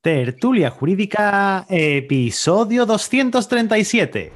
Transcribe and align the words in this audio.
Tertulia 0.00 0.70
Jurídica, 0.70 1.66
episodio 1.68 2.86
237. 2.86 4.32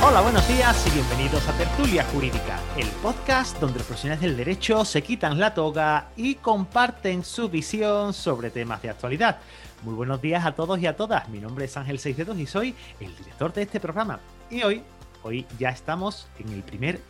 Hola, 0.00 0.20
buenos 0.20 0.46
días 0.46 0.86
y 0.86 0.90
bienvenidos 0.90 1.48
a 1.48 1.58
Tertulia 1.58 2.04
Jurídica, 2.04 2.60
el 2.76 2.86
podcast 3.02 3.58
donde 3.58 3.78
los 3.78 3.86
profesionales 3.88 4.22
del 4.22 4.36
derecho 4.36 4.84
se 4.84 5.02
quitan 5.02 5.40
la 5.40 5.52
toga 5.52 6.12
y 6.16 6.36
comparten 6.36 7.24
su 7.24 7.48
visión 7.48 8.12
sobre 8.12 8.50
temas 8.50 8.80
de 8.82 8.90
actualidad. 8.90 9.40
Muy 9.82 9.94
buenos 9.94 10.22
días 10.22 10.46
a 10.46 10.52
todos 10.52 10.78
y 10.78 10.86
a 10.86 10.94
todas. 10.94 11.28
Mi 11.30 11.40
nombre 11.40 11.64
es 11.64 11.76
Ángel 11.76 11.98
Seicedos 11.98 12.38
y 12.38 12.46
soy 12.46 12.76
el 13.00 13.16
director 13.16 13.52
de 13.52 13.62
este 13.62 13.80
programa. 13.80 14.20
Y 14.50 14.62
hoy, 14.62 14.84
hoy 15.24 15.44
ya 15.58 15.70
estamos 15.70 16.28
en 16.38 16.52
el 16.52 16.62
primer 16.62 17.00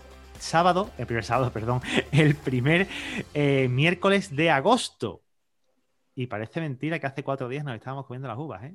sábado, 0.42 0.90
el 0.98 1.06
primer 1.06 1.24
sábado, 1.24 1.52
perdón, 1.54 1.80
el 2.12 2.34
primer 2.34 2.88
eh, 3.34 3.68
miércoles 3.68 4.34
de 4.34 4.50
agosto. 4.50 5.22
Y 6.14 6.26
parece 6.26 6.60
mentira 6.60 6.98
que 6.98 7.06
hace 7.06 7.22
cuatro 7.22 7.48
días 7.48 7.64
nos 7.64 7.74
estábamos 7.74 8.06
comiendo 8.06 8.28
las 8.28 8.38
uvas, 8.38 8.64
¿eh? 8.64 8.74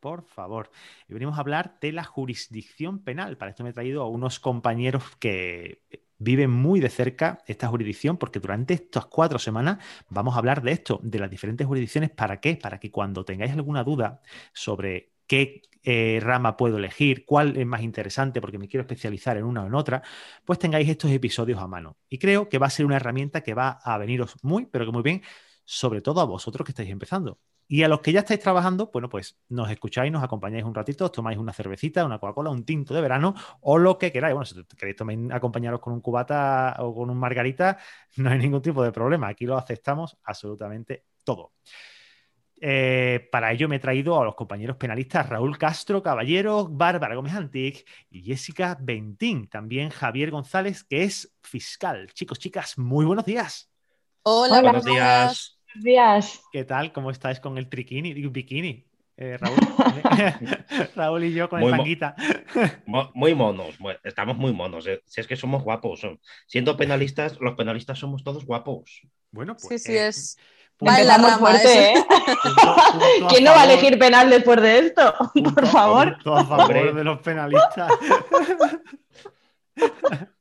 Por 0.00 0.24
favor. 0.24 0.70
Y 1.08 1.14
venimos 1.14 1.36
a 1.36 1.40
hablar 1.40 1.78
de 1.80 1.90
la 1.90 2.04
jurisdicción 2.04 3.02
penal. 3.02 3.38
Para 3.38 3.50
esto 3.50 3.64
me 3.64 3.70
he 3.70 3.72
traído 3.72 4.02
a 4.02 4.08
unos 4.08 4.38
compañeros 4.38 5.02
que 5.18 5.82
viven 6.18 6.50
muy 6.50 6.80
de 6.80 6.90
cerca 6.90 7.38
esta 7.46 7.68
jurisdicción, 7.68 8.16
porque 8.16 8.38
durante 8.38 8.74
estas 8.74 9.06
cuatro 9.06 9.38
semanas 9.38 9.78
vamos 10.08 10.34
a 10.34 10.38
hablar 10.38 10.62
de 10.62 10.72
esto, 10.72 11.00
de 11.02 11.18
las 11.18 11.30
diferentes 11.30 11.66
jurisdicciones. 11.66 12.10
¿Para 12.10 12.40
qué? 12.40 12.56
Para 12.56 12.78
que 12.78 12.90
cuando 12.90 13.24
tengáis 13.24 13.52
alguna 13.52 13.84
duda 13.84 14.20
sobre 14.52 15.15
qué 15.26 15.62
eh, 15.82 16.18
rama 16.20 16.56
puedo 16.56 16.78
elegir, 16.78 17.24
cuál 17.24 17.56
es 17.56 17.66
más 17.66 17.82
interesante 17.82 18.40
porque 18.40 18.58
me 18.58 18.68
quiero 18.68 18.82
especializar 18.82 19.36
en 19.36 19.44
una 19.44 19.62
o 19.62 19.66
en 19.66 19.74
otra, 19.74 20.02
pues 20.44 20.58
tengáis 20.58 20.88
estos 20.88 21.10
episodios 21.12 21.60
a 21.60 21.68
mano. 21.68 21.96
Y 22.08 22.18
creo 22.18 22.48
que 22.48 22.58
va 22.58 22.66
a 22.66 22.70
ser 22.70 22.86
una 22.86 22.96
herramienta 22.96 23.42
que 23.42 23.54
va 23.54 23.78
a 23.82 23.96
veniros 23.98 24.34
muy, 24.42 24.66
pero 24.66 24.84
que 24.84 24.92
muy 24.92 25.02
bien, 25.02 25.22
sobre 25.64 26.00
todo 26.00 26.20
a 26.20 26.24
vosotros 26.24 26.64
que 26.64 26.72
estáis 26.72 26.90
empezando. 26.90 27.38
Y 27.68 27.82
a 27.82 27.88
los 27.88 28.00
que 28.00 28.12
ya 28.12 28.20
estáis 28.20 28.40
trabajando, 28.40 28.90
bueno, 28.92 29.08
pues 29.08 29.38
nos 29.48 29.70
escucháis, 29.70 30.12
nos 30.12 30.22
acompañáis 30.22 30.64
un 30.64 30.74
ratito, 30.74 31.04
os 31.06 31.12
tomáis 31.12 31.36
una 31.38 31.52
cervecita, 31.52 32.04
una 32.04 32.18
Coca-Cola, 32.18 32.50
un 32.50 32.64
tinto 32.64 32.94
de 32.94 33.00
verano 33.00 33.34
o 33.60 33.78
lo 33.78 33.98
que 33.98 34.12
queráis. 34.12 34.34
Bueno, 34.34 34.44
si 34.44 34.64
queréis 34.76 34.96
tomar, 34.96 35.16
acompañaros 35.32 35.80
con 35.80 35.92
un 35.92 36.00
cubata 36.00 36.76
o 36.78 36.94
con 36.94 37.10
un 37.10 37.18
margarita, 37.18 37.78
no 38.16 38.30
hay 38.30 38.38
ningún 38.38 38.62
tipo 38.62 38.84
de 38.84 38.92
problema. 38.92 39.28
Aquí 39.28 39.46
lo 39.46 39.56
aceptamos 39.56 40.16
absolutamente 40.24 41.04
todo. 41.24 41.52
Eh, 42.60 43.28
para 43.30 43.52
ello 43.52 43.68
me 43.68 43.76
he 43.76 43.80
traído 43.80 44.20
a 44.20 44.24
los 44.24 44.34
compañeros 44.34 44.76
penalistas 44.76 45.28
Raúl 45.28 45.58
Castro 45.58 46.02
Caballero, 46.02 46.66
Bárbara 46.68 47.14
Gómez 47.14 47.34
Antic 47.34 47.86
y 48.10 48.22
Jessica 48.22 48.76
Bentín. 48.80 49.48
También 49.48 49.90
Javier 49.90 50.30
González, 50.30 50.84
que 50.84 51.02
es 51.02 51.34
fiscal. 51.42 52.12
Chicos, 52.14 52.38
chicas, 52.38 52.78
muy 52.78 53.04
buenos 53.04 53.24
días. 53.24 53.70
Hola, 54.22 54.62
buenos 54.62 54.84
días. 54.84 55.60
Buenos 55.66 55.84
días. 55.84 56.42
¿Qué 56.50 56.64
tal? 56.64 56.92
¿Cómo 56.92 57.10
estáis 57.10 57.40
con 57.40 57.58
el 57.58 57.68
triquini, 57.68 58.14
bikini? 58.14 58.86
Eh, 59.18 59.38
Raúl, 59.40 59.58
Raúl 60.94 61.24
y 61.24 61.32
yo 61.32 61.48
con 61.48 61.62
el 61.62 61.70
tanguita. 61.70 62.14
muy 63.14 63.34
monos, 63.34 63.76
estamos 64.04 64.36
muy 64.36 64.52
monos. 64.52 64.86
Eh. 64.86 65.02
Si 65.06 65.20
es 65.20 65.26
que 65.26 65.36
somos 65.36 65.62
guapos. 65.62 66.06
Siendo 66.46 66.76
penalistas, 66.76 67.38
los 67.40 67.54
penalistas 67.54 67.98
somos 67.98 68.24
todos 68.24 68.44
guapos. 68.44 69.02
Bueno, 69.30 69.56
pues. 69.56 69.82
Sí, 69.82 69.92
sí, 69.92 69.96
es. 69.96 70.38
Empezamos 70.78 71.32
fuerte, 71.38 71.92
¿eh? 71.92 71.94
¿Quién 73.30 73.44
no 73.44 73.52
va 73.52 73.62
a 73.62 73.64
elegir 73.64 73.98
penal 73.98 74.28
después 74.28 74.60
de 74.60 74.78
esto? 74.78 75.14
Por 75.54 75.66
favor. 75.66 76.16
a 76.26 76.44
favor 76.44 76.94
de 76.94 77.04
los 77.04 77.20
penalistas. 77.20 77.92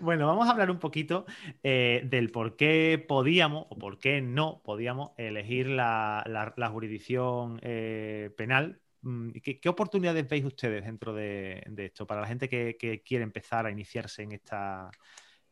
Bueno, 0.00 0.26
vamos 0.26 0.48
a 0.48 0.50
hablar 0.50 0.70
un 0.70 0.80
poquito 0.80 1.26
eh, 1.62 2.02
del 2.06 2.32
por 2.32 2.56
qué 2.56 3.04
podíamos 3.06 3.66
o 3.70 3.78
por 3.78 4.00
qué 4.00 4.20
no 4.20 4.60
podíamos 4.64 5.12
elegir 5.16 5.68
la, 5.68 6.70
jurisdicción 6.72 7.60
eh, 7.62 8.30
penal. 8.36 8.80
Mm, 9.02 9.30
¿Qué, 9.30 9.68
oportunidades 9.68 10.28
veis 10.28 10.44
ustedes 10.44 10.84
dentro 10.84 11.14
de, 11.14 11.62
esto 11.76 12.06
para 12.06 12.22
la 12.22 12.26
gente 12.26 12.48
que, 12.48 13.02
quiere 13.04 13.22
empezar 13.22 13.64
a 13.66 13.70
iniciarse 13.70 14.22
en 14.22 14.32
esta, 14.32 14.90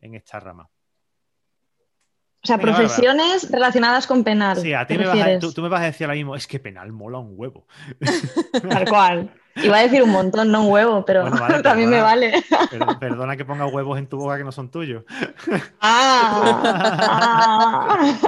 en 0.01 0.15
esta 0.17 0.41
rama? 0.41 0.69
O 2.45 2.47
sea, 2.47 2.59
profesiones 2.59 3.49
relacionadas 3.53 4.09
con 4.09 4.25
penal. 4.25 4.57
Sí, 4.57 4.73
a 4.73 4.85
ti 4.85 4.99
me 4.99 5.07
vas 5.07 5.21
a, 5.21 5.39
tú, 5.39 5.63
me 5.63 5.69
vas 5.69 5.83
a 5.83 5.85
decir 5.85 6.07
ahora 6.07 6.17
mismo, 6.17 6.35
es 6.35 6.49
que 6.49 6.59
penal 6.59 6.91
mola 6.91 7.19
un 7.19 7.35
huevo. 7.37 7.69
Tal 8.69 8.89
cual. 8.89 9.33
Iba 9.55 9.79
a 9.79 9.83
decir 9.83 10.03
un 10.03 10.11
montón, 10.11 10.51
no 10.51 10.65
un 10.65 10.73
huevo, 10.73 11.05
pero 11.05 11.31
también 11.63 11.89
me 11.89 12.01
vale. 12.01 12.43
Perdona, 12.99 13.37
que 13.37 13.45
ponga 13.45 13.67
huevos 13.67 13.97
en 13.97 14.09
tu 14.09 14.19
boca 14.19 14.39
que 14.39 14.45
no 14.45 14.51
son 14.51 14.71
tuyos. 14.71 15.05
Ah. 15.81 18.19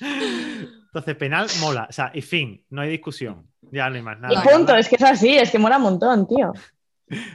Entonces, 0.00 1.16
penal 1.16 1.48
mola. 1.60 1.86
O 1.88 1.92
sea, 1.92 2.12
y 2.14 2.22
fin, 2.22 2.64
no 2.70 2.82
hay 2.82 2.90
discusión. 2.90 3.48
Ya 3.72 3.90
no 3.90 3.96
hay 3.96 4.02
más 4.02 4.20
nada. 4.20 4.34
Y 4.34 4.48
punto, 4.48 4.76
es 4.76 4.88
que 4.88 4.96
es 4.96 5.02
así, 5.02 5.36
es 5.36 5.50
que 5.50 5.58
mola 5.58 5.78
un 5.78 5.82
montón, 5.82 6.28
tío. 6.28 6.52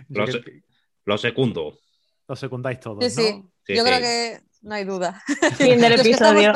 Lo, 0.09 0.25
lo 1.05 1.17
segundo. 1.17 1.77
Lo 2.27 2.35
secundáis 2.35 2.79
todos. 2.79 3.03
Sí, 3.03 3.09
sí. 3.09 3.75
Yo 3.75 3.83
creo 3.83 3.99
que 3.99 4.46
no 4.67 4.75
hay 4.75 4.83
duda. 4.83 5.23
Fin 5.57 5.79
del 5.79 5.93
episodio. 5.99 6.51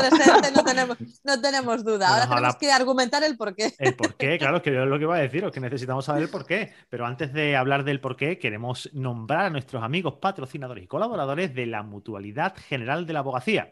no, 0.54 0.64
tenemos, 0.64 0.98
no 1.24 1.42
tenemos 1.42 1.84
duda. 1.84 2.10
Ahora 2.10 2.28
tenemos 2.28 2.56
que 2.58 2.72
argumentar 2.72 3.24
el 3.24 3.38
porqué. 3.38 3.74
El 3.80 3.96
porqué, 3.96 4.38
claro, 4.40 4.58
es 4.58 4.64
que 4.64 4.74
yo 4.74 4.86
lo 4.86 4.98
que 4.98 5.06
iba 5.06 5.16
a 5.16 5.20
decir, 5.20 5.44
es 5.46 5.52
que 5.52 5.60
necesitamos 5.60 6.06
saber 6.06 6.24
el 6.24 6.30
porqué. 6.30 6.74
Pero 6.90 7.06
antes 7.06 7.34
de 7.34 7.56
hablar 7.56 7.84
del 7.86 8.02
porqué, 8.02 8.38
queremos 8.38 8.90
nombrar 8.94 9.46
a 9.46 9.50
nuestros 9.50 9.82
amigos 9.82 10.16
patrocinadores 10.22 10.84
y 10.84 10.88
colaboradores 10.88 11.56
de 11.56 11.66
la 11.66 11.84
Mutualidad 11.84 12.54
General 12.58 13.06
de 13.06 13.14
la 13.14 13.20
Abogacía. 13.20 13.72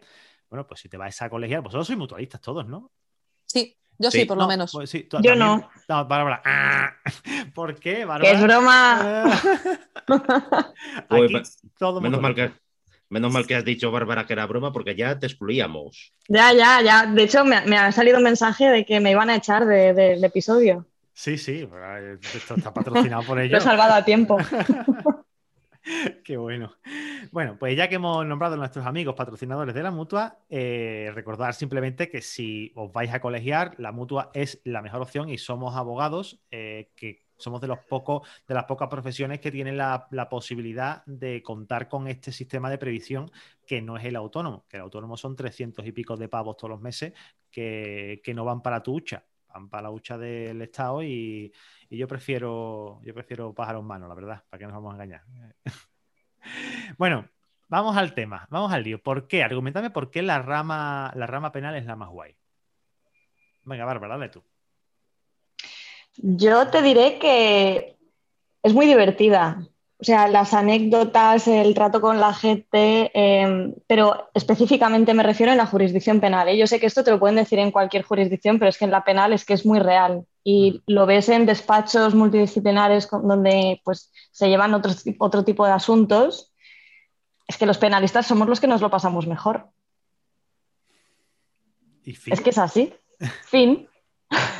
Bueno, 0.49 0.65
pues 0.65 0.79
si 0.79 0.89
te 0.89 0.97
vas 0.97 1.21
a 1.21 1.29
colegiar, 1.29 1.61
vosotros 1.61 1.85
sois 1.85 1.99
mutualistas 1.99 2.41
todos, 2.41 2.65
¿no? 2.65 2.91
Sí, 3.45 3.77
yo 3.97 4.09
sí, 4.09 4.23
por 4.23 4.37
lo 4.37 4.47
menos. 4.47 4.71
Pues 4.71 4.91
yo 5.21 5.35
no. 5.35 5.69
no 5.87 6.05
Bárbara. 6.05 6.41
Ah, 6.45 6.93
¿Por 7.53 7.75
qué, 7.77 8.05
Bárbara? 8.05 8.31
¡Que 8.31 8.37
es 8.37 8.41
broma! 8.41 9.33
Aquí, 11.09 11.41
todo 11.77 11.99
menos 11.99 12.21
mal 12.21 12.33
que 12.33 12.68
Menos 13.09 13.33
mal 13.33 13.47
que 13.47 13.55
has 13.55 13.65
dicho, 13.65 13.91
Bárbara, 13.91 14.25
que 14.25 14.33
era 14.33 14.45
broma 14.45 14.71
porque 14.71 14.95
ya 14.95 15.17
te 15.17 15.25
excluíamos. 15.25 16.13
Ya, 16.27 16.53
ya, 16.53 16.81
ya. 16.81 17.05
De 17.07 17.23
hecho, 17.23 17.43
me, 17.43 17.55
ha 17.55 17.91
salido 17.91 18.17
un 18.17 18.23
mensaje 18.23 18.69
de 18.69 18.85
que 18.85 18.99
me 18.99 19.11
iban 19.11 19.29
a 19.29 19.35
echar 19.35 19.65
del 19.65 20.23
episodio. 20.23 20.85
Sí, 21.13 21.37
sí, 21.37 21.67
esto 22.33 22.55
está 22.55 22.73
patrocinado 22.73 23.23
por 23.23 23.39
ellos. 23.39 23.51
Lo 23.51 23.57
he 23.57 23.61
salvado 23.61 23.93
a 23.93 24.05
tiempo. 24.05 24.37
Qué 26.23 26.37
bueno. 26.37 26.73
Bueno, 27.31 27.57
pues 27.59 27.75
ya 27.75 27.89
que 27.89 27.95
hemos 27.95 28.25
nombrado 28.25 28.53
a 28.53 28.57
nuestros 28.57 28.85
amigos 28.85 29.15
patrocinadores 29.15 29.73
de 29.73 29.83
la 29.83 29.91
mutua, 29.91 30.37
eh, 30.49 31.11
recordar 31.13 31.53
simplemente 31.55 32.09
que 32.09 32.21
si 32.21 32.71
os 32.75 32.91
vais 32.91 33.11
a 33.11 33.19
colegiar, 33.19 33.73
la 33.79 33.91
mutua 33.91 34.29
es 34.33 34.61
la 34.63 34.81
mejor 34.81 35.01
opción 35.01 35.29
y 35.29 35.37
somos 35.37 35.75
abogados 35.75 36.39
eh, 36.51 36.91
que 36.95 37.23
somos 37.39 37.61
de 37.61 37.67
los 37.67 37.79
pocos, 37.79 38.27
de 38.47 38.53
las 38.53 38.65
pocas 38.65 38.87
profesiones 38.89 39.39
que 39.39 39.51
tienen 39.51 39.77
la, 39.77 40.07
posibilidad 40.29 41.03
de 41.05 41.41
contar 41.41 41.87
con 41.87 42.07
este 42.07 42.31
sistema 42.31 42.69
de 42.69 42.77
previsión 42.77 43.31
que 43.65 43.81
no 43.81 43.97
es 43.97 44.05
el 44.05 44.15
autónomo, 44.15 44.65
que 44.67 44.77
el 44.77 44.83
autónomo 44.83 45.17
son 45.17 45.35
300 45.35 45.85
y 45.85 45.91
pico 45.91 46.17
de 46.17 46.27
pavos 46.27 46.57
todos 46.57 46.69
los 46.69 46.81
meses 46.81 47.13
que, 47.49 48.21
no 48.35 48.45
van 48.45 48.61
para 48.61 48.83
tu 48.83 48.93
hucha, 48.93 49.25
van 49.47 49.69
para 49.69 49.83
la 49.83 49.91
hucha 49.91 50.17
del 50.17 50.61
Estado 50.61 51.01
y, 51.01 51.51
yo 51.89 52.07
prefiero 52.07 53.01
yo 53.03 53.13
prefiero 53.15 53.53
pájaros 53.53 53.81
en 53.81 53.87
mano, 53.87 54.07
la 54.07 54.13
verdad, 54.13 54.43
para 54.47 54.59
que 54.59 54.65
nos 54.65 54.75
vamos 54.75 54.91
a 54.91 54.95
engañar. 54.95 55.23
bueno, 56.97 57.27
vamos 57.67 57.97
al 57.97 58.13
tema, 58.13 58.47
vamos 58.51 58.71
al 58.71 58.83
lío. 58.83 59.01
¿Por 59.01 59.27
qué? 59.27 59.43
Argumentame 59.43 59.89
por 59.89 60.11
qué 60.11 60.21
la 60.21 60.39
rama, 60.41 61.11
la 61.15 61.25
rama 61.25 61.51
penal 61.51 61.75
es 61.75 61.85
la 61.85 61.95
más 61.95 62.09
guay. 62.09 62.35
Venga, 63.63 63.85
Bárbara, 63.85 64.17
dale 64.17 64.29
tú. 64.29 64.43
Yo 66.17 66.67
te 66.67 66.81
diré 66.81 67.19
que 67.19 67.97
es 68.63 68.73
muy 68.73 68.85
divertida. 68.85 69.69
O 70.01 70.05
sea, 70.05 70.29
las 70.29 70.53
anécdotas, 70.53 71.45
el 71.49 71.73
trato 71.73 71.99
con 71.99 72.21
la 72.21 72.33
gente, 72.33 73.11
em, 73.13 73.75
pero 73.85 74.29
específicamente 74.33 75.13
me 75.13 75.23
refiero 75.23 75.51
en 75.51 75.57
la 75.57 75.65
jurisdicción 75.65 76.21
penal. 76.21 76.47
¿eh? 76.47 76.57
Yo 76.57 76.67
sé 76.67 76.79
que 76.79 76.85
esto 76.85 77.03
te 77.03 77.11
lo 77.11 77.19
pueden 77.19 77.35
decir 77.35 77.59
en 77.59 77.71
cualquier 77.71 78.03
jurisdicción, 78.03 78.59
pero 78.59 78.69
es 78.69 78.77
que 78.77 78.85
en 78.85 78.91
la 78.91 79.03
penal 79.03 79.33
es 79.33 79.43
que 79.43 79.53
es 79.53 79.65
muy 79.65 79.79
real. 79.79 80.25
Y 80.41 80.81
lo 80.87 81.05
ves 81.05 81.27
en 81.27 81.45
despachos 81.45 82.15
multidisciplinares 82.15 83.09
donde 83.09 83.81
pues, 83.83 84.09
se 84.31 84.47
llevan 84.47 84.73
otro, 84.73 84.93
otro 85.17 85.43
tipo 85.43 85.65
de 85.65 85.73
asuntos. 85.73 86.53
Es 87.45 87.57
que 87.57 87.65
los 87.65 87.77
penalistas 87.77 88.25
somos 88.25 88.47
los 88.47 88.61
que 88.61 88.67
nos 88.67 88.79
lo 88.79 88.89
pasamos 88.89 89.27
mejor. 89.27 89.67
Es 92.05 92.39
que 92.41 92.51
es 92.51 92.57
así. 92.57 92.93
fin. 93.43 93.89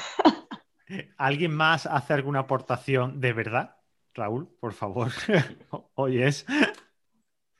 ¿Alguien 1.18 1.54
más 1.54 1.86
hace 1.86 2.14
alguna 2.14 2.40
aportación 2.40 3.20
de 3.20 3.34
verdad? 3.34 3.76
Raúl, 4.14 4.48
por 4.60 4.74
favor. 4.74 5.12
Hoy 5.96 6.24
es. 6.24 6.46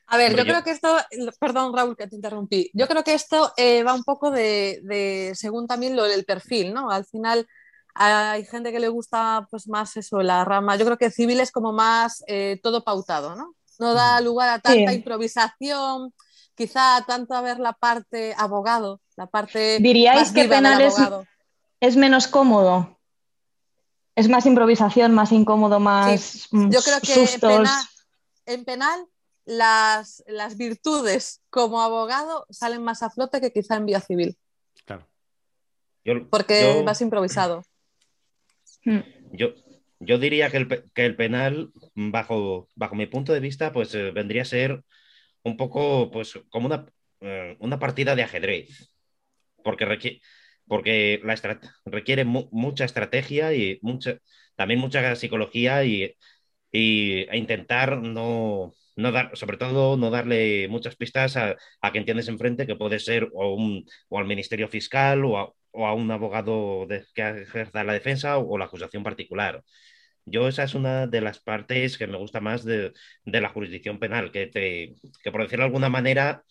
A 0.06 0.16
ver, 0.16 0.36
yo, 0.36 0.42
creo 0.42 0.64
que 0.64 0.72
esto, 0.72 0.96
perdón 1.38 1.72
Raúl 1.74 1.96
que 1.96 2.08
te 2.08 2.16
interrumpí, 2.16 2.68
yo 2.74 2.88
creo 2.88 3.04
que 3.04 3.14
esto 3.14 3.52
eh, 3.56 3.84
va 3.84 3.94
un 3.94 4.02
poco 4.02 4.32
de, 4.32 5.30
según 5.34 5.68
también 5.68 5.94
lo 5.94 6.02
del 6.02 6.24
perfil, 6.24 6.74
¿no? 6.74 6.90
Al 6.90 7.04
final 7.04 7.46
hay 7.94 8.44
gente 8.44 8.72
que 8.72 8.80
le 8.80 8.88
gusta 8.88 9.46
pues 9.50 9.68
más 9.68 9.96
eso, 9.96 10.20
la 10.20 10.44
rama, 10.44 10.74
yo 10.74 10.84
creo 10.84 10.98
que 10.98 11.12
civil 11.12 11.38
es 11.38 11.52
como 11.52 11.72
más 11.72 12.24
eh, 12.26 12.58
todo 12.60 12.82
pautado, 12.82 13.36
¿no? 13.36 13.54
no 13.80 13.94
da 13.94 14.20
lugar 14.20 14.48
a 14.50 14.58
tanta 14.60 14.92
improvisación, 14.92 16.12
quizá 16.54 17.02
tanto 17.06 17.34
a 17.34 17.40
ver 17.40 17.58
la 17.58 17.72
parte 17.72 18.34
abogado, 18.36 19.00
la 19.16 19.26
parte... 19.26 19.78
¿Diríais 19.80 20.30
que 20.30 20.44
penal 20.44 20.80
es, 20.82 20.94
es, 21.80 21.96
menos 21.96 22.28
cómodo? 22.28 22.99
Es 24.14 24.28
más 24.28 24.46
improvisación, 24.46 25.14
más 25.14 25.32
incómodo, 25.32 25.80
más... 25.80 26.48
Yo 26.50 26.80
creo 26.82 27.00
que 27.00 27.26
en 28.46 28.64
penal, 28.64 29.06
las, 29.44 30.24
las, 30.26 30.56
virtudes 30.56 31.42
como 31.50 31.80
abogado 31.80 32.46
salen 32.50 32.82
más 32.82 33.02
a 33.02 33.10
flote 33.10 33.40
que 33.40 33.52
quizá 33.52 33.76
en 33.76 33.86
vía 33.86 34.00
civil. 34.00 34.36
Claro. 34.84 35.08
Porque 36.30 36.82
vas 36.84 37.00
improvisado. 37.00 37.62
Hmm. 38.84 39.00
Yo, 39.32 39.54
yo 40.00 40.18
diría 40.18 40.50
que 40.50 40.56
el, 40.56 40.90
que 40.92 41.06
el, 41.06 41.16
penal, 41.16 41.70
bajo, 41.94 42.68
bajo 42.74 42.94
mi 42.94 43.06
punto 43.06 43.32
de 43.32 43.40
vista, 43.40 43.72
pues 43.72 43.94
eh, 43.94 44.10
vendría 44.10 44.42
a 44.42 44.46
ser 44.46 44.82
un 45.42 45.56
poco 45.56 46.10
pues, 46.10 46.38
como 46.48 46.66
una, 46.66 46.86
eh, 47.20 47.56
una 47.60 47.78
partida 47.78 48.16
de 48.16 48.22
ajedrez, 48.22 48.92
porque, 49.62 49.84
requiere, 49.84 50.20
porque 50.70 51.20
la 51.24 51.36
requiere 51.84 52.24
mucha 52.24 52.84
estrategia 52.84 53.52
y 53.54 53.80
mucha, 53.82 54.18
también 54.56 54.80
mucha 54.80 55.16
psicología 55.16 55.84
y, 55.84 56.14
y 56.72 57.22
e 57.28 57.36
intentar 57.38 57.98
no, 57.98 58.72
no 58.96 59.12
dar, 59.12 59.36
sobre 59.36 59.56
todo 59.56 59.96
no 59.96 60.10
darle 60.10 60.68
muchas 60.68 60.94
pistas 60.96 61.36
a, 61.36 61.56
a 61.80 61.90
quien 61.92 62.04
tienes 62.04 62.28
enfrente, 62.28 62.68
que 62.68 62.76
puede 62.76 63.00
ser 63.00 63.28
o, 63.34 63.54
un, 63.56 63.84
o 64.08 64.18
al 64.20 64.26
Ministerio 64.26 64.68
Fiscal 64.68 65.24
o 65.24 65.38
a, 65.38 65.52
o 65.72 65.86
a 65.88 65.94
un 65.94 66.08
abogado 66.12 66.86
que 67.14 67.28
ejerza 67.42 67.82
la 67.84 67.94
defensa 67.94 68.38
o, 68.38 68.56
la 68.56 68.66
acusación 68.66 69.02
particular. 69.02 69.64
Yo 70.24 70.46
esa 70.48 70.62
es 70.64 70.74
una 70.74 71.08
de 71.08 71.20
las 71.20 71.40
partes 71.40 71.98
que 71.98 72.06
me 72.06 72.18
gusta 72.18 72.40
más 72.40 72.64
de, 72.64 72.92
de 73.24 73.40
la 73.40 73.48
jurisdicción 73.48 73.98
penal, 73.98 74.30
que, 74.30 74.46
te, 74.46 74.94
que 75.24 75.32
por 75.32 75.42
decirlo 75.42 75.64
de 75.64 75.68
alguna 75.68 75.88
manera 75.88 76.44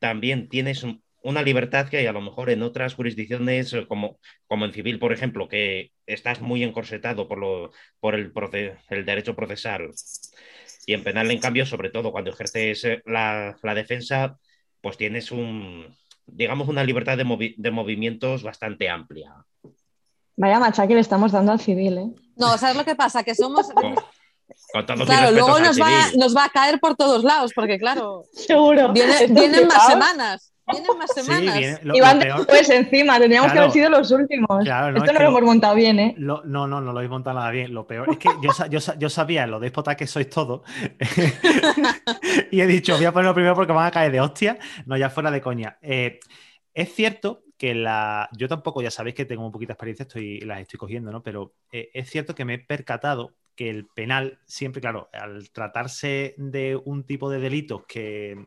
también 0.00 0.48
tienes 0.48 0.84
una 1.24 1.42
libertad 1.42 1.88
que 1.88 2.06
a 2.06 2.12
lo 2.12 2.20
mejor 2.20 2.50
en 2.50 2.62
otras 2.62 2.94
jurisdicciones, 2.94 3.74
como, 3.88 4.18
como 4.46 4.66
en 4.66 4.72
civil, 4.72 4.98
por 4.98 5.12
ejemplo, 5.12 5.48
que 5.48 5.90
estás 6.06 6.42
muy 6.42 6.62
encorsetado 6.62 7.26
por, 7.26 7.38
lo, 7.38 7.72
por 7.98 8.14
el, 8.14 8.32
el 8.90 9.04
derecho 9.06 9.34
procesal. 9.34 9.90
Y 10.86 10.92
en 10.92 11.02
penal, 11.02 11.30
en 11.30 11.40
cambio, 11.40 11.64
sobre 11.64 11.88
todo 11.88 12.12
cuando 12.12 12.30
ejerces 12.30 12.86
la, 13.06 13.56
la 13.62 13.74
defensa, 13.74 14.38
pues 14.82 14.98
tienes 14.98 15.32
un, 15.32 15.96
digamos, 16.26 16.68
una 16.68 16.84
libertad 16.84 17.16
de, 17.16 17.54
de 17.56 17.70
movimientos 17.70 18.42
bastante 18.42 18.90
amplia. 18.90 19.34
Vaya 20.36 20.58
machaque 20.58 20.94
le 20.94 21.00
estamos 21.00 21.32
dando 21.32 21.52
al 21.52 21.60
civil, 21.60 21.98
¿eh? 21.98 22.10
No, 22.36 22.58
¿sabes 22.58 22.76
lo 22.76 22.84
que 22.84 22.96
pasa? 22.96 23.22
Que 23.22 23.34
somos... 23.34 23.68
claro, 25.06 25.30
luego 25.30 25.58
nos 25.60 25.80
va, 25.80 26.10
nos 26.16 26.36
va, 26.36 26.44
a 26.44 26.48
caer 26.50 26.80
por 26.80 26.96
todos 26.96 27.24
lados, 27.24 27.52
porque 27.54 27.78
claro, 27.78 28.24
seguro. 28.32 28.92
vienen 28.92 29.68
más 29.68 29.86
semanas. 29.86 30.53
Vienen 30.66 30.98
más 30.98 31.12
semanas. 31.12 31.80
y 31.82 32.00
van 32.00 32.18
después 32.18 32.70
encima, 32.70 33.18
tendríamos 33.18 33.52
que 33.52 33.58
haber 33.58 33.70
sido 33.70 33.90
los 33.90 34.10
últimos. 34.10 34.66
Esto 34.66 35.12
no 35.12 35.20
lo, 35.20 35.28
hemos 35.28 35.42
montado 35.42 35.74
bien, 35.74 35.98
¿eh? 35.98 36.14
no, 36.16 36.42
no, 36.44 36.66
no 36.66 36.80
lo 36.80 36.90
habéis 36.90 37.10
montado 37.10 37.38
nada 37.38 37.50
bien. 37.50 37.74
Lo 37.74 37.86
peor 37.86 38.08
es 38.10 38.18
que 38.18 38.28
yo, 38.42 38.50
yo, 38.68 38.78
yo 38.98 39.10
sabía 39.10 39.46
lo 39.46 39.60
déspota 39.60 39.96
que 39.96 40.06
sois 40.06 40.28
todos. 40.30 40.62
y 42.50 42.60
he 42.60 42.66
dicho, 42.66 42.96
voy 42.96 43.04
a 43.04 43.12
ponerlo 43.12 43.34
primero 43.34 43.54
porque 43.54 43.72
van 43.72 43.86
a 43.86 43.90
caer 43.90 44.10
de 44.10 44.20
hostia. 44.20 44.58
No, 44.86 44.96
ya 44.96 45.10
fuera 45.10 45.30
de 45.30 45.40
coña. 45.40 45.78
Eh, 45.82 46.18
es 46.72 46.94
cierto 46.94 47.44
que 47.58 47.74
la. 47.74 48.28
Yo 48.32 48.48
tampoco, 48.48 48.82
ya 48.82 48.90
sabéis 48.90 49.14
que 49.14 49.24
tengo 49.24 49.44
un 49.44 49.52
poquito 49.52 49.68
de 49.68 49.74
experiencia, 49.74 50.04
estoy, 50.04 50.40
las 50.40 50.60
estoy 50.60 50.78
cogiendo, 50.78 51.12
¿no? 51.12 51.22
Pero 51.22 51.54
eh, 51.72 51.90
es 51.92 52.10
cierto 52.10 52.34
que 52.34 52.44
me 52.44 52.54
he 52.54 52.58
percatado 52.58 53.34
que 53.54 53.70
el 53.70 53.86
penal, 53.86 54.40
siempre, 54.46 54.80
claro, 54.80 55.08
al 55.12 55.50
tratarse 55.50 56.34
de 56.36 56.80
un 56.84 57.04
tipo 57.04 57.30
de 57.30 57.38
delitos 57.38 57.84
que 57.86 58.46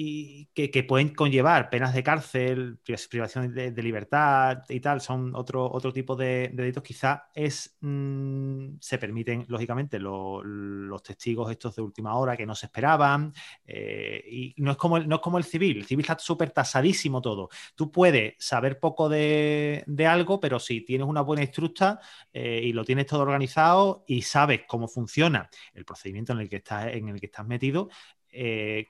y 0.00 0.46
que, 0.54 0.84
pueden 0.84 1.12
conllevar 1.12 1.70
penas 1.70 1.92
de 1.92 2.04
cárcel, 2.04 2.78
privación 3.10 3.52
de, 3.52 3.82
libertad 3.82 4.62
y 4.68 4.78
tal, 4.78 5.00
son 5.00 5.34
otro, 5.34 5.68
otro 5.68 5.92
tipo 5.92 6.14
de, 6.14 6.52
delitos, 6.54 6.84
quizá 6.84 7.24
es, 7.34 7.76
mm, 7.80 8.76
se 8.80 8.96
permiten, 8.98 9.44
lógicamente, 9.48 9.98
los 9.98 11.02
testigos 11.02 11.50
estos 11.50 11.74
de 11.74 11.82
última 11.82 12.14
hora 12.14 12.36
que 12.36 12.46
no 12.46 12.54
se 12.54 12.66
esperaban, 12.66 13.32
eh, 13.66 14.22
y 14.24 14.54
no 14.58 14.70
es, 14.70 14.76
como 14.76 14.98
el, 14.98 15.08
no 15.08 15.16
es 15.16 15.20
como 15.20 15.36
el 15.36 15.42
civil, 15.42 15.78
el 15.78 15.84
civil 15.84 16.04
está 16.04 16.16
súper 16.20 16.52
tasadísimo 16.52 17.20
todo. 17.20 17.48
Tú 17.74 17.90
puedes 17.90 18.34
saber 18.38 18.78
poco 18.78 19.08
de, 19.08 19.84
algo, 20.08 20.38
pero 20.38 20.60
si 20.60 20.82
tienes 20.82 21.08
una 21.08 21.22
buena 21.22 21.42
instructa 21.42 21.98
eh, 22.32 22.60
y 22.62 22.72
lo 22.72 22.84
tienes 22.84 23.06
todo 23.06 23.22
organizado 23.22 24.04
y 24.06 24.22
sabes 24.22 24.60
cómo 24.68 24.86
funciona 24.86 25.50
el 25.74 25.84
procedimiento 25.84 26.34
en 26.34 26.38
el 26.38 26.48
que 26.48 26.56
estás, 26.56 26.86
en 26.94 27.08
el 27.08 27.18
que 27.18 27.26
estás 27.26 27.46
metido, 27.48 27.88
eh, 28.32 28.86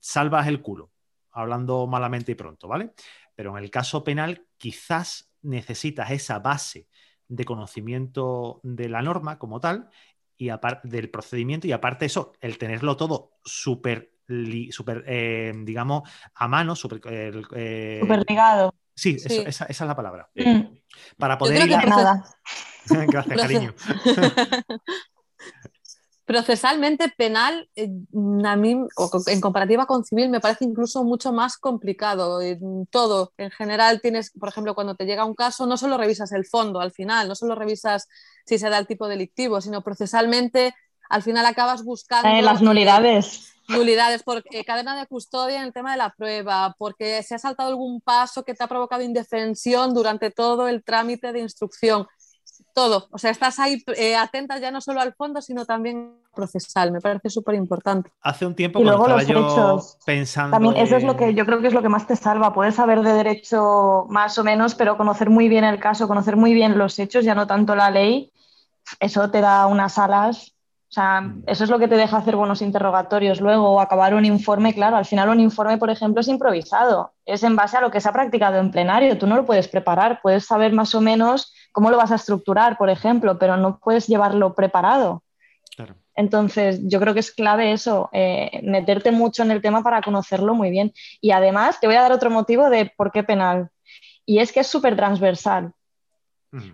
salvas 0.00 0.46
el 0.46 0.60
culo, 0.60 0.90
hablando 1.30 1.86
malamente 1.86 2.32
y 2.32 2.34
pronto, 2.34 2.68
¿vale? 2.68 2.92
Pero 3.34 3.56
en 3.56 3.64
el 3.64 3.70
caso 3.70 4.04
penal 4.04 4.46
quizás 4.56 5.30
necesitas 5.42 6.10
esa 6.10 6.38
base 6.38 6.88
de 7.28 7.44
conocimiento 7.44 8.60
de 8.62 8.88
la 8.88 9.02
norma 9.02 9.38
como 9.38 9.60
tal 9.60 9.88
y 10.36 10.48
aparte 10.48 10.88
del 10.88 11.10
procedimiento 11.10 11.66
y 11.66 11.72
aparte 11.72 12.06
eso, 12.06 12.32
el 12.40 12.58
tenerlo 12.58 12.96
todo 12.96 13.32
súper, 13.44 14.12
super, 14.70 15.04
eh, 15.06 15.52
digamos, 15.56 16.08
a 16.34 16.48
mano, 16.48 16.76
súper 16.76 17.00
eh, 17.54 18.02
ligado. 18.28 18.74
Sí, 18.96 19.16
esa, 19.24 19.64
es 19.64 19.80
la 19.80 19.96
palabra. 19.96 20.30
Mm. 20.34 20.76
Para 21.18 21.36
poder 21.36 21.66
ir 21.66 21.74
a... 21.74 21.82
nada. 21.82 22.24
Gracias, 23.08 23.36
cariño. 23.40 23.74
Procesalmente 26.26 27.10
penal, 27.10 27.68
eh, 27.76 27.90
a 28.44 28.56
mí, 28.56 28.78
en 29.26 29.40
comparativa 29.42 29.84
con 29.84 30.04
civil, 30.04 30.30
me 30.30 30.40
parece 30.40 30.64
incluso 30.64 31.04
mucho 31.04 31.34
más 31.34 31.58
complicado. 31.58 32.40
En 32.40 32.86
todo, 32.86 33.32
en 33.36 33.50
general, 33.50 34.00
tienes, 34.00 34.30
por 34.30 34.48
ejemplo, 34.48 34.74
cuando 34.74 34.94
te 34.94 35.04
llega 35.04 35.26
un 35.26 35.34
caso, 35.34 35.66
no 35.66 35.76
solo 35.76 35.98
revisas 35.98 36.32
el 36.32 36.46
fondo 36.46 36.80
al 36.80 36.92
final, 36.92 37.28
no 37.28 37.34
solo 37.34 37.54
revisas 37.54 38.08
si 38.46 38.58
se 38.58 38.70
da 38.70 38.78
el 38.78 38.86
tipo 38.86 39.06
delictivo, 39.06 39.60
sino 39.60 39.82
procesalmente, 39.82 40.74
al 41.10 41.22
final 41.22 41.44
acabas 41.44 41.84
buscando. 41.84 42.28
Eh, 42.28 42.40
las 42.40 42.62
nulidades. 42.62 43.52
nulidades, 43.68 44.22
porque 44.22 44.64
cadena 44.64 44.98
de 44.98 45.06
custodia 45.06 45.58
en 45.58 45.64
el 45.64 45.72
tema 45.74 45.92
de 45.92 45.98
la 45.98 46.14
prueba, 46.16 46.74
porque 46.78 47.22
se 47.22 47.34
ha 47.34 47.38
saltado 47.38 47.68
algún 47.68 48.00
paso 48.00 48.44
que 48.44 48.54
te 48.54 48.64
ha 48.64 48.66
provocado 48.68 49.02
indefensión 49.02 49.92
durante 49.92 50.30
todo 50.30 50.68
el 50.68 50.82
trámite 50.84 51.32
de 51.32 51.40
instrucción 51.40 52.06
todo. 52.74 53.08
O 53.10 53.18
sea, 53.18 53.30
estás 53.30 53.58
ahí 53.58 53.82
eh, 53.96 54.16
atenta 54.16 54.58
ya 54.58 54.70
no 54.70 54.80
solo 54.80 55.00
al 55.00 55.14
fondo, 55.14 55.40
sino 55.40 55.64
también 55.64 56.18
procesal. 56.34 56.92
Me 56.92 57.00
parece 57.00 57.30
súper 57.30 57.54
importante. 57.54 58.10
Hace 58.20 58.44
un 58.44 58.54
tiempo 58.54 58.80
y 58.80 58.84
luego 58.84 59.08
los 59.08 59.26
derechos, 59.26 59.98
pensando. 60.04 60.50
También 60.50 60.76
eso 60.76 60.96
es 60.96 61.04
lo 61.04 61.16
que 61.16 61.34
yo 61.34 61.46
creo 61.46 61.60
que 61.60 61.68
es 61.68 61.74
lo 61.74 61.82
que 61.82 61.88
más 61.88 62.06
te 62.06 62.16
salva. 62.16 62.52
Puedes 62.52 62.74
saber 62.74 63.00
de 63.02 63.12
derecho 63.12 64.06
más 64.08 64.36
o 64.36 64.44
menos, 64.44 64.74
pero 64.74 64.96
conocer 64.96 65.30
muy 65.30 65.48
bien 65.48 65.64
el 65.64 65.78
caso, 65.78 66.08
conocer 66.08 66.36
muy 66.36 66.52
bien 66.52 66.76
los 66.76 66.98
hechos, 66.98 67.24
ya 67.24 67.34
no 67.34 67.46
tanto 67.46 67.74
la 67.76 67.90
ley. 67.90 68.32
Eso 69.00 69.30
te 69.30 69.40
da 69.40 69.66
unas 69.66 69.96
alas. 69.98 70.54
O 70.88 70.92
sea, 70.94 71.22
mm. 71.22 71.44
eso 71.46 71.64
es 71.64 71.70
lo 71.70 71.78
que 71.78 71.88
te 71.88 71.96
deja 71.96 72.18
hacer 72.18 72.36
buenos 72.36 72.62
interrogatorios 72.62 73.40
luego 73.40 73.70
o 73.70 73.80
acabar 73.80 74.14
un 74.14 74.24
informe. 74.24 74.74
Claro, 74.74 74.96
al 74.96 75.06
final 75.06 75.28
un 75.28 75.40
informe, 75.40 75.78
por 75.78 75.90
ejemplo, 75.90 76.20
es 76.20 76.28
improvisado. 76.28 77.12
Es 77.24 77.42
en 77.42 77.56
base 77.56 77.76
a 77.76 77.80
lo 77.80 77.90
que 77.90 78.00
se 78.00 78.08
ha 78.08 78.12
practicado 78.12 78.58
en 78.58 78.70
plenario. 78.70 79.16
Tú 79.16 79.26
no 79.26 79.36
lo 79.36 79.46
puedes 79.46 79.68
preparar. 79.68 80.20
Puedes 80.22 80.44
saber 80.44 80.72
más 80.72 80.94
o 80.94 81.00
menos 81.00 81.52
cómo 81.74 81.90
lo 81.90 81.96
vas 81.96 82.12
a 82.12 82.14
estructurar, 82.14 82.78
por 82.78 82.88
ejemplo, 82.88 83.36
pero 83.36 83.56
no 83.56 83.80
puedes 83.80 84.06
llevarlo 84.06 84.54
preparado. 84.54 85.24
Entonces, 86.14 86.78
yo 86.84 87.00
creo 87.00 87.14
que 87.14 87.20
es 87.20 87.32
clave 87.32 87.72
eso, 87.72 88.08
eh, 88.12 88.60
meterte 88.62 89.10
mucho 89.10 89.42
en 89.42 89.50
el 89.50 89.60
tema 89.60 89.82
para 89.82 90.00
conocerlo 90.00 90.54
muy 90.54 90.70
bien. 90.70 90.92
Y 91.20 91.32
además, 91.32 91.80
te 91.80 91.88
voy 91.88 91.96
a 91.96 92.02
dar 92.02 92.12
otro 92.12 92.30
motivo 92.30 92.70
de 92.70 92.92
por 92.96 93.10
qué 93.10 93.24
penal. 93.24 93.70
Y 94.24 94.38
es 94.38 94.52
que 94.52 94.60
es 94.60 94.68
súper 94.68 94.94
transversal. 94.94 95.72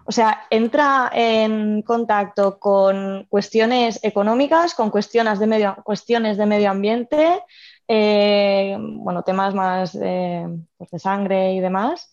O 0.04 0.12
sea, 0.12 0.42
entra 0.50 1.10
en 1.14 1.80
contacto 1.80 2.58
con 2.58 3.24
cuestiones 3.30 3.98
económicas, 4.02 4.74
con 4.74 4.90
cuestiones 4.90 5.38
de 5.38 5.46
medio, 5.46 5.76
cuestiones 5.82 6.36
de 6.36 6.44
medio 6.44 6.70
ambiente, 6.70 7.42
eh, 7.88 8.76
bueno, 8.78 9.22
temas 9.22 9.54
más 9.54 9.92
pues 9.92 10.90
de 10.90 10.98
sangre 10.98 11.54
y 11.54 11.60
demás 11.60 12.10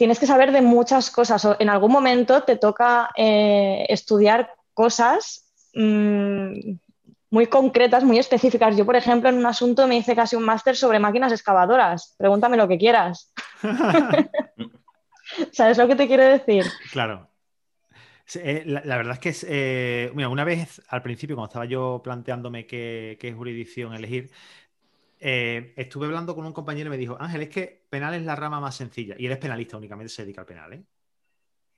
tienes 0.00 0.18
que 0.18 0.26
saber 0.26 0.50
de 0.50 0.62
muchas 0.62 1.10
cosas. 1.10 1.46
En 1.58 1.68
algún 1.68 1.92
momento 1.92 2.42
te 2.42 2.56
toca 2.56 3.10
eh, 3.18 3.84
estudiar 3.90 4.54
cosas 4.72 5.52
mm, 5.74 6.72
muy 7.28 7.46
concretas, 7.48 8.02
muy 8.02 8.18
específicas. 8.18 8.78
Yo, 8.78 8.86
por 8.86 8.96
ejemplo, 8.96 9.28
en 9.28 9.36
un 9.36 9.44
asunto 9.44 9.86
me 9.86 9.98
hice 9.98 10.16
casi 10.16 10.36
un 10.36 10.44
máster 10.44 10.74
sobre 10.74 10.98
máquinas 10.98 11.32
excavadoras. 11.32 12.14
Pregúntame 12.16 12.56
lo 12.56 12.66
que 12.66 12.78
quieras. 12.78 13.30
¿Sabes 15.52 15.76
lo 15.76 15.86
que 15.86 15.96
te 15.96 16.06
quiero 16.06 16.24
decir? 16.24 16.64
Claro. 16.92 17.28
Eh, 18.36 18.62
la, 18.64 18.96
verdad 18.96 19.12
es 19.12 19.18
que 19.18 19.28
es, 19.28 19.46
eh, 19.46 20.10
mira, 20.14 20.30
una 20.30 20.44
vez 20.44 20.80
al 20.88 21.02
principio, 21.02 21.36
cuando 21.36 21.50
estaba 21.50 21.66
yo 21.66 22.00
planteándome 22.02 22.66
qué, 22.66 23.18
qué 23.20 23.34
jurisdicción 23.34 23.92
elegir, 23.92 24.30
eh, 25.20 25.74
estuve 25.76 26.06
hablando 26.06 26.34
con 26.34 26.46
un 26.46 26.52
compañero 26.52 26.88
y 26.88 26.90
me 26.90 26.96
dijo, 26.96 27.16
Ángel, 27.20 27.42
es 27.42 27.50
que 27.50 27.86
penal 27.90 28.14
es 28.14 28.24
la 28.24 28.34
rama 28.34 28.58
más 28.58 28.74
sencilla. 28.74 29.14
Y 29.18 29.26
él 29.26 29.32
es 29.32 29.38
penalista, 29.38 29.76
únicamente 29.76 30.08
se 30.08 30.22
dedica 30.22 30.40
al 30.40 30.46
penal. 30.46 30.72
¿eh? 30.72 30.82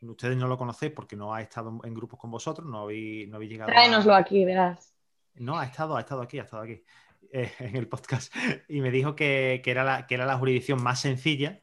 Ustedes 0.01 0.37
no 0.37 0.47
lo 0.47 0.57
conocéis 0.57 0.93
porque 0.93 1.17
no 1.17 1.35
ha 1.35 1.43
estado 1.43 1.81
en 1.83 1.95
grupos 1.95 2.21
con 2.21 2.31
vosotros, 2.31 2.67
no 2.67 2.83
habéis, 2.83 3.29
no 3.29 3.37
habéis 3.37 3.51
llegado. 3.51 3.71
Tráenoslo 3.71 4.15
aquí, 4.15 4.45
verás. 4.45 4.95
no, 5.35 5.59
ha 5.59 5.65
estado, 5.65 5.97
ha 5.97 6.01
estado 6.01 6.23
aquí, 6.23 6.39
ha 6.39 6.43
estado 6.43 6.63
aquí 6.63 6.85
eh, 7.33 7.51
en 7.59 7.77
el 7.77 7.89
podcast 7.89 8.33
y 8.69 8.81
me 8.81 8.93
dijo 8.93 9.17
que, 9.17 9.61
era, 9.65 9.83
la, 9.83 10.07
que 10.07 10.15
era 10.15 10.25
la 10.25 10.39
jurisdicción 10.39 10.81
más 10.81 11.01
sencilla, 11.01 11.61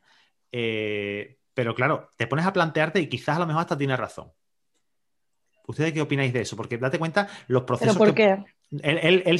eh, 0.52 1.40
pero 1.54 1.74
claro, 1.76 2.10
te 2.18 2.28
pones 2.28 2.46
a 2.46 2.54
plantearte 2.54 3.00
y 3.00 3.08
quizás 3.08 3.38
a 3.38 3.40
lo 3.40 3.48
mejor 3.48 3.62
hasta 3.62 3.78
tiene 3.78 3.96
razón. 3.96 4.34
¿Ustedes 5.68 5.94
qué 5.94 6.02
opináis 6.02 6.34
de 6.34 6.42
eso? 6.42 6.56
Porque 6.56 6.78
date 6.78 6.98
cuenta 6.98 7.30
los 7.48 7.64
procesos. 7.64 7.96
¿Pero 7.96 8.06
por 8.06 8.16
qué? 8.16 8.44
Él, 8.72 9.24
él, 9.26 9.40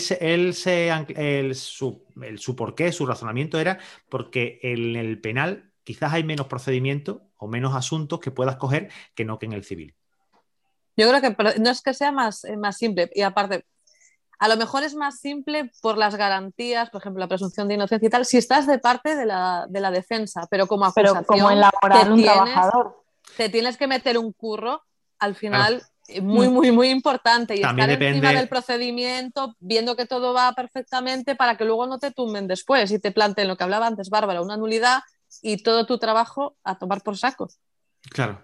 se, 0.54 1.54
su, 1.54 2.04
su 2.38 2.56
porqué, 2.56 2.92
su 2.92 3.06
razonamiento 3.06 3.60
era 3.60 3.78
porque 4.10 4.60
en 4.64 4.96
el 4.96 5.22
penal 5.22 5.72
quizás 5.84 6.14
hay 6.14 6.24
menos 6.24 6.48
procedimientos 6.48 7.22
o 7.38 7.48
menos 7.48 7.76
asuntos 7.76 8.20
que 8.20 8.32
puedas 8.32 8.58
coger 8.58 8.90
que 9.16 9.26
no 9.26 9.38
que 9.38 9.46
en 9.46 9.54
el 9.54 9.64
civil. 9.64 9.96
Yo 10.98 11.08
creo 11.10 11.22
que 11.22 11.60
no 11.60 11.70
es 11.70 11.82
que 11.82 11.94
sea 11.94 12.12
más, 12.12 12.44
eh, 12.44 12.58
más 12.58 12.78
simple, 12.78 13.10
y 13.14 13.22
aparte, 13.22 13.66
a 14.40 14.48
lo 14.48 14.58
mejor 14.58 14.84
es 14.84 14.96
más 14.96 15.20
simple 15.20 15.72
por 15.82 15.98
las 15.98 16.16
garantías, 16.16 16.90
por 16.90 17.02
ejemplo, 17.02 17.20
la 17.20 17.28
presunción 17.28 17.68
de 17.68 17.76
inocencia 17.76 18.08
y 18.08 18.10
tal, 18.10 18.26
si 18.26 18.38
estás 18.38 18.68
de 18.68 18.80
parte 18.80 19.16
de 19.16 19.26
la, 19.26 19.68
defensa, 19.92 20.48
pero 20.50 20.68
como 20.68 20.86
acusación, 20.86 21.26
pero 21.28 21.28
como 21.28 21.52
en 21.52 21.60
la 21.60 21.72
moral 21.82 22.12
un 22.12 22.22
trabajador. 22.22 23.04
Te 23.38 23.50
tienes 23.50 23.78
que 23.78 23.88
meter 23.88 24.18
un 24.18 24.34
curro 24.34 24.84
al 25.20 25.36
final 25.36 25.84
muy, 26.22 26.48
mm. 26.48 26.52
muy, 26.52 26.72
muy 26.72 26.90
importante 26.90 27.56
y 27.56 27.62
estar 27.62 27.90
encima 27.90 28.34
del 28.34 28.48
procedimiento, 28.48 29.56
viendo 29.60 29.96
que 29.96 30.06
todo 30.06 30.34
va 30.34 30.54
perfectamente 30.54 31.36
para 31.36 31.58
que 31.58 31.66
luego 31.66 31.88
no 31.88 32.00
te 32.00 32.12
tumben 32.12 32.48
después 32.48 32.92
y 32.92 33.00
te 33.00 33.12
planteen 33.12 33.48
lo 33.48 33.58
que 33.58 33.64
hablaba 33.64 33.88
antes 33.88 34.10
Bárbara, 34.10 34.42
una 34.42 34.58
nulidad 34.58 35.02
y 35.42 35.62
todo 35.64 35.86
tu 35.86 35.98
trabajo 35.98 36.58
a 36.64 36.78
tomar 36.78 37.02
por 37.02 37.18
saco. 37.18 37.50
Claro. 38.10 38.42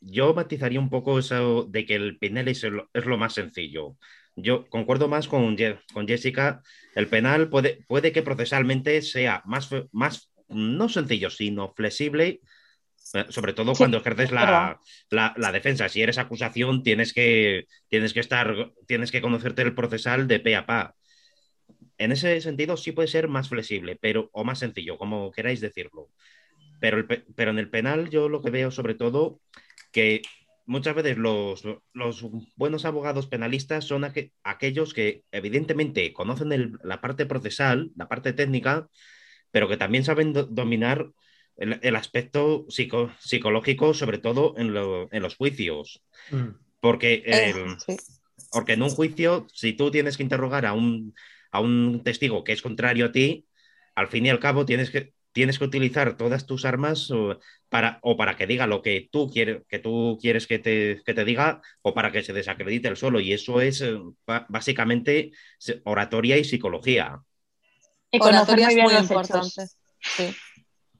Yo 0.00 0.34
matizaría 0.34 0.78
un 0.78 0.90
poco 0.90 1.18
eso 1.18 1.64
de 1.64 1.86
que 1.86 1.94
el 1.94 2.18
penal 2.18 2.48
es, 2.48 2.62
lo 2.62 3.18
más 3.18 3.34
sencillo. 3.34 3.96
Yo 4.36 4.68
concuerdo 4.68 5.08
más 5.08 5.26
con, 5.26 5.56
con 5.92 6.06
Jessica. 6.06 6.62
El 6.94 7.08
penal 7.08 7.48
puede, 7.48 7.84
puede 7.88 8.12
que 8.12 8.22
procesalmente 8.22 9.00
sea 9.02 9.42
más, 9.46 9.70
más, 9.92 10.30
no 10.48 10.88
sencillo, 10.88 11.30
sino 11.30 11.72
flexible 11.74 12.28
eh, 12.28 12.40
sobre 13.28 13.52
todo 13.52 13.74
cuando 13.74 13.98
ejerces 13.98 14.30
la, 14.32 14.78
defensa. 15.52 15.88
Si 15.88 16.02
eres 16.02 16.18
acusación, 16.18 16.82
tienes 16.82 17.12
que, 17.12 17.66
tienes 17.88 18.12
que 18.12 18.20
estar, 18.20 18.72
tienes 18.86 19.10
que 19.10 19.20
conocerte 19.20 19.62
el 19.62 19.74
procesal 19.74 20.26
de 20.26 20.40
pe 20.40 20.56
a 20.56 20.66
pa. 20.66 20.94
En 21.98 22.12
ese 22.12 22.40
sentido, 22.40 22.76
sí 22.76 22.92
puede 22.92 23.08
ser 23.08 23.28
más 23.28 23.48
flexible, 23.48 23.96
pero, 24.00 24.28
o 24.32 24.44
más 24.44 24.58
sencillo, 24.58 24.98
como 24.98 25.30
queráis 25.30 25.60
decirlo. 25.60 26.10
Pero, 26.80 27.06
pero 27.34 27.50
en 27.52 27.58
el 27.58 27.70
penal, 27.70 28.10
yo 28.10 28.28
lo 28.28 28.42
que 28.42 28.50
veo 28.50 28.70
sobre 28.70 28.94
todo 28.94 29.40
que 29.92 30.20
muchas 30.66 30.94
veces 30.94 31.16
los, 31.16 31.64
buenos 32.56 32.84
abogados 32.84 33.28
penalistas 33.28 33.84
son 33.84 34.04
aquellos 34.42 34.92
que 34.92 35.22
evidentemente 35.30 36.12
conocen 36.12 36.78
la 36.82 37.00
parte 37.00 37.24
procesal, 37.24 37.92
la 37.96 38.08
parte 38.08 38.32
técnica, 38.32 38.88
pero 39.50 39.68
que 39.68 39.78
también 39.78 40.04
saben 40.04 40.32
dominar 40.32 41.12
el, 41.56 41.96
aspecto 41.96 42.66
psicológico, 42.68 43.94
sobre 43.94 44.18
todo 44.18 44.54
en, 44.56 44.72
los 45.22 45.36
juicios. 45.36 46.02
Mm. 46.30 46.48
Porque, 46.80 47.22
eh, 47.24 47.54
porque 48.52 48.74
en 48.74 48.82
un 48.82 48.90
juicio, 48.90 49.46
si 49.52 49.72
tú 49.72 49.90
tienes 49.90 50.16
que 50.16 50.22
interrogar 50.22 50.66
a 50.66 50.72
un, 50.74 51.14
a 51.50 51.60
un 51.60 52.02
testigo 52.04 52.44
que 52.44 52.52
es 52.52 52.62
contrario 52.62 53.06
a 53.06 53.12
ti, 53.12 53.46
al 53.94 54.08
fin 54.08 54.26
y 54.26 54.30
al 54.30 54.38
cabo 54.38 54.66
tienes 54.66 54.90
que, 54.90 55.14
tienes 55.32 55.58
que 55.58 55.64
utilizar 55.64 56.16
todas 56.16 56.46
tus 56.46 56.64
armas 56.64 57.10
para, 57.68 57.98
o 58.02 58.16
para 58.16 58.36
que 58.36 58.46
diga 58.46 58.66
lo 58.66 58.82
que 58.82 59.08
tú, 59.10 59.30
quieres 59.30 59.62
que, 59.68 59.78
tú 59.78 60.18
quieres 60.20 60.46
que 60.46 60.58
te, 60.58 61.02
que 61.04 61.14
te 61.14 61.24
diga 61.24 61.60
o 61.82 61.94
para 61.94 62.12
que 62.12 62.22
se 62.22 62.32
desacredite 62.32 62.88
el 62.88 62.96
solo. 62.96 63.20
Y 63.20 63.32
eso 63.32 63.60
es 63.60 63.80
eh, 63.80 63.98
básicamente 64.48 65.32
oratoria 65.84 66.36
y 66.36 66.44
psicología. 66.44 67.20
oratoria 68.12 68.68
es 68.68 68.76
muy 68.76 68.94
importante. 68.94 69.66
Sí. 70.00 70.34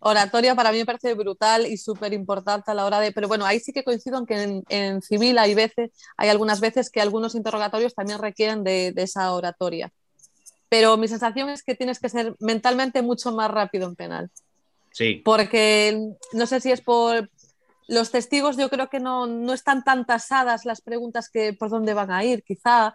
Oratoria 0.09 0.55
para 0.55 0.71
mí 0.71 0.79
me 0.79 0.87
parece 0.87 1.15
brutal 1.15 1.67
y 1.67 1.77
súper 1.77 2.13
importante 2.13 2.71
a 2.71 2.75
la 2.75 2.85
hora 2.85 3.01
de. 3.01 3.11
Pero 3.11 3.27
bueno, 3.27 3.45
ahí 3.45 3.59
sí 3.59 3.73
que 3.73 3.83
coincido 3.83 4.19
en 4.19 4.27
que 4.27 4.63
en, 4.69 5.03
civil 5.03 5.37
hay 5.37 5.55
veces, 5.55 5.91
hay 6.17 6.29
algunas 6.29 6.61
veces 6.61 6.91
que 6.91 7.01
algunos 7.01 7.35
interrogatorios 7.35 7.93
también 7.93 8.21
requieren 8.21 8.63
de, 8.63 8.95
esa 8.97 9.33
oratoria. 9.33 9.93
Pero 10.69 10.97
mi 10.97 11.09
sensación 11.09 11.49
es 11.51 11.65
que 11.65 11.75
tienes 11.75 11.99
que 11.99 12.09
ser 12.09 12.37
mentalmente 12.39 13.03
mucho 13.03 13.33
más 13.33 13.51
rápido 13.51 13.89
en 13.89 13.97
penal. 13.97 14.31
Sí. 14.93 15.23
Porque 15.25 16.01
no 16.33 16.47
sé 16.47 16.61
si 16.61 16.71
es 16.71 16.81
por 16.81 17.29
los 17.89 18.13
testigos, 18.13 18.57
yo 18.57 18.69
creo 18.69 18.89
que 18.89 19.01
no, 19.01 19.27
no 19.27 19.53
están 19.53 19.83
tan 19.83 20.07
tasadas 20.07 20.65
las 20.65 20.83
preguntas 20.83 21.29
que 21.29 21.53
por 21.53 21.69
dónde 21.69 21.95
van 21.95 22.13
a 22.13 22.25
ir, 22.25 22.45
quizá, 22.45 22.95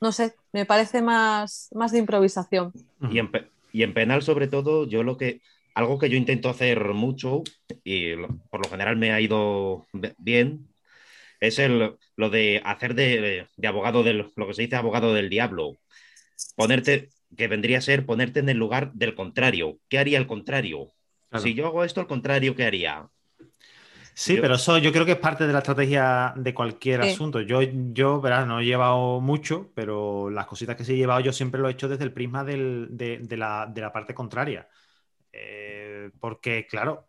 no 0.00 0.10
sé, 0.10 0.34
me 0.52 0.66
parece 0.66 1.02
más, 1.02 1.68
más 1.72 1.92
de 1.92 1.98
improvisación. 1.98 2.72
Y 3.12 3.20
en, 3.20 3.30
y 3.72 3.84
en 3.84 3.94
penal, 3.94 4.22
sobre 4.22 4.48
todo, 4.48 4.88
yo 4.88 5.04
lo 5.04 5.16
que 5.16 5.40
algo 5.74 5.98
que 5.98 6.08
yo 6.08 6.16
intento 6.16 6.48
hacer 6.48 6.92
mucho 6.94 7.42
y 7.84 8.14
por 8.50 8.64
lo 8.64 8.70
general 8.70 8.96
me 8.96 9.12
ha 9.12 9.20
ido 9.20 9.86
bien 10.18 10.68
es 11.40 11.58
el, 11.58 11.96
lo 12.16 12.30
de 12.30 12.60
hacer 12.64 12.94
de, 12.94 13.46
abogado 13.66 14.02
del, 14.02 14.32
lo 14.34 14.46
que 14.46 14.54
se 14.54 14.62
dice 14.62 14.76
abogado 14.76 15.14
del 15.14 15.28
diablo. 15.28 15.76
Ponerte, 16.56 17.10
que 17.36 17.48
vendría 17.48 17.78
a 17.78 17.82
ser 17.82 18.06
ponerte 18.06 18.40
en 18.40 18.48
el 18.48 18.56
lugar 18.56 18.92
del 18.92 19.14
contrario. 19.14 19.78
¿Qué 19.88 19.98
haría 19.98 20.18
el 20.18 20.26
contrario? 20.26 20.88
Si 21.36 21.54
yo 21.54 21.66
hago 21.66 21.84
esto, 21.84 22.00
al 22.00 22.06
contrario, 22.06 22.56
¿qué 22.56 22.64
haría? 22.64 23.08
Sí, 24.14 24.38
pero 24.40 24.56
eso 24.56 24.78
yo 24.78 24.90
creo 24.92 25.04
que 25.04 25.12
es 25.12 25.18
parte 25.18 25.46
de 25.46 25.52
la 25.52 25.60
estrategia 25.60 26.32
de 26.34 26.52
cualquier 26.52 27.02
asunto. 27.02 27.40
Yo, 27.40 27.60
yo 27.62 28.20
verás, 28.20 28.48
no 28.48 28.58
he 28.58 28.64
llevado 28.64 29.20
mucho, 29.20 29.70
pero 29.74 30.28
las 30.30 30.46
cositas 30.46 30.74
que 30.74 30.84
sí 30.84 30.94
he 30.94 30.96
llevado 30.96 31.20
yo 31.20 31.32
siempre 31.32 31.60
lo 31.60 31.68
he 31.68 31.72
hecho 31.72 31.88
desde 31.88 32.02
el 32.02 32.12
prisma 32.12 32.42
de, 32.42 32.56
la, 33.36 33.66
de, 33.66 33.80
la, 33.80 33.92
parte 33.92 34.14
contraria. 34.14 34.66
Eh, 35.32 36.10
porque, 36.20 36.66
claro, 36.66 37.06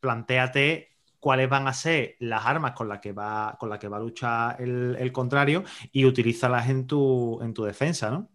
planteate 0.00 0.94
cuáles 1.18 1.48
van 1.48 1.66
a 1.66 1.72
ser 1.72 2.16
las 2.18 2.44
armas 2.44 2.72
con 2.72 2.88
las 2.88 3.00
que 3.00 3.12
va, 3.12 3.56
con 3.58 3.70
la 3.70 3.78
que 3.78 3.88
va 3.88 3.96
a 3.96 4.00
luchar 4.00 4.60
el, 4.60 5.10
contrario 5.12 5.64
y 5.90 6.04
utilízalas 6.04 6.68
en 6.68 6.86
tu, 6.86 7.40
en 7.42 7.54
tu 7.54 7.64
defensa, 7.64 8.10
¿no? 8.10 8.28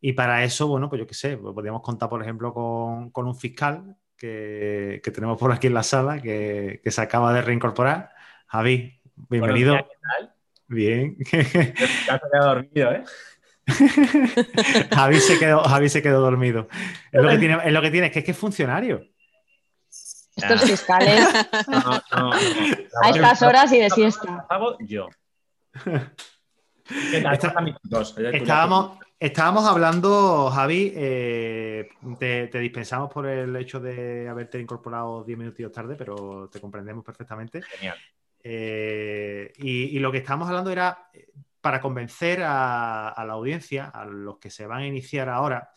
Y 0.00 0.12
para 0.12 0.44
eso, 0.44 0.68
bueno, 0.68 0.88
pues 0.88 1.00
yo 1.00 1.06
qué 1.06 1.14
sé, 1.14 1.36
pues 1.38 1.54
podríamos 1.54 1.80
contar, 1.80 2.08
por 2.08 2.22
ejemplo, 2.22 2.52
con, 2.52 3.26
un 3.26 3.34
fiscal 3.34 3.96
que, 4.16 5.00
tenemos 5.02 5.38
por 5.38 5.52
aquí 5.52 5.68
en 5.68 5.74
la 5.74 5.82
sala, 5.82 6.20
que, 6.20 6.80
se 6.84 7.00
acaba 7.00 7.32
de 7.32 7.42
reincorporar. 7.42 8.10
Javi, 8.46 9.00
bienvenido. 9.30 9.76
¿qué 9.76 9.96
tal? 10.02 10.34
Bien. 10.68 11.16
Ya 12.06 12.20
se 12.20 12.38
dormido, 12.38 12.92
¿eh? 12.92 13.04
Javi, 14.94 15.20
se 15.20 15.38
quedó, 15.38 15.62
Javi 15.64 15.88
se 15.88 16.02
quedó 16.02 16.20
dormido. 16.20 16.68
Es 17.10 17.22
lo 17.22 17.28
que 17.28 17.38
tiene, 17.38 17.58
es 17.64 17.72
lo 17.72 17.82
que 17.82 17.90
tiene, 17.90 18.06
es 18.08 18.12
que 18.12 18.20
es 18.20 18.24
que 18.24 18.30
es 18.30 18.38
funcionario. 18.38 19.02
Estos 20.36 20.62
ah. 20.62 20.66
fiscales 20.66 21.20
a 23.02 23.10
estas 23.10 23.42
horas 23.42 23.72
y 23.72 23.80
de 23.80 23.90
siesta. 23.90 24.46
Hago 24.48 24.76
yo. 24.80 25.08
estábamos, 28.32 28.98
estábamos 29.18 29.64
hablando, 29.64 30.50
Javi, 30.50 30.92
eh, 30.94 31.88
te, 32.18 32.58
dispensamos 32.60 33.10
por 33.10 33.26
el 33.26 33.56
hecho 33.56 33.80
de 33.80 34.28
haberte 34.28 34.60
incorporado 34.60 35.24
10 35.24 35.38
minutos 35.38 35.72
tarde, 35.72 35.96
pero 35.96 36.48
te 36.52 36.60
comprendemos 36.60 37.04
perfectamente. 37.04 37.62
Genial. 37.62 37.98
Eh, 38.48 39.52
y, 39.56 39.98
lo 39.98 40.12
que 40.12 40.18
estábamos 40.18 40.46
hablando 40.48 40.70
era 40.70 41.10
para 41.66 41.80
convencer 41.80 42.44
a, 42.44 43.24
la 43.26 43.32
audiencia, 43.32 43.86
a 43.86 44.04
los 44.04 44.38
que 44.38 44.50
se 44.50 44.68
van 44.68 44.82
a 44.82 44.86
iniciar 44.86 45.28
ahora, 45.28 45.70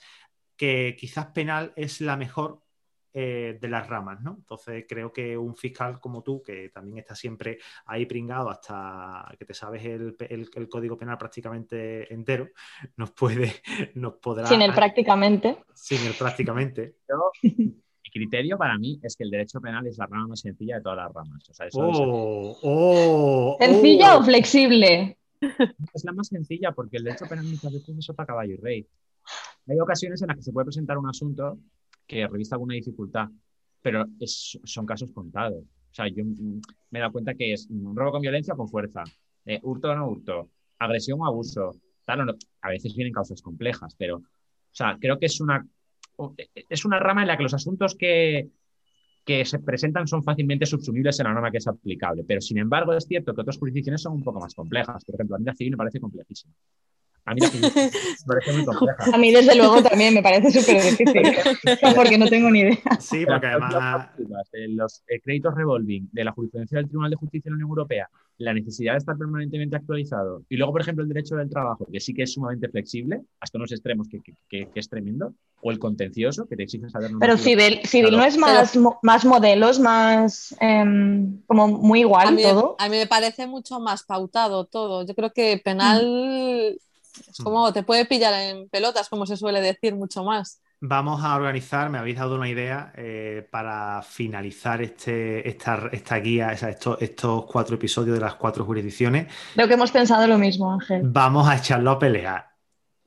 que 0.56 0.96
quizás 0.96 1.26
penal 1.32 1.74
es 1.76 2.00
la 2.00 2.16
mejor 2.16 2.62
eh, 3.12 3.58
de 3.60 3.68
las 3.68 3.88
ramas, 3.88 4.22
¿no? 4.22 4.36
Entonces 4.38 4.86
creo 4.88 5.12
que 5.12 5.36
un 5.36 5.56
fiscal 5.56 6.00
como 6.00 6.22
tú, 6.22 6.44
que 6.44 6.70
también 6.70 7.00
está 7.00 7.16
siempre 7.16 7.58
ahí 7.88 8.06
pringado 8.06 8.52
hasta 8.52 9.34
que 9.40 9.46
te 9.46 9.56
sabes 9.56 9.84
el, 9.84 10.70
código 10.70 10.96
penal 10.96 11.18
prácticamente 11.18 12.14
entero, 12.14 12.50
nos 12.96 13.10
puede, 13.10 13.52
nos 13.96 14.14
podrá. 14.18 14.46
Sin 14.46 14.62
el 14.62 14.76
prácticamente. 14.76 15.58
Sin 15.74 16.06
el 16.06 16.14
prácticamente. 16.14 16.98
mi 17.42 18.12
criterio 18.14 18.60
para 18.60 18.78
mí 18.78 19.00
es 19.02 19.16
que 19.16 19.24
el 19.24 19.32
derecho 19.32 19.60
penal 19.60 19.88
es 19.88 19.98
la 19.98 20.06
rama 20.06 20.28
más 20.28 20.42
sencilla 20.42 20.76
de 20.76 20.82
todas 20.84 20.98
las 20.98 21.12
ramas. 21.12 21.44
oh, 21.74 22.60
oh, 22.62 23.58
¿Sencilla 23.60 24.18
o 24.18 24.24
flexible? 24.24 25.19
Es 25.94 26.04
la 26.04 26.12
más 26.12 26.28
sencilla 26.28 26.72
porque 26.72 26.98
el 26.98 27.04
derecho 27.04 27.26
penal 27.26 27.46
muchas 27.46 27.72
veces 27.72 27.98
es 27.98 28.10
otra 28.10 28.26
caballo 28.26 28.54
y 28.54 28.58
rey. 28.58 28.88
Hay 29.68 29.80
ocasiones 29.80 30.22
en 30.22 30.28
las 30.28 30.38
que 30.38 30.44
se 30.44 30.52
puede 30.52 30.66
presentar 30.66 30.98
un 30.98 31.08
asunto 31.08 31.60
que 32.06 32.28
revista 32.28 32.56
alguna 32.56 32.76
dificultad, 32.76 33.30
pero 33.82 34.06
son 34.26 34.86
casos 34.86 35.12
contados. 35.12 35.64
O 35.64 35.94
sea, 35.94 36.08
yo 36.08 36.24
me 36.26 37.00
he 37.00 37.00
dado 37.00 37.12
cuenta 37.12 37.34
que 37.34 37.54
es 37.54 37.68
robo 37.70 38.12
con 38.12 38.22
violencia 38.22 38.54
o 38.54 38.58
con 38.58 38.68
fuerza, 38.68 39.04
eh, 39.46 39.60
hurto 39.64 39.90
o 39.90 39.96
no 39.96 40.08
hurto, 40.10 40.50
agresión 40.80 41.20
o 41.22 41.26
abuso. 41.26 41.72
Tal, 42.06 42.26
no. 42.26 42.34
A 42.62 42.70
veces 42.70 42.96
vienen 42.96 43.14
causas 43.14 43.42
complejas, 43.42 43.96
pero 43.98 44.18
o 44.72 44.76
sea, 44.76 44.98
creo 45.00 45.18
que 45.18 45.26
es 45.26 45.42
una, 45.42 45.68
es 46.70 46.86
una 46.86 47.00
rama 47.00 47.22
en 47.22 47.28
la 47.28 47.38
que 47.38 47.44
los 47.44 47.54
asuntos 47.54 47.96
que, 47.96 48.50
que 49.26 49.46
se 49.46 49.60
presentan 49.60 50.08
son 50.08 50.24
fácilmente 50.24 50.66
subsumibles 50.66 51.20
en 51.20 51.26
la 51.26 51.34
norma 51.34 51.52
que 51.52 51.58
es 51.58 51.68
aplicable. 51.68 52.24
Pero, 52.24 52.42
sin 52.42 52.58
embargo, 52.58 52.94
es 52.94 53.06
cierto 53.06 53.34
que 53.34 53.42
otras 53.42 53.58
jurisdicciones 53.58 54.02
son 54.02 54.14
un 54.14 54.24
poco 54.24 54.40
más 54.40 54.54
complejas. 54.56 55.04
Por 55.06 55.16
ejemplo, 55.16 55.38
la 55.40 55.56
civil 55.56 55.72
me 55.72 55.78
parece 55.78 56.00
complejísima. 56.00 56.54
A 57.26 57.34
mí 57.34 57.42
la 57.42 57.50
jurisdicción 57.50 57.92
me 57.94 58.26
parece 58.28 58.52
muy 58.54 58.66
compleja. 58.66 59.04
A 59.14 59.18
mí, 59.18 59.32
desde 59.32 59.56
luego, 59.56 59.82
también 59.84 60.14
me 60.14 60.24
parece 60.24 60.52
súper 60.52 60.84
difícil, 60.84 61.24
porque 61.96 62.18
no 62.18 62.28
tengo 62.28 62.50
ni 62.50 62.60
idea. 62.62 62.78
Sí, 63.00 63.26
porque 63.26 63.48
además... 63.48 64.08
Los 64.70 65.04
eh, 65.08 65.20
créditos 65.22 65.54
revolving 65.56 66.10
de 66.12 66.24
la 66.24 66.32
jurisprudencia 66.32 66.78
del 66.78 66.88
Tribunal 66.88 67.12
de 67.12 67.18
Justicia 67.18 67.50
de 67.50 67.52
la 67.52 67.56
Unión 67.56 67.70
Europea, 67.70 68.10
la 68.38 68.54
necesidad 68.54 68.94
de 68.94 69.00
estar 69.00 69.18
permanentemente 69.18 69.76
actualizado, 69.76 70.44
y 70.50 70.58
luego, 70.58 70.72
por 70.74 70.82
ejemplo, 70.82 71.04
el 71.04 71.10
derecho 71.10 71.36
del 71.36 71.50
trabajo, 71.50 71.86
que 71.92 72.00
sí 72.00 72.14
que 72.14 72.24
es 72.24 72.34
sumamente 72.34 72.70
flexible, 72.70 73.22
hasta 73.40 73.58
unos 73.58 73.72
extremos 73.72 74.08
que, 74.08 74.20
que- 74.22 74.34
que- 74.50 74.68
que 74.74 74.80
es 74.80 74.90
tremendo, 74.90 75.34
o 75.62 75.72
el 75.72 75.80
contencioso, 75.80 76.46
que 76.48 76.56
te 76.56 76.64
exige 76.64 76.90
saber... 76.90 77.12
Pero 77.20 77.38
civil, 77.38 77.80
civil 77.84 78.12
no 78.18 78.24
es 78.24 78.38
más, 78.38 78.76
mo- 78.78 79.00
más 79.04 79.26
modelos, 79.26 79.80
más 79.80 80.56
em, 80.60 81.42
como 81.48 81.68
muy 81.68 82.00
A 82.00 82.02
igual 82.02 82.36
mí, 82.36 82.42
todo. 82.44 82.76
a 82.80 82.88
mí 82.90 82.98
me 82.98 83.08
parece 83.08 83.46
mucho 83.48 83.80
más 83.80 84.04
pautado 84.04 84.66
todo. 84.66 85.06
Yo 85.06 85.16
creo 85.16 85.32
que 85.32 85.62
penal 85.64 86.80
es 87.30 87.38
como 87.44 87.72
te 87.74 87.84
puede 87.84 88.06
pillar 88.06 88.34
en 88.34 88.70
pelotas, 88.70 89.10
como 89.10 89.26
se 89.26 89.38
suele 89.38 89.62
decir, 89.62 89.96
mucho 89.96 90.24
más. 90.24 90.62
Vamos 90.82 91.22
a 91.24 91.36
organizar, 91.36 91.90
me 91.90 91.98
habéis 91.98 92.18
dado 92.18 92.36
una 92.36 92.48
idea 92.48 92.94
eh, 92.96 93.46
para 93.52 94.02
finalizar 94.02 94.82
este, 94.82 95.48
esta, 95.48 95.90
esta 95.92 96.16
guía, 96.18 96.52
o 96.54 96.58
sea, 96.58 96.70
estos, 96.70 97.02
estos 97.02 97.46
cuatro 97.46 97.76
episodios 97.76 98.16
de 98.16 98.22
las 98.22 98.36
cuatro 98.36 98.64
jurisdicciones. 98.64 99.28
Creo 99.56 99.68
que 99.68 99.74
hemos 99.74 99.92
pensado 99.92 100.26
lo 100.26 100.38
mismo, 100.38 100.72
Ángel. 100.72 101.02
Vamos 101.04 101.50
a 101.50 101.58
echarlo 101.58 101.92
a 101.92 102.00
pelear. 102.00 102.49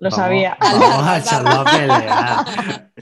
Lo 0.02 0.10
Vamos- 0.10 0.16
sabía. 0.16 0.56
Vamos 0.60 1.06
a 1.06 1.18
echarlo 1.20 1.50
a 1.50 1.64
pelear. 1.64 2.92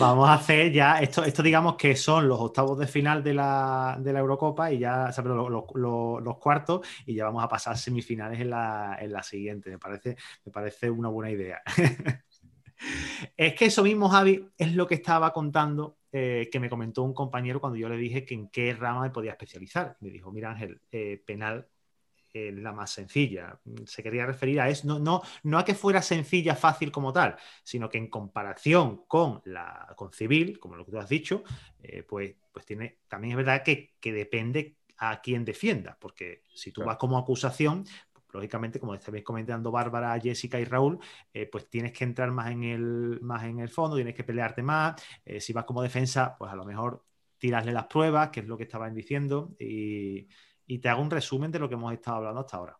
Vamos 0.00 0.28
a 0.28 0.32
hacer 0.34 0.72
ya, 0.72 0.98
esto, 1.00 1.22
esto 1.24 1.42
digamos 1.44 1.76
que 1.76 1.94
son 1.94 2.26
los 2.26 2.40
octavos 2.40 2.76
de 2.78 2.88
final 2.88 3.22
de 3.22 3.34
la, 3.34 3.96
de 4.00 4.12
la 4.12 4.18
Eurocopa 4.18 4.72
y 4.72 4.80
ya, 4.80 5.06
o 5.10 5.12
sea, 5.12 5.22
perdón, 5.22 5.52
los, 5.52 5.64
los- 5.74 6.22
los 6.22 6.38
cuartos 6.38 6.80
y 7.06 7.14
ya 7.14 7.26
vamos 7.26 7.44
a 7.44 7.48
pasar 7.48 7.78
semifinales 7.78 8.40
en 8.40 8.50
la, 8.50 8.98
en 9.00 9.12
la 9.12 9.22
siguiente. 9.22 9.70
Me 9.70 9.78
parece, 9.78 10.16
me 10.44 10.50
parece 10.52 10.90
una 10.90 11.08
buena 11.08 11.30
idea. 11.30 11.60
Es 13.36 13.54
que 13.54 13.66
eso 13.66 13.82
mismo, 13.82 14.08
Javi, 14.08 14.48
es 14.56 14.74
lo 14.74 14.86
que 14.86 14.94
estaba 14.94 15.34
contando, 15.34 15.98
eh, 16.12 16.48
que 16.50 16.58
me 16.58 16.70
comentó 16.70 17.02
un 17.02 17.12
compañero 17.12 17.60
cuando 17.60 17.76
yo 17.78 17.90
le 17.90 17.96
dije 17.98 18.24
que 18.24 18.32
en 18.34 18.48
qué 18.48 18.72
rama 18.74 19.02
me 19.02 19.10
podía 19.10 19.32
especializar. 19.32 19.96
Me 20.00 20.08
dijo, 20.08 20.32
mira 20.32 20.50
Ángel, 20.52 20.80
eh, 20.90 21.22
penal 21.26 21.68
es 22.32 22.54
la 22.54 22.72
más 22.72 22.90
sencilla. 22.90 23.58
Se 23.86 24.02
quería 24.02 24.26
referir 24.26 24.60
a 24.60 24.68
eso, 24.68 24.86
no, 24.86 24.98
no, 24.98 25.22
no 25.44 25.58
a 25.58 25.64
que 25.64 25.74
fuera 25.74 26.02
sencilla, 26.02 26.54
fácil 26.56 26.90
como 26.92 27.12
tal, 27.12 27.36
sino 27.62 27.88
que 27.88 27.98
en 27.98 28.08
comparación 28.08 29.04
con 29.06 29.42
la 29.44 29.92
con 29.96 30.12
civil, 30.12 30.58
como 30.58 30.76
lo 30.76 30.84
que 30.84 30.92
tú 30.92 30.98
has 30.98 31.08
dicho, 31.08 31.42
eh, 31.82 32.02
pues, 32.02 32.34
pues 32.52 32.64
tiene, 32.66 32.98
también 33.08 33.32
es 33.32 33.36
verdad 33.38 33.62
que, 33.64 33.94
que 34.00 34.12
depende 34.12 34.76
a 34.98 35.20
quién 35.20 35.44
defienda, 35.44 35.96
porque 36.00 36.44
si 36.54 36.72
tú 36.72 36.82
Claro. 36.82 36.88
vas 36.88 36.96
como 36.98 37.16
acusación, 37.18 37.84
lógicamente, 38.32 38.78
como 38.78 38.94
estáis 38.94 39.24
comentando 39.24 39.70
Bárbara, 39.70 40.18
Jessica 40.20 40.60
y 40.60 40.64
Raúl, 40.64 40.98
eh, 41.32 41.46
pues 41.46 41.68
tienes 41.68 41.92
que 41.92 42.04
entrar 42.04 42.30
más 42.30 42.50
en 42.52 42.64
el, 42.64 43.18
más 43.22 43.44
en 43.44 43.58
el 43.60 43.68
fondo, 43.68 43.96
tienes 43.96 44.14
que 44.14 44.24
pelearte 44.24 44.62
más. 44.62 45.00
Eh, 45.24 45.40
si 45.40 45.52
vas 45.52 45.64
como 45.64 45.82
defensa, 45.82 46.36
pues 46.38 46.52
a 46.52 46.56
lo 46.56 46.64
mejor 46.64 47.04
tirasle 47.38 47.72
las 47.72 47.86
pruebas, 47.86 48.30
que 48.30 48.40
es 48.40 48.46
lo 48.46 48.56
que 48.56 48.64
estaban 48.64 48.94
diciendo, 48.94 49.54
y, 49.58 50.28
y 50.72 50.78
te 50.78 50.88
hago 50.88 51.02
un 51.02 51.10
resumen 51.10 51.50
de 51.50 51.58
lo 51.58 51.68
que 51.68 51.74
hemos 51.74 51.92
estado 51.92 52.18
hablando 52.18 52.40
hasta 52.42 52.56
ahora. 52.56 52.78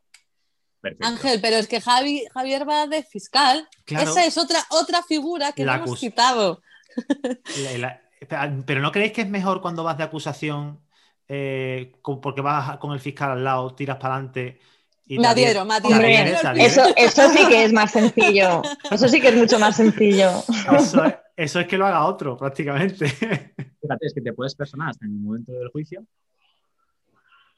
Perfecto. 0.81 1.07
Ángel, 1.09 1.41
pero 1.43 1.57
es 1.57 1.67
que 1.67 1.81
Javi, 1.81 2.25
Javier 2.33 2.67
va 2.69 2.87
de 2.87 3.03
fiscal. 3.03 3.69
Claro. 3.85 4.11
Esa 4.11 4.25
es 4.25 4.39
otra, 4.39 4.61
otra 4.71 5.03
figura 5.03 5.53
que 5.53 5.65
La 5.65 5.77
no 5.79 5.85
hemos. 5.85 6.01
La- 6.03 7.79
la- 7.79 8.01
espera, 8.21 8.53
pero 8.65 8.81
¿no 8.81 8.93
creéis 8.93 9.13
que 9.13 9.23
es 9.23 9.29
mejor 9.29 9.61
cuando 9.61 9.83
vas 9.85 9.99
de 9.99 10.05
acusación, 10.05 10.81
eh, 11.29 11.93
con- 12.01 12.21
porque 12.21 12.41
vas 12.41 12.79
con 12.79 12.93
el 12.93 13.01
fiscal 13.01 13.33
al 13.33 13.43
lado, 13.45 13.75
tiras 13.75 13.97
para 13.97 14.15
adelante? 14.15 14.61
y 15.07 15.19
Me 15.19 15.27
adhiero, 15.27 15.65
me 15.65 15.81
te 15.81 15.93
adhiero. 15.93 16.39
adhieres? 16.49 16.77
Eso, 16.79 16.85
eso 16.97 17.29
sí 17.31 17.49
que 17.49 17.65
es 17.65 17.73
más 17.73 17.91
sencillo. 17.91 18.63
Eso 18.93 19.09
sí 19.09 19.21
que 19.21 19.29
es 19.29 19.37
mucho 19.37 19.59
más 19.59 19.75
sencillo. 19.77 20.31
Eso 20.79 21.05
es, 21.05 21.15
eso 21.37 21.59
es 21.61 21.67
que 21.67 21.77
lo 21.77 21.87
haga 21.87 22.05
otro, 22.07 22.37
prácticamente. 22.37 23.09
Fíjate, 23.09 24.07
es 24.07 24.15
que 24.15 24.21
te 24.21 24.33
puedes 24.33 24.55
personar 24.55 24.91
hasta 24.91 25.05
en 25.07 25.13
el 25.13 25.19
momento 25.19 25.51
del 25.53 25.69
juicio 25.71 26.05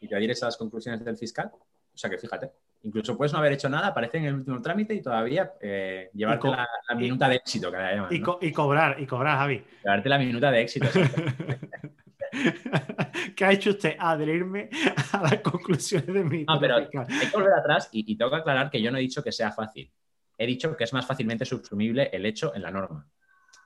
y 0.03 0.09
te 0.09 0.17
adhieres 0.17 0.43
a 0.43 0.47
las 0.47 0.57
conclusiones 0.59 1.03
del 1.05 1.17
fiscal. 1.17 1.51
O 1.55 1.97
sea 1.97 2.09
que 2.11 2.19
fíjate, 2.19 2.51
incluso 2.83 3.17
puedes 3.17 3.33
no 3.33 3.39
haber 3.39 3.53
hecho 3.53 3.69
nada, 3.69 3.89
aparece 3.89 4.19
en 4.19 4.25
el 4.25 4.35
último 4.35 4.61
trámite 4.63 4.95
y 4.95 5.03
todavía 5.03 5.53
eh, 5.61 6.11
llevarte 6.15 6.49
co- 6.49 6.55
la, 6.55 6.67
la 6.89 6.95
minuta 6.95 7.29
de 7.29 7.37
éxito, 7.37 7.71
que 7.71 7.77
la 7.77 7.95
llaman, 7.95 8.15
y, 8.15 8.19
¿no? 8.19 8.25
co- 8.27 8.39
y 8.41 8.53
cobrar, 8.53 8.99
y 9.01 9.07
cobrar, 9.07 9.39
Javi. 9.39 9.63
Llevarte 9.85 10.09
la 10.09 10.19
minuta 10.19 10.51
de 10.51 10.63
éxito. 10.63 10.89
¿Qué 13.37 13.45
ha 13.45 13.53
hecho 13.53 13.71
usted? 13.71 13.95
Adherirme 13.99 14.69
a 15.13 15.23
las 15.23 15.39
conclusiones 15.41 16.07
de 16.13 16.25
mi 16.25 16.45
No, 16.45 16.59
pero 16.59 16.77
hay 16.77 16.89
que 16.89 16.99
volver 17.33 17.53
atrás 17.53 17.89
y, 17.93 18.11
y 18.11 18.17
tengo 18.17 18.31
que 18.31 18.39
aclarar 18.39 18.71
que 18.71 18.81
yo 18.83 18.91
no 18.91 18.99
he 18.99 19.03
dicho 19.03 19.23
que 19.23 19.33
sea 19.33 19.53
fácil. 19.53 19.91
He 20.39 20.47
dicho 20.47 20.75
que 20.77 20.85
es 20.85 20.93
más 20.93 21.07
fácilmente 21.07 21.45
subsumible 21.45 22.11
el 22.13 22.25
hecho 22.27 22.55
en 22.55 22.63
la 22.63 22.71
norma. 22.71 23.07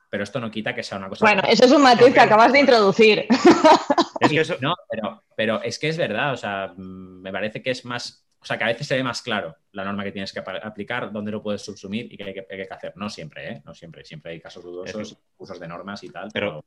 Pero 0.09 0.23
esto 0.23 0.39
no 0.39 0.51
quita 0.51 0.73
que 0.75 0.83
sea 0.83 0.97
una 0.97 1.09
cosa. 1.09 1.25
Bueno, 1.25 1.41
eso 1.49 1.65
es 1.65 1.71
un 1.71 1.81
matiz 1.81 2.13
que 2.13 2.19
acabas 2.19 2.51
de 2.53 2.59
introducir. 2.59 3.25
Es 4.19 4.29
que 4.31 4.39
eso, 4.39 4.55
No, 4.61 4.75
pero, 4.89 5.23
pero 5.35 5.61
es 5.61 5.77
que 5.79 5.89
es 5.89 5.97
verdad, 5.97 6.33
o 6.33 6.37
sea, 6.37 6.73
mm, 6.75 7.21
me 7.21 7.31
parece 7.31 7.61
que 7.61 7.71
es 7.71 7.85
más, 7.85 8.25
o 8.39 8.45
sea, 8.45 8.57
que 8.57 8.63
a 8.63 8.67
veces 8.67 8.87
se 8.87 8.95
ve 8.95 9.03
más 9.03 9.21
claro 9.21 9.55
la 9.71 9.83
norma 9.83 10.03
que 10.03 10.11
tienes 10.11 10.31
que 10.33 10.39
aplicar, 10.39 11.11
dónde 11.11 11.31
lo 11.31 11.41
puedes 11.43 11.61
subsumir 11.61 12.11
y 12.11 12.17
qué 12.17 12.23
hay 12.23 12.33
que, 12.33 12.45
qué 12.47 12.61
hay 12.61 12.67
que 12.67 12.73
hacer. 12.73 12.93
No 12.95 13.09
siempre, 13.09 13.51
¿eh? 13.51 13.61
No 13.65 13.73
siempre, 13.73 14.03
siempre 14.05 14.31
hay 14.33 14.39
casos 14.41 14.63
dudosos, 14.63 15.17
usos 15.37 15.59
de 15.59 15.67
normas 15.67 16.03
y 16.03 16.09
tal. 16.09 16.29
Pero- 16.33 16.63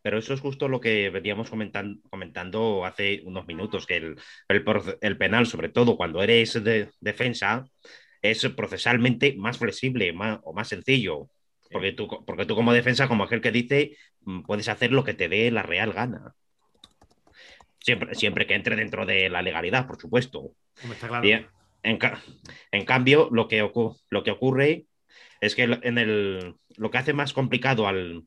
Pero 0.00 0.16
eso 0.18 0.32
es 0.32 0.40
justo 0.40 0.68
lo 0.68 0.80
que 0.80 1.10
veníamos 1.10 1.50
comentan- 1.50 2.00
comentando 2.08 2.84
hace 2.86 3.20
unos 3.24 3.46
minutos, 3.48 3.84
que 3.84 3.96
el, 3.96 4.16
el 5.00 5.18
penal, 5.18 5.46
sobre 5.46 5.70
todo 5.70 5.96
cuando 5.96 6.22
eres 6.22 6.62
de 6.62 6.88
defensa, 7.00 7.64
es 8.22 8.46
procesalmente 8.56 9.34
más 9.36 9.58
flexible 9.58 10.12
más, 10.12 10.38
o 10.44 10.52
más 10.52 10.68
sencillo. 10.68 11.28
Porque 11.70 11.92
tú, 11.92 12.08
porque 12.24 12.46
tú 12.46 12.54
como 12.54 12.72
defensa, 12.72 13.08
como 13.08 13.24
aquel 13.24 13.40
que 13.42 13.50
dice, 13.50 13.96
mm, 14.22 14.42
puedes 14.42 14.68
hacer 14.68 14.92
lo 14.92 15.02
que 15.04 15.14
te 15.14 15.28
dé 15.28 15.50
la 15.50 15.62
real 15.62 15.92
gana. 15.92 16.32
Siempre, 17.80 18.14
siempre 18.14 18.46
que 18.46 18.54
entre 18.54 18.76
dentro 18.76 19.06
de 19.06 19.28
la 19.28 19.42
legalidad, 19.42 19.86
por 19.86 19.98
supuesto. 20.00 20.52
Está 20.90 21.08
claro. 21.08 21.22
Bien. 21.22 21.46
En, 21.82 21.96
ca- 21.96 22.20
en 22.72 22.84
cambio, 22.84 23.28
lo 23.30 23.48
que, 23.48 23.62
ocu- 23.62 23.96
lo 24.10 24.22
que 24.22 24.32
ocurre 24.32 24.86
es 25.40 25.54
que 25.54 25.62
en 25.62 25.98
el, 25.98 26.54
lo 26.76 26.90
que 26.90 26.98
hace 26.98 27.12
más 27.12 27.32
complicado 27.32 27.86
al, 27.86 28.24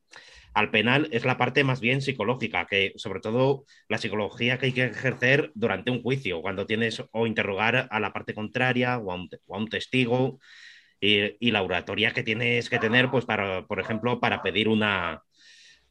al 0.54 0.72
penal 0.72 1.10
es 1.12 1.26
la 1.26 1.38
parte 1.38 1.64
más 1.64 1.82
bien 1.82 2.02
psicológica, 2.02 2.66
que 2.66 2.94
sobre 2.96 3.20
todo 3.20 3.66
la 3.90 3.98
psicología 3.98 4.58
que 4.58 4.68
hay 4.68 4.72
que 4.72 4.86
ejercer 4.86 5.52
durante 5.54 5.92
un 5.92 6.02
juicio, 6.02 6.42
cuando 6.42 6.66
tienes 6.66 7.04
o 7.12 7.28
interrogar 7.28 7.88
a 7.92 8.00
la 8.00 8.14
parte 8.14 8.34
contraria 8.34 8.98
o 8.98 9.12
a 9.12 9.16
un, 9.16 9.30
te- 9.30 9.40
o 9.46 9.56
a 9.56 9.60
un 9.60 9.68
testigo, 9.68 10.40
y, 11.00 11.36
y 11.46 11.52
la 11.52 11.64
oratoria 11.64 12.14
que 12.14 12.24
tienes 12.24 12.70
que 12.70 12.80
tener, 12.80 13.10
pues 13.12 13.26
para, 13.26 13.66
por 13.68 13.80
ejemplo, 13.80 14.20
para 14.20 14.42
pedir 14.42 14.70
una, 14.70 15.22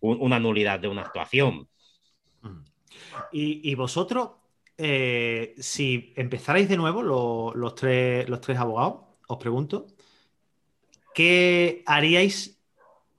un- 0.01 0.19
una 0.21 0.39
nulidad 0.41 0.81
de 0.81 0.89
una 0.89 1.03
actuación. 1.03 1.69
Mm. 2.43 2.63
Y, 3.33 3.75
vosotros, 3.75 4.31
eh, 4.79 5.55
si 5.59 6.13
empezarais 6.17 6.69
de 6.69 6.77
nuevo 6.77 7.03
lo- 7.03 7.53
los, 7.55 7.75
tres, 7.75 8.59
abogados, 8.59 9.03
os 9.29 9.39
pregunto, 9.39 9.87
¿qué 11.15 11.83
haríais 11.87 12.61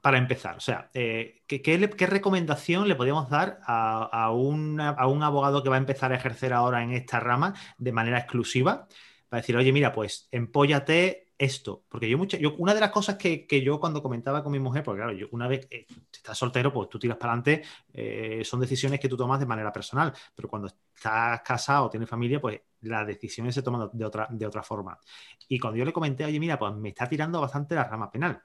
para 0.01 0.17
empezar? 0.17 0.57
O 0.57 0.61
sea, 0.61 0.89
eh, 0.93 1.43
¿qué, 1.47 2.07
recomendación 2.07 2.87
le 2.87 2.95
podríamos 2.95 3.29
dar 3.29 3.59
a, 3.65 4.03
a 4.03 4.31
un 4.31 4.79
abogado 4.81 5.63
que 5.63 5.69
va 5.69 5.75
a 5.75 5.79
empezar 5.79 6.11
a 6.11 6.15
ejercer 6.15 6.53
ahora 6.53 6.83
en 6.83 6.91
esta 6.91 7.19
rama 7.19 7.53
de 7.77 7.91
manera 7.91 8.17
exclusiva? 8.19 8.87
Para 9.29 9.41
decir, 9.41 9.55
oye, 9.55 9.71
mira, 9.71 9.93
pues 9.93 10.27
empóllate 10.31 11.30
esto. 11.43 11.83
Porque 11.89 12.09
yo, 12.09 12.17
mucha- 12.17 12.37
yo 12.37 12.55
una 12.57 12.73
de 12.73 12.79
las 12.79 12.91
cosas 12.91 13.15
que, 13.17 13.45
que 13.47 13.61
yo 13.61 13.79
cuando 13.79 14.01
comentaba 14.03 14.43
con 14.43 14.51
mi 14.51 14.59
mujer, 14.59 14.83
porque 14.83 14.99
claro, 15.01 15.13
yo 15.13 15.27
una 15.31 15.47
vez 15.47 15.67
eh, 15.71 15.85
estás 16.13 16.37
soltero, 16.37 16.71
pues 16.73 16.89
tú 16.89 16.99
tiras 16.99 17.17
para 17.17 17.33
adelante, 17.33 17.63
eh, 17.93 18.41
son 18.45 18.59
decisiones 18.59 18.99
que 18.99 19.09
tú 19.09 19.17
tomas 19.17 19.39
de 19.39 19.45
manera 19.45 19.71
personal, 19.71 20.13
pero 20.35 20.47
cuando 20.49 20.67
estás 20.67 21.41
casado 21.41 21.89
tienes 21.89 22.09
familia, 22.09 22.39
pues 22.41 22.61
las 22.81 23.05
decisiones 23.07 23.55
se 23.55 23.61
toman 23.63 23.89
de 23.93 24.05
otra, 24.05 24.27
de 24.31 24.45
otra 24.45 24.63
forma. 24.63 24.97
Y 25.47 25.59
cuando 25.59 25.77
yo 25.77 25.85
le 25.85 25.93
comenté, 25.93 26.25
oye, 26.25 26.39
mira, 26.39 26.57
pues 26.57 26.73
me 26.75 26.89
está 26.89 27.07
tirando 27.07 27.41
bastante 27.41 27.75
la 27.75 27.83
rama 27.85 28.09
penal. 28.11 28.41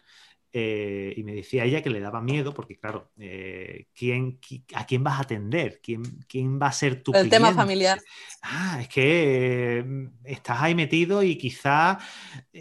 Eh, 0.59 1.13
y 1.15 1.23
me 1.23 1.35
decía 1.35 1.65
ella 1.65 1.83
que 1.83 1.91
le 1.91 2.01
daba 2.01 2.23
miedo, 2.23 2.55
porque 2.55 2.79
claro, 2.79 3.11
eh, 3.19 3.89
¿quién, 3.95 4.41
qui- 4.41 4.65
¿a 4.75 4.87
quién 4.87 5.05
vas 5.05 5.19
a 5.19 5.23
atender? 5.25 5.81
¿Quién, 5.83 6.03
quién 6.27 6.59
va 6.59 6.69
a 6.69 6.73
ser 6.73 7.03
tu 7.03 7.13
El 7.13 7.29
tema 7.29 7.53
familiar. 7.53 8.01
Ah, 8.41 8.79
es 8.81 8.89
que 8.89 9.81
eh, 9.81 9.85
estás 10.25 10.63
ahí 10.63 10.75
metido 10.75 11.23
y 11.23 11.37
quizá 11.37 11.99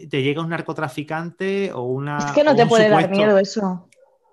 te 0.09 0.21
llega 0.21 0.41
un 0.41 0.49
narcotraficante 0.49 1.71
o 1.71 1.83
una. 1.83 2.17
Es 2.17 2.31
que 2.33 2.43
no 2.43 2.53
te 2.53 2.65
puede 2.65 2.89
dar 2.89 3.09
miedo 3.09 3.37
eso. 3.39 3.87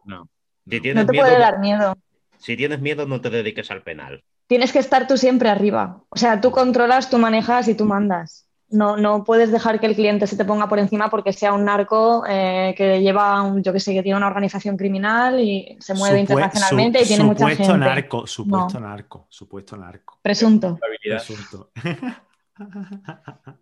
No. 0.07 0.29
Si 0.69 0.81
no. 0.81 1.07
te 1.07 1.13
miedo, 1.13 1.25
puede 1.25 1.39
dar 1.39 1.61
miedo. 1.61 1.97
si 2.39 2.57
tienes 2.57 2.81
miedo, 2.81 3.07
no 3.07 3.21
te 3.21 3.31
dediques 3.31 3.71
al 3.71 3.85
penal. 3.85 4.25
Tienes 4.49 4.73
que 4.73 4.81
estar 4.81 5.07
tú 5.07 5.17
siempre 5.17 5.49
arriba. 5.51 6.03
O 6.09 6.17
sea, 6.19 6.41
tú 6.41 6.51
controlas, 6.51 7.11
tú 7.11 7.19
manejas 7.19 7.69
y 7.69 7.77
tú 7.77 7.85
mandas. 7.85 8.49
No, 8.73 8.97
no 8.97 9.23
puedes 9.25 9.53
dejar 9.53 9.79
que 9.79 9.87
el 9.87 9.95
cliente 9.95 10.27
se 10.27 10.37
te 10.37 10.45
ponga 10.45 10.69
por 10.69 10.79
encima 10.79 11.11
porque 11.11 11.33
sea 11.33 11.53
un 11.53 11.65
narco 11.65 12.25
eh, 12.29 12.75
que 12.77 13.01
lleva, 13.01 13.43
un, 13.43 13.63
yo 13.63 13.73
que 13.73 13.81
sé, 13.81 13.93
que 13.93 14.03
tiene 14.03 14.17
una 14.17 14.27
organización 14.29 14.77
criminal 14.77 15.41
y 15.41 15.77
se 15.81 15.95
mueve 15.95 16.17
Supue- 16.19 16.21
internacionalmente 16.21 16.99
su- 17.01 17.05
y 17.05 17.09
tiene 17.09 17.25
mucha 17.25 17.39
supuesto 17.41 17.65
gente. 17.65 17.79
narco, 17.87 18.27
supuesto 18.27 18.81
narco, 18.81 19.27
supuesto 19.29 19.77
narco. 19.77 20.19
Presunto. 20.23 20.79
Presunto. 21.01 21.71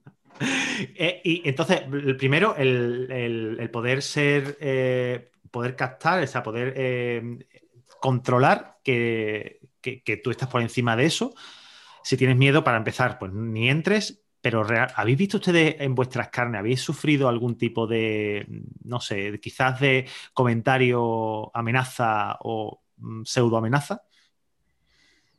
Eh, 0.94 1.20
y 1.22 1.42
entonces, 1.46 1.82
el 1.92 2.16
primero, 2.16 2.54
el, 2.56 3.68
poder 3.70 4.00
ser, 4.00 4.56
eh, 4.60 5.30
poder 5.50 5.76
captar, 5.76 6.22
o 6.22 6.26
sea, 6.26 6.42
poder 6.42 6.72
eh, 6.76 7.46
controlar 8.00 8.78
que, 8.82 9.60
tú 10.24 10.30
estás 10.30 10.48
por 10.48 10.62
encima 10.62 10.96
de 10.96 11.04
eso. 11.04 11.34
Si 12.02 12.16
tienes 12.16 12.38
miedo, 12.38 12.64
para 12.64 12.78
empezar, 12.78 13.18
pues 13.18 13.32
ni 13.32 13.68
entres. 13.68 14.22
Pero 14.40 14.66
¿habéis 14.94 15.18
visto 15.18 15.36
ustedes 15.36 15.76
en 15.80 15.94
vuestras 15.94 16.28
carnes, 16.28 16.60
habéis 16.60 16.80
sufrido 16.80 17.28
algún 17.28 17.58
tipo 17.58 17.86
de, 17.86 18.46
no 18.84 19.00
sé, 19.00 19.38
quizás 19.38 19.80
de 19.80 20.06
comentario, 20.32 21.54
amenaza 21.54 22.36
o 22.40 22.80
mm, 22.96 23.24
pseudo 23.24 23.58
amenaza? 23.58 24.02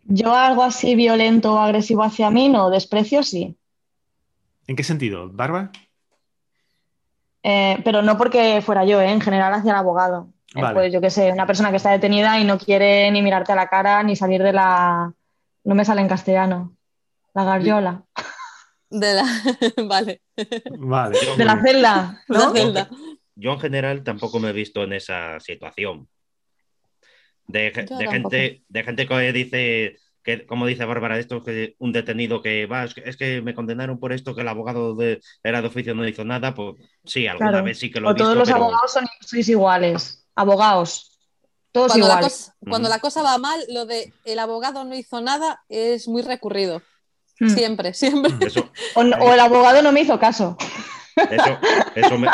Yo 0.06 0.36
algo 0.36 0.64
así 0.64 0.96
violento 0.96 1.54
o 1.54 1.58
agresivo 1.58 2.04
hacia 2.04 2.30
mí, 2.30 2.50
no, 2.50 2.70
desprecio 2.70 3.24
sí. 3.24 3.56
¿En 4.68 4.76
qué 4.76 4.84
sentido, 4.84 5.30
Bárbara? 5.32 5.72
Eh, 7.44 7.82
pero 7.84 8.02
no 8.02 8.18
porque 8.18 8.62
fuera 8.62 8.86
yo, 8.86 9.02
¿eh? 9.02 9.12
en 9.12 9.22
general 9.22 9.54
hacia 9.54 9.72
el 9.72 9.78
abogado. 9.78 10.30
Eh, 10.56 10.62
pues 10.74 10.92
yo 10.92 11.00
qué 11.02 11.10
sé, 11.10 11.32
una 11.32 11.48
persona 11.48 11.72
que 11.72 11.78
está 11.78 11.92
detenida 11.92 12.40
y 12.40 12.44
no 12.44 12.58
quiere 12.58 13.10
ni 13.12 13.22
mirarte 13.22 13.54
a 13.54 13.56
la 13.56 13.68
cara 13.68 14.04
ni 14.04 14.16
salir 14.16 14.44
de 14.44 14.54
la. 14.54 15.14
No 15.64 15.76
me 15.76 15.86
sale 15.86 16.02
en 16.02 16.08
castellano. 16.08 16.76
La 17.34 17.44
garriola. 17.46 18.04
De 18.92 19.14
la. 19.14 19.24
vale. 19.88 20.22
Vale. 20.78 21.18
De 21.38 21.46
la 21.46 21.62
celda. 21.62 22.24
Yo, 23.36 23.54
en 23.54 23.60
general 23.60 24.04
tampoco 24.04 24.40
me 24.40 24.50
he 24.50 24.54
visto 24.54 24.84
en 24.84 24.94
esa 24.94 25.40
situación. 25.40 26.08
De, 27.48 27.72
gente, 27.72 28.64
de 28.68 28.84
gente 28.84 29.08
que 29.08 29.34
dice 29.34 29.98
que, 30.24 30.46
como 30.46 30.68
dice 30.68 30.86
Bárbara, 30.86 31.18
esto 31.18 31.44
que 31.44 31.76
un 31.80 31.92
detenido 31.92 32.42
que 32.42 32.66
va, 32.66 32.84
es 32.84 33.18
que, 33.18 33.42
me 33.42 33.56
condenaron 33.56 34.00
por 34.00 34.14
esto, 34.14 34.36
que 34.36 34.42
el 34.42 34.48
abogado 34.48 34.94
de, 34.96 35.22
era 35.44 35.62
de 35.62 35.68
oficio 35.68 35.96
no 35.96 36.08
hizo 36.08 36.24
nada, 36.24 36.54
pues 36.54 36.76
sí, 37.06 37.28
alguna 37.28 37.62
vez 37.62 37.80
sí 37.80 37.92
que 37.92 38.00
lo 38.00 38.10
he 38.10 38.12
o 38.12 38.16
Todos 38.16 38.38
los 38.38 38.50
abogados 38.50 38.92
son, 38.92 39.06
sois 39.22 39.48
iguales, 39.50 40.28
abogados. 40.36 41.20
Todos 41.72 41.94
cuando 41.94 42.08
iguales. 42.08 42.52
La 42.60 42.70
cuando 42.70 42.90
la 42.90 43.00
cosa 43.00 43.24
va 43.24 43.38
mal, 43.38 43.62
lo 43.70 43.86
de 43.86 44.14
el 44.26 44.40
abogado 44.40 44.84
no 44.84 44.94
hizo 44.96 45.22
nada 45.22 45.64
es 45.70 46.08
muy 46.08 46.22
recurrido. 46.22 46.82
Hmm. 47.42 47.50
Siempre, 47.50 47.94
siempre. 47.96 48.32
o, 48.94 49.02
o, 49.02 49.34
el 49.34 49.40
abogado 49.40 49.82
no 49.82 49.92
me 49.92 50.02
hizo 50.02 50.20
caso. 50.20 50.56
Eso, 51.16 51.58
eso, 51.96 52.18
me, 52.20 52.28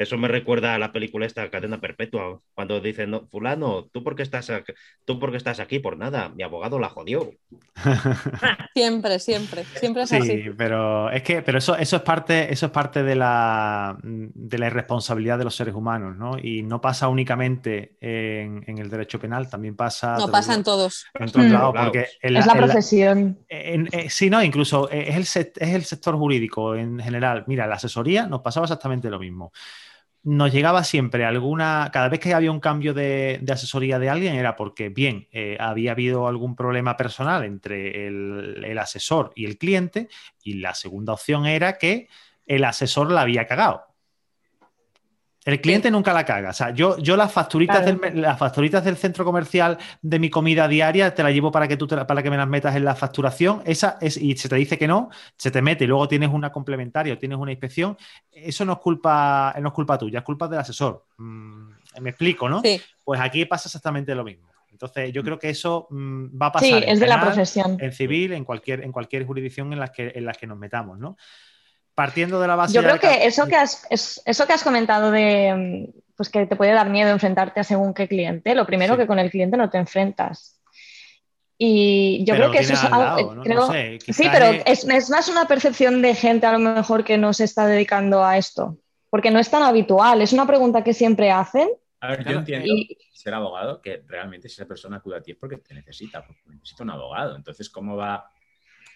eso 0.00 0.16
me 0.16 0.28
recuerda 0.28 0.74
a 0.74 0.78
la 0.78 0.92
película 0.92 1.26
esta, 1.26 1.50
Cadena 1.50 1.78
Perpetua, 1.78 2.40
cuando 2.54 2.80
dicen, 2.80 3.10
no, 3.10 3.28
fulano, 3.28 3.84
¿tú 3.92 4.02
por, 4.02 4.16
qué 4.16 4.22
estás 4.22 4.48
aquí? 4.48 4.72
¿tú 5.04 5.18
por 5.18 5.36
estás 5.36 5.60
aquí? 5.60 5.78
Por 5.78 5.98
nada, 5.98 6.30
mi 6.30 6.42
abogado 6.42 6.78
la 6.78 6.88
jodió. 6.88 7.30
siempre, 8.74 9.18
siempre, 9.18 9.62
siempre 9.74 10.04
es 10.04 10.08
sí, 10.08 10.16
así. 10.16 10.44
pero 10.56 11.10
es 11.10 11.22
que, 11.22 11.42
pero 11.42 11.58
eso, 11.58 11.76
eso 11.76 11.96
es 11.96 12.02
parte, 12.02 12.50
eso 12.50 12.64
es 12.64 12.72
parte 12.72 13.02
de 13.02 13.14
la, 13.14 13.98
de 14.02 14.58
la 14.58 14.68
irresponsabilidad 14.68 15.36
de 15.36 15.44
los 15.44 15.54
seres 15.54 15.74
humanos, 15.74 16.16
¿no? 16.16 16.38
Y 16.38 16.62
no 16.62 16.80
pasa 16.80 17.08
únicamente 17.08 17.98
en, 18.00 18.78
el 18.78 18.88
derecho 18.88 19.20
penal, 19.20 19.50
también 19.50 19.76
pasa... 19.76 20.16
No, 20.16 20.28
pasa 20.28 20.54
en 20.54 20.64
todos. 20.64 21.04
En 21.12 21.30
todos 21.30 21.44
lados, 21.44 21.74
porque... 21.78 22.06
es 22.22 22.46
la 22.46 22.54
profesión. 22.54 23.38
Eh, 23.50 24.08
sí, 24.08 24.30
no, 24.30 24.42
incluso 24.42 24.88
es 24.88 25.36
el, 25.36 25.44
es 25.56 25.74
el 25.74 25.84
sector 25.84 26.16
jurídico 26.16 26.74
en 26.74 27.00
general. 27.00 27.44
Mira, 27.46 27.66
la 27.66 27.74
asesoría 27.74 28.26
nos 28.26 28.40
pasaba 28.40 28.64
exactamente 28.64 29.10
lo 29.10 29.18
mismo 29.18 29.52
nos 30.22 30.52
llegaba 30.52 30.84
siempre 30.84 31.24
alguna, 31.24 31.90
cada 31.92 32.08
vez 32.08 32.20
que 32.20 32.34
había 32.34 32.52
un 32.52 32.60
cambio 32.60 32.92
de, 32.92 33.42
asesoría 33.50 33.98
de 33.98 34.10
alguien 34.10 34.34
era 34.34 34.54
porque, 34.54 34.90
bien, 34.90 35.28
eh, 35.32 35.56
había 35.58 35.92
habido 35.92 36.28
algún 36.28 36.56
problema 36.56 36.96
personal 36.96 37.44
entre 37.44 38.06
el, 38.06 38.78
asesor 38.78 39.32
y 39.34 39.46
el 39.46 39.56
cliente, 39.56 40.08
y 40.42 40.54
la 40.54 40.74
segunda 40.74 41.14
opción 41.14 41.46
era 41.46 41.78
que 41.78 42.08
el 42.46 42.64
asesor 42.64 43.10
la 43.10 43.22
había 43.22 43.46
cagado. 43.46 43.89
El 45.44 45.60
cliente 45.60 45.90
nunca 45.90 46.12
la 46.12 46.24
caga. 46.24 46.50
O 46.50 46.52
sea, 46.52 46.70
yo, 46.70 46.98
yo 46.98 47.16
las, 47.16 47.32
facturitas 47.32 47.84
del, 47.84 48.20
las 48.20 48.38
facturitas 48.38 48.84
del 48.84 48.96
centro 48.96 49.24
comercial 49.24 49.78
de 50.02 50.18
mi 50.18 50.28
comida 50.28 50.68
diaria 50.68 51.14
te 51.14 51.22
las 51.22 51.32
llevo 51.32 51.50
para 51.50 51.66
que 51.66 51.76
tú 51.76 51.88
para 51.88 52.22
que 52.22 52.30
me 52.30 52.36
las 52.36 52.48
metas 52.48 52.76
en 52.76 52.84
la 52.84 52.94
facturación. 52.94 53.62
Esa 53.64 53.96
es, 54.00 54.18
y 54.18 54.36
se 54.36 54.48
te 54.48 54.56
dice 54.56 54.76
que 54.76 54.86
no, 54.86 55.08
se 55.36 55.50
te 55.50 55.62
mete 55.62 55.84
y 55.84 55.86
luego 55.86 56.08
tienes 56.08 56.28
una 56.28 56.52
complementaria 56.52 57.14
o 57.14 57.18
tienes 57.18 57.38
una 57.38 57.52
inspección. 57.52 57.96
Eso 58.30 58.64
no 58.66 58.74
es 58.74 58.78
culpa, 58.80 59.54
no 59.60 59.68
es 59.68 59.74
culpa 59.74 59.96
tuya, 59.96 60.18
es 60.18 60.24
culpa 60.24 60.46
del 60.46 60.58
asesor. 60.58 61.06
Mm, 61.16 61.70
me 62.00 62.10
explico, 62.10 62.48
¿no? 62.48 62.62
Pues 63.02 63.20
aquí 63.20 63.46
pasa 63.46 63.68
exactamente 63.68 64.14
lo 64.14 64.24
mismo. 64.24 64.50
Entonces, 64.70 65.12
yo 65.12 65.22
creo 65.22 65.38
que 65.38 65.50
eso 65.50 65.88
mm, 65.90 66.40
va 66.40 66.46
a 66.46 66.52
pasar. 66.52 66.68
Sí, 66.68 66.84
es 66.86 67.00
de 67.00 67.06
la 67.06 67.20
profesión. 67.20 67.76
En 67.80 67.92
civil, 67.92 68.32
en 68.32 68.44
cualquier, 68.44 68.82
en 68.82 68.92
cualquier 68.92 69.26
jurisdicción 69.26 69.72
en 69.72 69.80
las 69.80 69.90
que, 69.90 70.12
en 70.14 70.24
las 70.24 70.38
que 70.38 70.46
nos 70.46 70.58
metamos, 70.58 70.98
¿no? 70.98 71.16
Partiendo 72.00 72.40
de 72.40 72.48
la 72.48 72.56
base. 72.56 72.72
Yo 72.72 72.82
creo 72.82 72.98
que 72.98 73.26
eso 73.26 73.46
que, 73.46 73.56
has, 73.56 73.86
eso 73.90 74.46
que 74.46 74.52
has 74.54 74.64
comentado 74.64 75.10
de 75.10 75.92
pues 76.16 76.30
que 76.30 76.46
te 76.46 76.56
puede 76.56 76.72
dar 76.72 76.88
miedo 76.88 77.10
enfrentarte 77.10 77.60
a 77.60 77.64
según 77.64 77.92
qué 77.92 78.08
cliente, 78.08 78.54
lo 78.54 78.64
primero 78.64 78.96
que 78.96 79.06
con 79.06 79.18
el 79.18 79.30
cliente 79.30 79.58
no 79.58 79.68
te 79.68 79.76
enfrentas. 79.76 80.58
Y 81.58 82.24
yo 82.24 82.36
creo 82.36 82.50
que 82.50 82.60
eso 82.60 82.72
es 82.72 82.84
algo. 82.84 83.44
sí, 83.98 84.28
pero 84.32 84.46
es, 84.64 85.10
más 85.10 85.28
una 85.28 85.46
percepción 85.46 86.00
de 86.00 86.14
gente 86.14 86.46
a 86.46 86.52
lo 86.52 86.58
mejor 86.58 87.04
que 87.04 87.18
no 87.18 87.34
se 87.34 87.44
está 87.44 87.66
dedicando 87.66 88.24
a 88.24 88.38
esto, 88.38 88.78
porque 89.10 89.30
no 89.30 89.38
es 89.38 89.50
tan 89.50 89.62
habitual. 89.62 90.22
Es 90.22 90.32
una 90.32 90.46
pregunta 90.46 90.82
que 90.82 90.94
siempre 90.94 91.30
hacen. 91.30 91.68
A 92.00 92.08
ver, 92.12 92.24
yo 92.24 92.38
entiendo 92.38 92.72
ser 93.12 93.34
abogado 93.34 93.82
que 93.82 94.02
realmente 94.06 94.48
si 94.48 94.54
esa 94.54 94.66
persona 94.66 94.96
acude 94.96 95.18
a 95.18 95.22
ti 95.22 95.32
es 95.32 95.36
porque 95.36 95.58
te 95.58 95.74
necesita, 95.74 96.24
porque 96.24 96.40
necesita 96.46 96.82
un 96.82 96.90
abogado. 96.90 97.36
Entonces, 97.36 97.68
¿cómo 97.68 97.94
va 97.94 98.30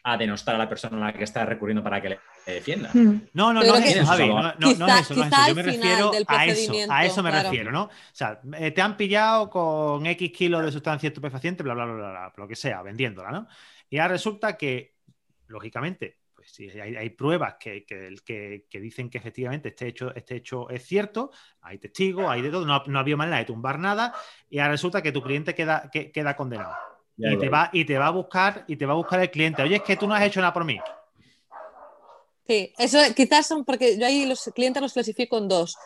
a 0.06 0.18
denostar 0.18 0.54
a 0.54 0.58
la 0.58 0.68
persona 0.68 0.98
a 0.98 1.12
la 1.12 1.18
que 1.18 1.24
está 1.24 1.46
recurriendo 1.46 1.82
para 1.82 2.00
que 2.00 2.10
le 2.10 2.20
defienda. 2.46 2.90
Hmm. 2.92 3.22
No, 3.32 3.54
no, 3.54 3.62
no, 3.62 3.74
es 3.76 3.96
eso, 3.96 4.06
Javi, 4.06 4.28
no, 4.28 4.42
no, 4.42 4.74
no, 4.76 4.86
es 4.86 5.10
eso, 5.10 5.14
Yo 5.14 5.54
me 5.54 5.62
refiero 5.62 6.12
a 6.28 6.46
eso, 6.46 6.72
a 6.90 7.06
eso 7.06 7.22
me 7.22 7.30
refiero, 7.30 7.72
¿no? 7.72 7.84
O 7.84 7.90
sea, 8.12 8.38
eh, 8.58 8.70
te 8.70 8.82
han 8.82 8.98
pillado 8.98 9.48
con 9.48 10.04
X 10.04 10.30
kilos 10.30 10.62
de 10.62 10.70
sustancia 10.70 11.08
estupefaciente, 11.08 11.62
bla, 11.62 11.72
bla, 11.72 11.86
bla, 11.86 11.94
bla, 11.94 12.10
bla, 12.10 12.32
lo 12.36 12.46
que 12.46 12.54
sea, 12.54 12.82
vendiéndola, 12.82 13.30
¿no? 13.30 13.48
Y 13.88 13.98
ahora 13.98 14.12
resulta 14.12 14.58
que, 14.58 14.96
lógicamente, 15.46 16.18
pues 16.34 16.50
si 16.50 16.68
hay, 16.68 16.96
hay 16.96 17.08
pruebas 17.08 17.54
que, 17.58 17.86
que, 17.86 18.66
que, 18.68 18.80
dicen 18.80 19.08
que 19.08 19.16
efectivamente 19.16 19.70
este 19.70 19.88
hecho, 19.88 20.14
este 20.14 20.36
hecho 20.36 20.68
es 20.68 20.84
cierto, 20.84 21.30
hay 21.62 21.78
testigos, 21.78 22.28
hay 22.28 22.42
de 22.42 22.50
todo, 22.50 22.66
no, 22.66 22.82
no 22.86 22.98
había 22.98 23.16
manera 23.16 23.38
de 23.38 23.46
tumbar 23.46 23.78
nada, 23.78 24.12
y 24.50 24.58
ahora 24.58 24.72
resulta 24.72 25.00
que 25.00 25.12
tu 25.12 25.22
cliente 25.22 25.54
queda, 25.54 25.90
queda 25.90 26.36
condenado 26.36 26.74
y, 27.16 27.38
te 27.38 27.48
va, 27.48 27.70
y 27.72 27.84
te 27.84 27.98
va 27.98 28.08
a 28.08 28.10
buscar 28.10 28.64
y 28.66 28.76
te 28.76 28.86
va 28.86 28.92
a 28.92 28.96
buscar 28.96 29.20
el 29.20 29.30
cliente. 29.30 29.62
Oye, 29.62 29.76
es 29.76 29.82
que 29.82 29.96
tú 29.96 30.06
no 30.06 30.14
has 30.14 30.22
hecho 30.22 30.40
nada 30.40 30.52
por 30.52 30.64
mí. 30.64 30.78
Sí, 32.46 32.72
eso 32.78 32.98
quizás 33.14 33.46
son 33.46 33.64
porque 33.64 33.98
yo 33.98 34.06
ahí 34.06 34.26
los 34.26 34.50
clientes 34.54 34.82
los 34.82 34.92
clasifico 34.92 35.38
en 35.38 35.48
dos. 35.48 35.76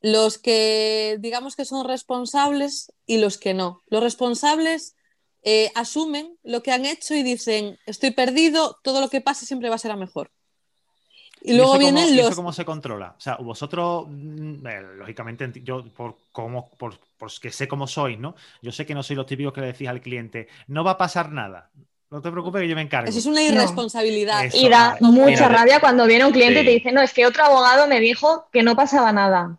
Los 0.00 0.38
que 0.38 1.16
digamos 1.20 1.56
que 1.56 1.64
son 1.64 1.86
responsables 1.86 2.92
y 3.06 3.18
los 3.18 3.38
que 3.38 3.54
no. 3.54 3.82
Los 3.88 4.02
responsables 4.02 4.96
eh, 5.42 5.70
asumen 5.74 6.38
lo 6.42 6.62
que 6.62 6.72
han 6.72 6.84
hecho 6.84 7.14
y 7.14 7.22
dicen, 7.22 7.78
estoy 7.86 8.10
perdido, 8.10 8.78
todo 8.82 9.00
lo 9.00 9.08
que 9.08 9.20
pase 9.20 9.46
siempre 9.46 9.68
va 9.68 9.76
a 9.76 9.78
ser 9.78 9.92
a 9.92 9.96
mejor. 9.96 10.30
Y, 11.46 11.52
luego 11.52 11.76
vienen 11.76 12.04
cómo, 12.04 12.16
los. 12.16 12.26
¿Eso 12.28 12.36
cómo 12.36 12.52
se 12.54 12.64
controla? 12.64 13.14
O 13.18 13.20
sea, 13.20 13.36
vosotros, 13.36 14.06
mm, 14.08 14.66
eh, 14.66 14.82
lógicamente, 14.96 15.52
yo 15.62 15.84
por 15.92 16.16
cómo, 16.32 16.70
por, 16.70 16.98
que 17.38 17.52
sé 17.52 17.68
cómo 17.68 17.86
sois, 17.86 18.18
¿no? 18.18 18.34
Yo 18.62 18.72
sé 18.72 18.86
que 18.86 18.94
no 18.94 19.02
soy 19.02 19.14
los 19.14 19.26
típicos 19.26 19.52
que 19.52 19.60
le 19.60 19.66
decís 19.66 19.86
al 19.86 20.00
cliente, 20.00 20.48
no 20.68 20.82
va 20.82 20.92
a 20.92 20.96
pasar 20.96 21.30
nada. 21.32 21.68
No 22.10 22.22
te 22.22 22.30
preocupes 22.30 22.62
que 22.62 22.68
yo 22.68 22.74
me 22.74 22.80
encargo. 22.80 23.10
Eso 23.10 23.18
es 23.18 23.26
una 23.26 23.42
irresponsabilidad. 23.42 24.44
y 24.54 24.70
da 24.70 24.96
mucha 25.00 25.46
rabia 25.48 25.80
cuando 25.80 26.06
viene 26.06 26.24
un 26.24 26.32
cliente 26.32 26.62
y 26.62 26.64
te 26.64 26.70
dice, 26.70 26.92
no, 26.92 27.02
es 27.02 27.12
que 27.12 27.26
otro 27.26 27.44
abogado 27.44 27.88
me 27.88 28.00
dijo 28.00 28.48
que 28.50 28.62
no 28.62 28.74
pasaba 28.74 29.12
nada. 29.12 29.58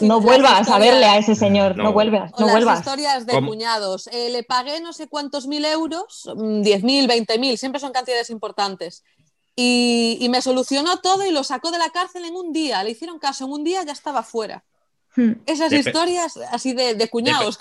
no, 0.00 0.20
vuelvas 0.22 0.70
a 0.70 0.78
verle 0.78 1.04
a 1.04 1.18
ese 1.18 1.34
señor, 1.34 1.76
no, 1.76 1.92
vuelvas. 1.92 2.32
No 2.38 2.46
las 2.46 2.78
historias 2.78 3.26
de 3.26 3.38
cuñados. 3.42 4.06
Eh, 4.06 4.30
le 4.30 4.42
pagué 4.42 4.80
no 4.80 4.94
sé 4.94 5.06
cuántos 5.06 5.46
mil 5.46 5.66
euros, 5.66 6.30
10 6.34 6.82
mm, 6.82 6.86
mil, 6.86 7.08
20 7.08 7.38
mil, 7.38 7.58
siempre 7.58 7.78
son 7.78 7.92
cantidades 7.92 8.30
importantes. 8.30 9.04
Y, 9.62 10.26
me 10.30 10.40
solucionó 10.40 11.00
todo 11.00 11.26
y 11.26 11.32
lo 11.32 11.44
sacó 11.44 11.70
de 11.70 11.76
la 11.76 11.90
cárcel 11.90 12.24
en 12.24 12.34
un 12.34 12.50
día. 12.50 12.82
Le 12.82 12.92
hicieron 12.92 13.18
caso, 13.18 13.44
en 13.44 13.52
un 13.52 13.62
día 13.62 13.84
ya 13.84 13.92
estaba 13.92 14.22
fuera. 14.22 14.64
Hmm. 15.14 15.32
Esas 15.44 15.70
historias 15.70 16.38
así 16.50 16.72
de, 16.72 17.08
cuñados. 17.10 17.58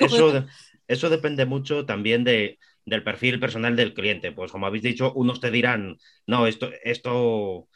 eso, 0.87 1.09
depende 1.09 1.45
mucho 1.45 1.85
también 1.85 2.23
de, 2.23 2.57
del 2.85 3.03
perfil 3.03 3.41
personal 3.41 3.75
del 3.75 3.93
cliente. 3.93 4.31
Pues 4.31 4.49
como 4.49 4.65
habéis 4.65 4.83
dicho, 4.83 5.11
unos 5.11 5.41
te 5.41 5.51
dirán, 5.51 5.97
no, 6.25 6.47
esto, 6.47 6.69
esto, 6.85 7.67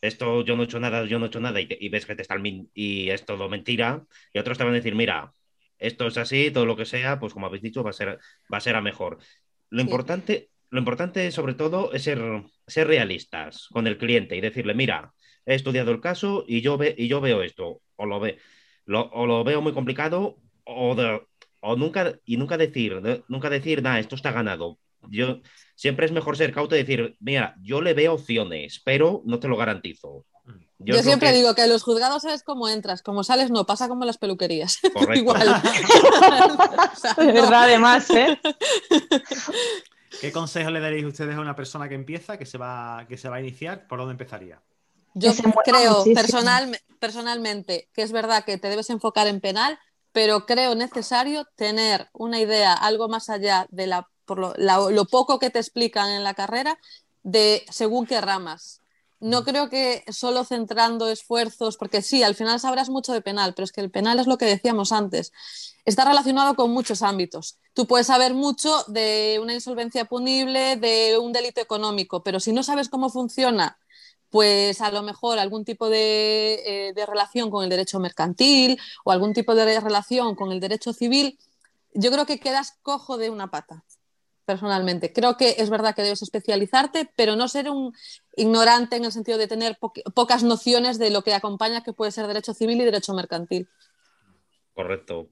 esto 0.00 0.44
yo 0.44 0.54
no 0.54 0.62
he 0.62 0.66
hecho 0.66 0.78
nada, 0.78 1.04
yo 1.04 1.18
no 1.18 1.24
he 1.24 1.28
hecho 1.28 1.40
nada, 1.40 1.60
y, 1.60 1.88
ves 1.88 2.06
que 2.06 2.14
te 2.14 2.22
está 2.22 2.36
y 2.74 3.10
es 3.10 3.24
todo 3.24 3.48
mentira. 3.48 4.04
Y 4.32 4.38
otros 4.38 4.58
te 4.58 4.64
van 4.64 4.74
a 4.74 4.76
decir, 4.76 4.94
mira, 4.94 5.32
esto 5.78 6.06
es 6.06 6.16
así, 6.18 6.52
todo 6.52 6.66
lo 6.66 6.76
que 6.76 6.84
sea, 6.84 7.18
pues 7.18 7.32
como 7.32 7.46
habéis 7.46 7.64
dicho, 7.64 7.82
va 7.82 7.90
a 7.90 7.94
ser, 7.94 8.20
va 8.52 8.58
a, 8.58 8.60
ser 8.60 8.76
a 8.76 8.80
mejor. 8.80 9.18
Lo 9.70 9.82
importante 9.82 10.52
lo 10.72 10.78
importante 10.78 11.30
sobre 11.30 11.52
todo 11.52 11.92
es 11.92 12.04
ser, 12.04 12.18
ser 12.66 12.86
realistas 12.86 13.68
con 13.72 13.86
el 13.86 13.98
cliente 13.98 14.36
y 14.36 14.40
decirle, 14.40 14.74
mira, 14.74 15.12
he 15.46 15.54
estudiado 15.54 15.90
el 15.90 16.00
caso 16.00 16.44
y 16.46 16.60
yo, 16.60 16.76
ve, 16.76 16.94
y 16.96 17.08
yo 17.08 17.20
veo 17.20 17.42
esto, 17.42 17.80
o 17.96 18.06
lo, 18.06 18.20
ve, 18.20 18.38
lo, 18.84 19.10
o 19.10 19.26
lo 19.26 19.44
veo 19.44 19.60
muy 19.60 19.72
complicado, 19.72 20.38
o, 20.64 20.96
o 21.60 21.76
nunca, 21.76 22.18
y 22.24 22.36
nunca 22.36 22.56
decir, 22.56 23.00
nunca 23.28 23.50
decir, 23.50 23.82
nada, 23.82 23.98
esto 23.98 24.14
está 24.14 24.32
ganado, 24.32 24.78
yo 25.08 25.40
siempre 25.74 26.06
es 26.06 26.12
mejor 26.12 26.36
ser 26.36 26.52
cauto 26.52 26.74
y 26.74 26.78
decir, 26.78 27.16
mira, 27.20 27.56
yo 27.60 27.80
le 27.80 27.94
veo 27.94 28.14
opciones, 28.14 28.80
pero 28.84 29.22
no 29.24 29.40
te 29.40 29.48
lo 29.48 29.56
garantizo. 29.56 30.24
Yo, 30.78 31.00
siempre 31.02 31.32
digo 31.32 31.54
que 31.54 31.66
los 31.68 31.84
juzgados 31.84 32.22
sabes 32.22 32.42
cómo 32.42 32.68
entras, 32.68 33.02
como 33.02 33.22
sales 33.22 33.50
no, 33.50 33.66
pasa 33.66 33.88
como 33.88 34.02
en 34.02 34.08
las 34.08 34.18
peluquerías. 34.18 34.80
Igual. 35.14 35.46
de 37.16 37.26
verdad, 37.26 37.62
además, 37.64 38.10
¿eh? 38.10 38.38
¿Qué 40.20 40.32
consejo 40.32 40.70
le 40.70 40.80
daréis 40.80 41.04
ustedes 41.04 41.36
a 41.36 41.40
una 41.40 41.56
persona 41.56 41.88
que 41.88 41.94
empieza, 41.94 42.38
que 42.38 42.46
se 42.46 42.58
va, 42.58 43.06
que 43.08 43.16
se 43.16 43.28
va 43.28 43.36
a 43.36 43.40
iniciar? 43.40 43.86
¿Por 43.86 43.98
dónde 43.98 44.12
empezaría? 44.12 44.60
Yo 45.14 45.32
creo 45.64 46.04
personal, 46.14 46.78
personalmente 46.98 47.88
que 47.92 48.02
es 48.02 48.12
verdad 48.12 48.44
que 48.44 48.58
te 48.58 48.68
debes 48.68 48.90
enfocar 48.90 49.26
en 49.26 49.40
penal, 49.40 49.78
pero 50.12 50.46
creo 50.46 50.74
necesario 50.74 51.46
tener 51.56 52.08
una 52.12 52.40
idea 52.40 52.72
algo 52.72 53.08
más 53.08 53.28
allá 53.30 53.66
de 53.70 53.86
la, 53.86 54.08
por 54.24 54.38
lo, 54.38 55.04
poco 55.06 55.38
que 55.38 55.50
te 55.50 55.58
explican 55.58 56.10
en 56.10 56.24
la 56.24 56.34
carrera 56.34 56.78
de 57.22 57.64
según 57.70 58.06
qué 58.06 58.20
ramas. 58.20 58.81
No 59.22 59.40
mm. 59.40 59.44
creo 59.44 59.70
que 59.70 60.04
solo 60.12 60.44
centrando 60.44 61.08
esfuerzos, 61.08 61.76
porque 61.76 62.02
sí, 62.02 62.24
al 62.24 62.34
final 62.34 62.58
sabrás 62.58 62.90
mucho 62.90 63.12
de 63.12 63.22
penal, 63.22 63.54
pero 63.54 63.64
es 63.64 63.72
que 63.72 63.80
el 63.80 63.90
penal 63.90 64.18
es 64.18 64.26
lo 64.26 64.36
que 64.36 64.44
decíamos 64.46 64.90
antes, 64.90 65.32
está 65.84 66.04
relacionado 66.04 66.56
con 66.56 66.72
muchos 66.72 67.02
ámbitos. 67.02 67.58
Tú 67.72 67.86
puedes 67.86 68.08
saber 68.08 68.34
mucho 68.34 68.84
de 68.88 69.38
una 69.40 69.54
insolvencia 69.54 70.06
punible, 70.06 70.76
de 70.76 71.18
un 71.18 71.32
delito 71.32 71.60
económico, 71.60 72.24
pero 72.24 72.40
si 72.40 72.52
no 72.52 72.64
sabes 72.64 72.88
cómo 72.88 73.08
funciona 73.10 73.78
pues 74.30 74.80
a 74.80 74.90
lo 74.90 75.02
mejor 75.02 75.38
algún 75.38 75.64
tipo 75.66 75.88
eh, 75.92 76.92
de, 76.96 77.06
relación 77.06 77.50
con 77.50 77.64
el 77.64 77.68
derecho 77.68 78.00
mercantil 78.00 78.80
o 79.04 79.12
algún 79.12 79.34
tipo 79.34 79.54
de 79.54 79.78
relación 79.78 80.34
con 80.34 80.52
el 80.52 80.58
derecho 80.58 80.94
civil, 80.94 81.38
yo 81.92 82.10
creo 82.10 82.24
que 82.24 82.40
quedas 82.40 82.78
cojo 82.82 83.18
de 83.18 83.28
una 83.28 83.50
pata, 83.50 83.84
personalmente. 84.52 85.12
Creo 85.12 85.36
que 85.36 85.56
es 85.58 85.70
verdad 85.70 85.94
que 85.94 86.02
debes 86.02 86.22
especializarte, 86.22 87.08
pero 87.16 87.36
no 87.36 87.48
ser 87.48 87.70
un 87.70 87.94
ignorante 88.36 88.96
en 88.96 89.04
el 89.06 89.12
sentido 89.12 89.38
de 89.38 89.48
tener 89.48 89.78
pocas 90.14 90.42
nociones 90.42 90.98
de 90.98 91.10
lo 91.10 91.22
que 91.22 91.32
acompaña 91.32 91.82
que 91.82 91.94
puede 91.94 92.12
ser 92.12 92.26
derecho 92.26 92.52
civil 92.52 92.80
y 92.80 92.84
derecho 92.84 93.14
mercantil. 93.14 93.68
Correcto. 94.74 95.30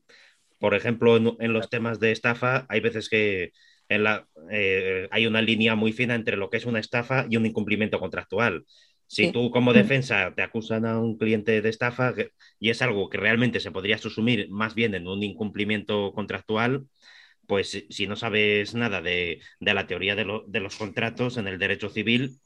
Por 0.59 0.75
ejemplo, 0.75 1.17
en, 1.17 1.53
los 1.53 1.69
temas 1.69 2.01
de 2.01 2.13
estafa, 2.13 2.67
hay 2.69 2.81
veces 2.81 3.09
que 3.09 3.53
eh, 3.89 5.09
hay 5.11 5.27
una 5.27 5.43
línea 5.43 5.75
muy 5.75 5.93
fina 5.93 6.15
entre 6.15 6.37
lo 6.37 6.49
que 6.49 6.57
es 6.57 6.67
una 6.67 6.81
estafa 6.81 7.27
y 7.29 7.37
un 7.37 7.45
incumplimiento 7.45 8.01
contractual. 8.01 8.65
Si 9.07 9.33
tú 9.33 9.51
como 9.51 9.73
defensa 9.73 10.33
te 10.37 10.43
acusan 10.43 10.87
a 10.87 10.99
un 10.99 11.19
cliente 11.19 11.61
de 11.61 11.69
estafa 11.69 12.15
y 12.61 12.71
es 12.71 12.81
algo 12.81 13.11
que 13.11 13.19
realmente 13.19 13.59
se 13.59 13.73
podría 13.73 13.97
asumir 13.97 14.49
más 14.51 14.77
bien 14.77 14.95
en 14.95 15.09
un 15.09 15.25
incumplimiento 15.25 16.13
contractual, 16.13 16.87
pues 17.51 17.85
si 17.91 18.07
no 18.07 18.15
sabes 18.15 18.77
nada 18.77 19.03
de, 19.03 19.41
la 19.59 19.89
teoría 19.89 20.15
de, 20.15 20.61
los 20.61 20.77
contratos 20.77 21.37
en 21.37 21.49
el 21.49 21.59
derecho 21.59 21.89
civil, 21.89 22.39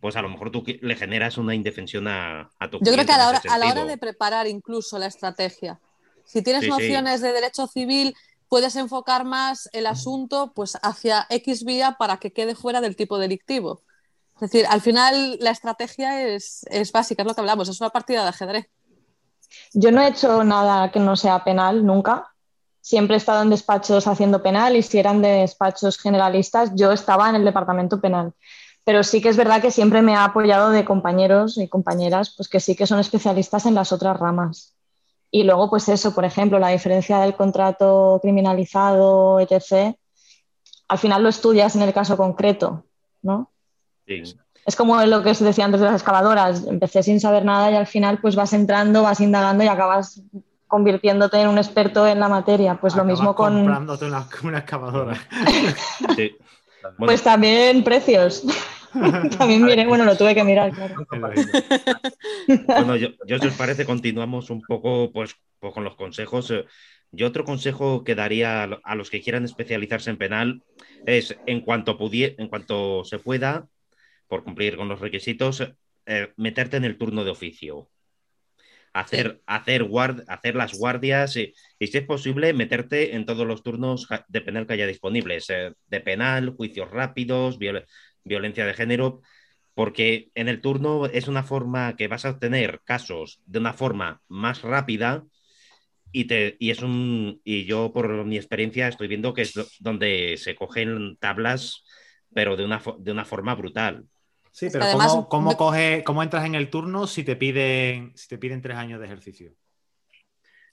pues 0.00 0.16
a 0.16 0.22
lo 0.22 0.30
mejor 0.30 0.50
tú 0.50 0.64
le 0.80 0.96
generas 0.96 1.36
una 1.36 1.54
indefensión 1.54 2.08
a, 2.08 2.50
a 2.58 2.70
tu 2.70 2.78
Yo 2.78 2.90
creo 2.90 3.04
que 3.04 3.12
a 3.12 3.18
la, 3.18 3.28
hora, 3.28 3.42
a 3.50 3.58
la, 3.58 3.70
hora, 3.70 3.84
de 3.84 3.98
preparar 3.98 4.46
incluso 4.46 4.98
la 4.98 5.08
estrategia, 5.08 5.78
si 6.24 6.40
tienes 6.40 6.66
nociones 6.66 7.20
de 7.20 7.32
derecho 7.32 7.66
civil, 7.66 8.16
puedes 8.48 8.76
enfocar 8.76 9.26
más 9.26 9.68
el 9.74 9.86
asunto 9.86 10.52
pues, 10.54 10.78
hacia 10.80 11.26
X 11.28 11.62
vía 11.66 11.96
para 11.98 12.16
que 12.16 12.32
quede 12.32 12.54
fuera 12.54 12.80
del 12.80 12.96
tipo 12.96 13.18
delictivo. 13.18 13.82
Es 14.36 14.40
decir, 14.40 14.64
al 14.70 14.80
final 14.80 15.36
la 15.38 15.50
estrategia 15.50 16.22
es, 16.28 16.64
básica, 16.94 17.24
es 17.24 17.28
lo 17.28 17.34
que 17.34 17.42
hablamos, 17.42 17.68
es 17.68 17.78
una 17.78 17.90
partida 17.90 18.22
de 18.22 18.30
ajedrez. 18.30 18.70
Yo 19.74 19.92
no 19.92 20.00
he 20.00 20.08
hecho 20.08 20.42
nada 20.44 20.90
que 20.90 20.98
no 20.98 21.14
sea 21.14 21.44
penal 21.44 21.84
nunca. 21.84 22.32
Siempre 22.86 23.16
he 23.16 23.18
estado 23.18 23.42
en 23.42 23.50
despachos 23.50 24.06
haciendo 24.06 24.44
penal 24.44 24.76
y 24.76 24.82
si 24.82 24.96
eran 24.96 25.20
de 25.20 25.40
despachos 25.40 25.98
generalistas, 25.98 26.70
yo 26.76 26.92
estaba 26.92 27.28
en 27.28 27.34
el 27.34 27.44
departamento 27.44 28.00
penal. 28.00 28.32
Pero 28.84 29.02
sí 29.02 29.20
que 29.20 29.28
es 29.28 29.36
verdad 29.36 29.60
que 29.60 29.72
siempre 29.72 30.02
me 30.02 30.14
ha 30.14 30.22
apoyado 30.22 30.70
de 30.70 30.84
compañeros 30.84 31.58
y 31.58 31.66
compañeras 31.66 32.32
pues 32.36 32.48
que 32.48 32.60
sí 32.60 32.76
que 32.76 32.86
son 32.86 33.00
especialistas 33.00 33.66
en 33.66 33.74
las 33.74 33.90
otras 33.90 34.16
ramas. 34.20 34.76
Y 35.32 35.42
luego, 35.42 35.68
pues 35.68 35.88
eso, 35.88 36.14
por 36.14 36.24
ejemplo, 36.24 36.60
la 36.60 36.68
diferencia 36.68 37.18
del 37.18 37.34
contrato 37.34 38.20
criminalizado, 38.22 39.40
etc., 39.40 39.96
al 40.86 40.98
final 40.98 41.24
lo 41.24 41.28
estudias 41.28 41.74
en 41.74 41.82
el 41.82 41.92
caso 41.92 42.16
concreto, 42.16 42.84
¿no? 43.20 43.50
Es 44.64 44.76
como 44.76 45.02
lo 45.02 45.24
que 45.24 45.30
os 45.30 45.40
decía 45.40 45.64
antes 45.64 45.80
de 45.80 45.86
las 45.86 45.96
excavadoras. 45.96 46.64
Empecé 46.68 47.02
sin 47.02 47.18
saber 47.18 47.44
nada 47.44 47.68
y 47.72 47.74
al 47.74 47.88
final 47.88 48.20
pues 48.20 48.36
vas 48.36 48.52
entrando, 48.52 49.02
vas 49.02 49.18
indagando 49.18 49.64
y 49.64 49.66
acabas 49.66 50.22
convirtiéndote 50.66 51.40
en 51.40 51.48
un 51.48 51.58
experto 51.58 52.06
en 52.06 52.20
la 52.20 52.28
materia. 52.28 52.78
Pues 52.80 52.96
lo 52.96 53.04
mismo 53.04 53.34
con... 53.34 53.54
Comprándote 53.54 54.06
una, 54.06 54.58
excavadora. 54.58 55.16
Pues 56.98 57.22
también 57.22 57.84
precios. 57.84 58.44
también 59.38 59.64
miré, 59.64 59.86
bueno, 59.86 60.04
lo 60.04 60.16
tuve 60.16 60.34
que 60.34 60.44
mirar, 60.44 60.72
claro. 60.72 61.06
bueno, 62.66 62.96
yo, 62.96 63.10
si 63.26 63.46
os 63.46 63.54
parece, 63.54 63.84
continuamos 63.84 64.50
un 64.50 64.62
poco 64.62 65.10
pues, 65.12 65.36
pues 65.58 65.72
con 65.74 65.84
los 65.84 65.96
consejos. 65.96 66.52
Yo 67.12 67.26
otro 67.26 67.44
consejo 67.44 68.04
que 68.04 68.14
daría 68.14 68.64
a 68.64 68.94
los 68.94 69.10
que 69.10 69.22
quieran 69.22 69.44
especializarse 69.44 70.10
en 70.10 70.18
penal 70.18 70.62
es, 71.06 71.36
en 71.46 71.60
cuanto, 71.60 71.96
en 72.00 72.48
cuanto 72.48 73.04
se 73.04 73.18
pueda, 73.18 73.68
por 74.28 74.42
cumplir 74.42 74.76
con 74.76 74.88
los 74.88 75.00
requisitos, 75.00 75.62
eh, 76.06 76.32
meterte 76.36 76.76
en 76.76 76.84
el 76.84 76.98
turno 76.98 77.24
de 77.24 77.30
oficio. 77.30 77.88
Hacer, 78.98 79.42
hacer, 79.46 79.86
hacer 80.28 80.54
las 80.54 80.78
guardias 80.78 81.36
y, 81.36 81.52
si 81.78 81.98
es 81.98 82.04
posible, 82.04 82.52
meterte 82.54 83.14
en 83.14 83.26
todos 83.26 83.46
los 83.46 83.62
turnos 83.62 84.08
de 84.28 84.40
penal 84.40 84.66
que 84.66 84.72
haya 84.72 84.86
disponibles, 84.86 85.50
eh, 85.50 85.72
de 85.86 86.00
penal, 86.00 86.54
juicios 86.56 86.90
rápidos, 86.90 87.58
violencia 87.58 88.64
de 88.64 88.74
género, 88.74 89.20
porque 89.74 90.30
en 90.34 90.48
el 90.48 90.60
turno 90.62 91.06
es 91.06 91.28
una 91.28 91.42
forma 91.42 91.96
que 91.96 92.08
vas 92.08 92.24
a 92.24 92.30
obtener 92.30 92.80
casos 92.84 93.42
de 93.44 93.58
una 93.58 93.74
forma 93.74 94.22
más 94.28 94.62
rápida 94.62 95.24
y, 96.12 96.24
te, 96.24 96.56
y 96.58 96.70
es 96.70 96.82
un 96.82 97.40
y 97.44 97.66
yo 97.66 97.92
por 97.92 98.24
mi 98.24 98.36
experiencia 98.36 98.88
estoy 98.88 99.08
viendo 99.08 99.34
que 99.34 99.42
es 99.42 99.52
donde 99.80 100.36
se 100.38 100.54
cogen 100.54 101.18
tablas 101.18 101.84
pero 102.32 102.56
de 102.56 102.64
una, 102.64 102.82
de 102.98 103.12
una 103.12 103.24
forma 103.24 103.54
brutal. 103.54 104.04
Sí, 104.56 104.68
pero 104.72 104.86
¿cómo, 105.28 105.54
coge, 105.58 106.02
¿cómo 106.02 106.22
entras 106.22 106.46
en 106.46 106.54
el 106.54 106.70
turno 106.70 107.06
si 107.06 107.24
te 107.24 107.36
piden, 107.36 108.16
si 108.16 108.26
te 108.26 108.38
piden 108.38 108.62
tres 108.62 108.78
años 108.78 108.98
de 108.98 109.04
ejercicio? 109.04 109.52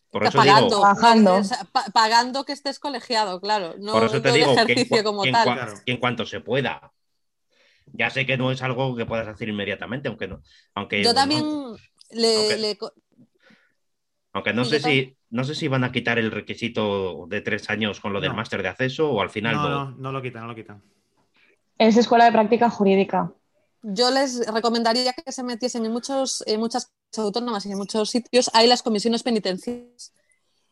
Por 0.10 0.24
eso 0.24 0.38
pagando, 0.38 0.82
pagando 1.91 2.46
que 2.46 2.54
estés 2.54 2.80
colegiado, 2.80 3.41
claro. 3.41 3.76
No, 3.78 3.91
por 3.91 4.06
eso 4.06 4.22
te 4.22 4.32
digo 4.32 4.54
ejercicio 4.54 5.00
en, 5.00 5.04
como 5.04 5.24
tal. 5.24 5.74
en 5.86 5.98
cuanto 5.98 6.26
se 6.26 6.39
pueda. 6.39 6.93
Ya 7.88 8.10
sé 8.10 8.26
que 8.26 8.38
no 8.38 8.54
es 8.54 8.62
algo 8.62 8.96
que 8.96 9.06
puedas 9.06 9.28
hacer 9.28 9.50
inmediatamente, 9.50 10.08
aunque 10.08 10.30
no. 10.30 10.41
Aunque, 10.76 11.04
Yo 11.04 11.13
también 11.13 11.43
le, 12.12 12.78
aunque, 14.32 14.54
no 14.54 14.63
sé 14.63 14.80
si 14.80 15.17
no 15.30 15.43
sé 15.43 15.56
si 15.56 15.67
van 15.67 15.84
a 15.84 15.91
quitar 15.91 16.17
el 16.19 16.32
requisito 16.32 17.26
de 17.28 17.41
tres 17.41 17.69
años 17.69 18.00
con 18.00 18.13
lo 18.13 18.22
del 18.22 18.34
máster 18.34 18.63
de 18.63 18.69
acceso 18.69 19.12
o 19.12 19.22
al 19.22 19.30
final 19.30 19.56
no. 19.56 19.69
No, 19.69 19.91
no 19.91 20.12
lo 20.13 20.22
quitan, 20.22 20.43
no 20.43 20.48
lo 20.48 20.56
quitan. 20.56 20.82
Es 21.78 21.98
escuela 21.98 22.24
de 22.24 22.32
práctica 22.32 22.69
jurídica 22.69 23.34
yo 23.84 24.12
les 24.12 24.46
recomendaría 24.48 25.13
que 25.13 25.32
se 25.32 25.43
metiesen 25.43 25.86
en, 25.86 25.91
muchos, 25.91 26.43
en 26.48 26.60
muchas 26.60 26.91
autónomas 27.17 27.65
y 27.65 27.72
en 27.72 27.78
muchos 27.78 28.10
sitios. 28.10 28.50
Hay 28.54 28.67
las 28.67 28.82
comisiones 28.82 29.24
penitenciarias, 29.24 30.13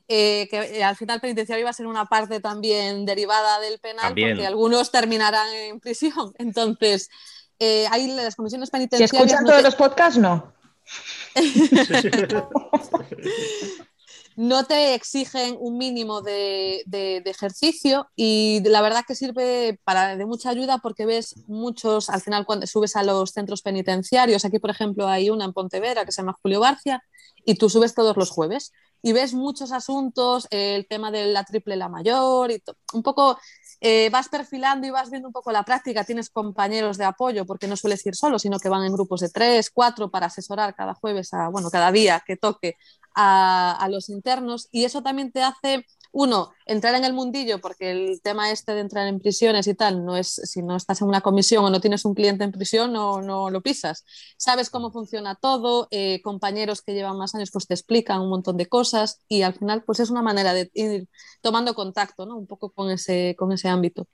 eh, 0.07 0.47
que 0.49 0.79
eh, 0.79 0.83
al 0.83 0.95
final 0.95 1.19
penitenciario 1.19 1.61
iba 1.61 1.69
a 1.69 1.73
ser 1.73 1.87
una 1.87 2.05
parte 2.05 2.39
también 2.39 3.05
derivada 3.05 3.59
del 3.59 3.79
penal, 3.79 4.15
porque 4.15 4.47
algunos 4.47 4.91
terminarán 4.91 5.53
en 5.53 5.79
prisión. 5.79 6.33
Entonces, 6.37 7.09
eh, 7.59 7.85
hay 7.91 8.07
las 8.07 8.35
comisiones 8.35 8.69
penitenciarias. 8.69 9.11
Si 9.11 9.17
escuchan 9.17 9.45
todos 9.45 9.63
los 9.63 9.75
podcasts, 9.75 10.17
no. 10.17 10.53
no 14.35 14.65
te 14.65 14.93
exigen 14.93 15.57
un 15.59 15.77
mínimo 15.77 16.21
de, 16.21 16.83
ejercicio 17.25 18.07
y 18.15 18.61
la 18.65 18.81
verdad 18.81 19.03
que 19.07 19.15
sirve 19.15 19.79
para, 19.83 20.15
de 20.15 20.25
mucha 20.25 20.49
ayuda 20.49 20.79
porque 20.79 21.05
ves 21.05 21.35
muchos, 21.47 22.09
al 22.09 22.21
final 22.21 22.45
cuando 22.45 22.67
subes 22.67 22.95
a 22.95 23.03
los 23.03 23.31
centros 23.31 23.61
penitenciarios, 23.61 24.45
aquí 24.45 24.59
por 24.59 24.69
ejemplo 24.69 25.07
hay 25.07 25.29
una 25.29 25.45
en 25.45 25.53
Pontevedra 25.53 26.05
que 26.05 26.11
se 26.11 26.21
llama 26.21 26.37
Julio 26.41 26.59
Barcia 26.59 27.03
y 27.45 27.55
tú 27.55 27.69
subes 27.69 27.95
todos 27.95 28.17
los 28.17 28.29
jueves 28.29 28.71
y 29.01 29.13
ves 29.13 29.33
muchos 29.33 29.71
asuntos, 29.71 30.47
el 30.51 30.87
tema 30.87 31.11
de 31.11 31.25
la 31.27 31.43
triple 31.43 31.75
la 31.75 31.89
mayor 31.89 32.51
y 32.51 32.61
un 32.93 33.03
poco 33.03 33.37
eh, 33.83 34.09
vas 34.11 34.29
perfilando 34.29 34.85
y 34.85 34.91
vas 34.91 35.09
viendo 35.09 35.27
un 35.27 35.33
poco 35.33 35.51
la 35.51 35.63
práctica, 35.63 36.03
tienes 36.03 36.29
compañeros 36.29 36.99
de 36.99 37.05
apoyo 37.05 37.47
porque 37.47 37.67
no 37.67 37.75
sueles 37.75 38.05
ir 38.05 38.15
solo, 38.15 38.37
sino 38.37 38.59
que 38.59 38.69
van 38.69 38.83
en 38.83 38.93
grupos 38.93 39.21
de 39.21 39.29
tres, 39.29 39.71
cuatro 39.71 40.11
para 40.11 40.27
asesorar 40.27 40.75
cada 40.75 40.93
jueves, 40.93 41.33
a, 41.33 41.49
bueno, 41.49 41.71
cada 41.71 41.91
día 41.91 42.21
que 42.25 42.37
toque 42.37 42.75
a, 43.15 43.87
los 43.89 44.09
internos 44.09 44.67
y 44.71 44.85
eso 44.85 45.01
también 45.03 45.31
te 45.31 45.41
hace 45.41 45.85
uno, 46.13 46.51
entrar 46.65 46.95
en 46.95 47.05
el 47.05 47.13
mundillo, 47.13 47.61
porque 47.61 47.91
el 47.91 48.21
tema 48.21 48.51
este 48.51 48.73
de 48.73 48.81
entrar 48.81 49.07
en 49.07 49.19
prisiones 49.19 49.65
y 49.67 49.75
tal, 49.75 50.03
no 50.03 50.17
es, 50.17 50.27
si 50.27 50.61
no 50.61 50.75
estás 50.75 51.01
en 51.01 51.07
una 51.07 51.21
comisión 51.21 51.63
o 51.63 51.69
no 51.69 51.79
tienes 51.79 52.03
un 52.03 52.13
cliente 52.13 52.43
en 52.43 52.51
prisión, 52.51 52.91
no, 52.91 53.21
no 53.21 53.49
lo 53.49 53.61
pisas. 53.61 54.03
Sabes 54.35 54.69
cómo 54.69 54.91
funciona 54.91 55.35
todo, 55.35 55.87
eh, 55.89 56.21
compañeros 56.21 56.81
que 56.81 56.93
llevan 56.93 57.17
más 57.17 57.33
años 57.33 57.49
pues 57.51 57.65
te 57.65 57.73
explican 57.75 58.19
un 58.19 58.29
montón 58.29 58.57
de 58.57 58.65
cosas 58.65 59.21
y 59.29 59.43
al 59.43 59.53
final 59.53 59.83
pues 59.83 60.01
es 60.01 60.09
una 60.09 60.21
manera 60.21 60.53
de 60.53 60.69
ir 60.73 61.07
tomando 61.39 61.73
contacto, 61.73 62.25
¿no? 62.25 62.35
Un 62.37 62.47
poco 62.47 62.71
con 62.71 62.89
ese, 62.91 63.35
con 63.37 63.53
ese 63.53 63.69
ámbito. 63.69 64.05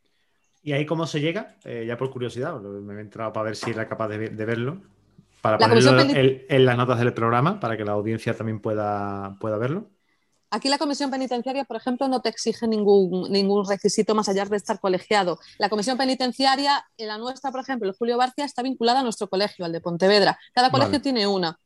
¿Y 0.68 0.74
ahí 0.74 0.86
cómo 0.86 1.08
se 1.08 1.22
llega? 1.22 1.56
Eh, 1.64 1.86
ya 1.88 1.98
por 1.98 2.10
curiosidad, 2.10 2.60
me 2.60 2.96
he 2.96 3.00
entrado 3.00 3.32
para 3.32 3.46
ver 3.46 3.56
si 3.56 3.72
era 3.72 3.88
capaz 3.88 4.10
de, 4.10 4.18
verlo. 4.18 4.82
Para 5.52 5.70
ponerlo 5.70 6.02
en, 6.02 6.66
las 6.66 6.78
notas 6.78 7.00
del 7.00 7.14
programa, 7.14 7.60
para 7.60 7.78
que 7.78 7.86
la 7.86 7.94
audiencia 7.94 8.36
también 8.36 8.60
pueda, 8.60 9.38
pueda 9.40 9.58
verlo. 9.58 9.90
Aquí 10.50 10.70
la 10.70 10.78
comisión 10.78 11.12
penitenciaria, 11.12 11.66
por 11.66 11.76
ejemplo, 11.76 12.08
no 12.08 12.22
te 12.22 12.30
exige 12.30 12.68
ningún, 12.68 13.30
ningún 13.30 13.68
requisito 13.68 14.16
más 14.16 14.30
allá 14.30 14.46
de 14.46 14.56
estar 14.56 14.80
colegiado. 14.80 15.40
La 15.58 15.68
comisión 15.68 15.98
penitenciaria, 15.98 16.86
en 16.98 17.10
la 17.10 17.18
nuestra, 17.18 17.52
por 17.52 17.60
ejemplo, 17.60 17.90
el 17.90 17.96
Julio 17.96 18.18
Barcia, 18.18 18.46
está 18.46 18.64
vinculada 18.64 19.02
a 19.02 19.04
nuestro 19.04 19.28
colegio, 19.28 19.66
al 19.66 19.74
de 19.74 19.82
Pontevedra. 19.82 20.40
Cada 20.54 20.72
colegio 20.72 21.02
tiene 21.02 21.28
una. 21.28 21.60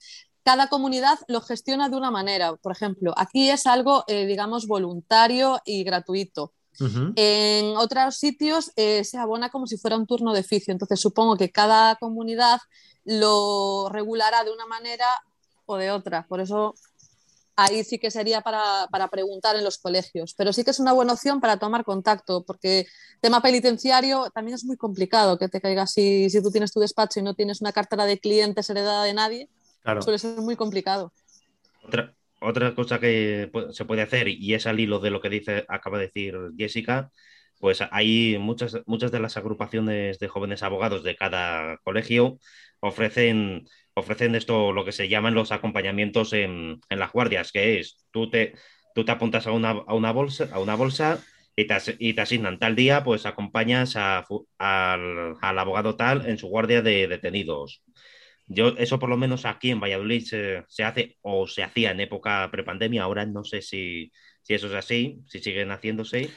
Cada 0.44 0.68
comunidad 0.68 1.20
lo 1.28 1.42
gestiona 1.42 1.90
de 1.90 1.96
una 1.96 2.10
manera. 2.10 2.56
Por 2.56 2.72
ejemplo, 2.72 3.14
aquí 3.16 3.52
es 3.52 3.68
algo, 3.68 4.04
eh, 4.08 4.26
digamos, 4.26 4.66
voluntario 4.66 5.60
y 5.64 5.84
gratuito. 5.84 6.54
En 7.16 7.78
otros 7.78 8.18
sitios 8.18 8.72
eh, 8.76 9.04
se 9.04 9.18
abona 9.18 9.50
como 9.50 9.68
si 9.68 9.78
fuera 9.78 9.98
un 9.98 10.08
turno 10.08 10.34
de 10.34 10.42
oficio, 10.42 10.72
entonces 10.72 11.00
supongo 11.00 11.38
que 11.38 11.52
cada 11.52 11.96
comunidad 11.96 12.60
lo 13.04 13.90
regulará 13.90 14.44
de 14.44 14.52
una 14.52 14.66
manera 14.66 15.06
o 15.66 15.78
de 15.78 15.92
otra. 15.92 16.26
Por 16.28 16.42
eso 16.42 16.76
ahí 17.56 17.84
sí 17.84 18.00
que 18.00 18.12
sería 18.12 18.42
para, 18.42 18.88
preguntar 19.10 19.56
en 19.56 19.64
los 19.64 19.78
colegios. 19.78 20.34
Pero 20.34 20.54
sí 20.54 20.64
que 20.64 20.72
es 20.72 20.80
una 20.80 20.94
buena 20.94 21.14
opción 21.14 21.40
para 21.40 21.58
tomar 21.58 21.84
contacto, 21.84 22.44
porque 22.44 22.88
tema 23.20 23.42
penitenciario 23.42 24.30
también 24.34 24.56
es 24.56 24.66
muy 24.66 24.78
complicado 24.78 25.38
que 25.38 25.50
te 25.50 25.62
caiga 25.62 25.88
si, 25.88 26.30
si 26.30 26.42
tú 26.42 26.52
tienes 26.52 26.72
tu 26.72 26.80
despacho 26.80 27.20
y 27.20 27.24
no 27.24 27.34
tienes 27.34 27.62
una 27.62 27.72
cartera 27.72 28.06
de 28.06 28.20
clientes 28.20 28.70
heredada 28.70 29.04
de 29.04 29.14
nadie. 29.14 29.50
Suele 30.02 30.20
ser 30.20 30.38
muy 30.38 30.56
complicado. 30.56 31.12
Otra, 31.84 32.14
otra 32.42 32.76
cosa 32.76 33.00
que 33.00 33.52
se 33.72 33.86
puede 33.86 34.02
hacer, 34.02 34.28
y 34.28 34.54
es 34.54 34.68
al 34.68 34.80
hilo 34.80 35.00
de 35.00 35.12
lo 35.12 35.22
que 35.22 35.30
dice, 35.30 35.66
acaba 35.70 35.98
de 36.00 36.08
decir 36.08 36.36
Jessica, 36.58 37.12
pues 37.60 37.82
hay 37.92 38.38
muchas, 38.40 38.82
muchas 38.88 39.12
de 39.12 39.20
las 39.20 39.38
agrupaciones 39.38 40.20
de 40.20 40.28
jóvenes 40.28 40.64
abogados 40.64 41.04
de 41.04 41.16
cada 41.16 41.78
colegio 41.84 42.40
ofrecen, 42.82 43.66
ofrecen 43.94 44.36
esto, 44.36 44.74
lo 44.74 44.84
que 44.86 44.92
se 44.92 45.08
llaman 45.10 45.36
los 45.36 45.52
acompañamientos 45.52 46.34
en, 46.34 46.82
las 46.90 47.12
guardias, 47.12 47.52
que 47.52 47.80
es 47.80 48.06
tú 48.12 48.30
te, 48.30 48.54
tú 48.96 49.06
te 49.06 49.12
apuntas 49.12 49.48
a 49.48 49.52
una, 49.52 49.70
a 49.72 49.94
una 49.94 50.12
bolsa, 50.12 50.50
a 50.52 50.60
una 50.60 50.76
bolsa 50.76 51.20
y 51.56 51.68
te, 51.68 51.76
y 52.00 52.20
asignan 52.20 52.60
tal 52.60 52.76
día, 52.76 53.04
pues 53.04 53.26
acompañas 53.26 53.96
al, 53.96 54.26
al, 54.58 55.60
abogado 55.60 55.96
tal 55.96 56.26
en 56.28 56.38
su 56.38 56.48
guardia 56.48 56.82
de 56.82 57.08
detenidos. 57.08 57.84
Yo, 58.48 58.70
eso 58.78 59.00
por 59.00 59.10
lo 59.10 59.18
menos 59.18 59.46
aquí 59.46 59.72
en 59.72 59.80
Valladolid 59.80 60.24
se, 60.24 60.84
hace 60.84 61.18
o 61.22 61.48
se 61.48 61.64
hacía 61.64 61.92
en 61.92 62.00
época 62.02 62.50
prepandemia, 62.52 63.04
ahora 63.04 63.26
no 63.26 63.44
sé 63.44 63.62
si, 63.62 64.12
eso 64.48 64.68
es 64.68 64.74
así, 64.74 65.22
si 65.28 65.40
siguen 65.40 65.72
haciéndose. 65.72 66.30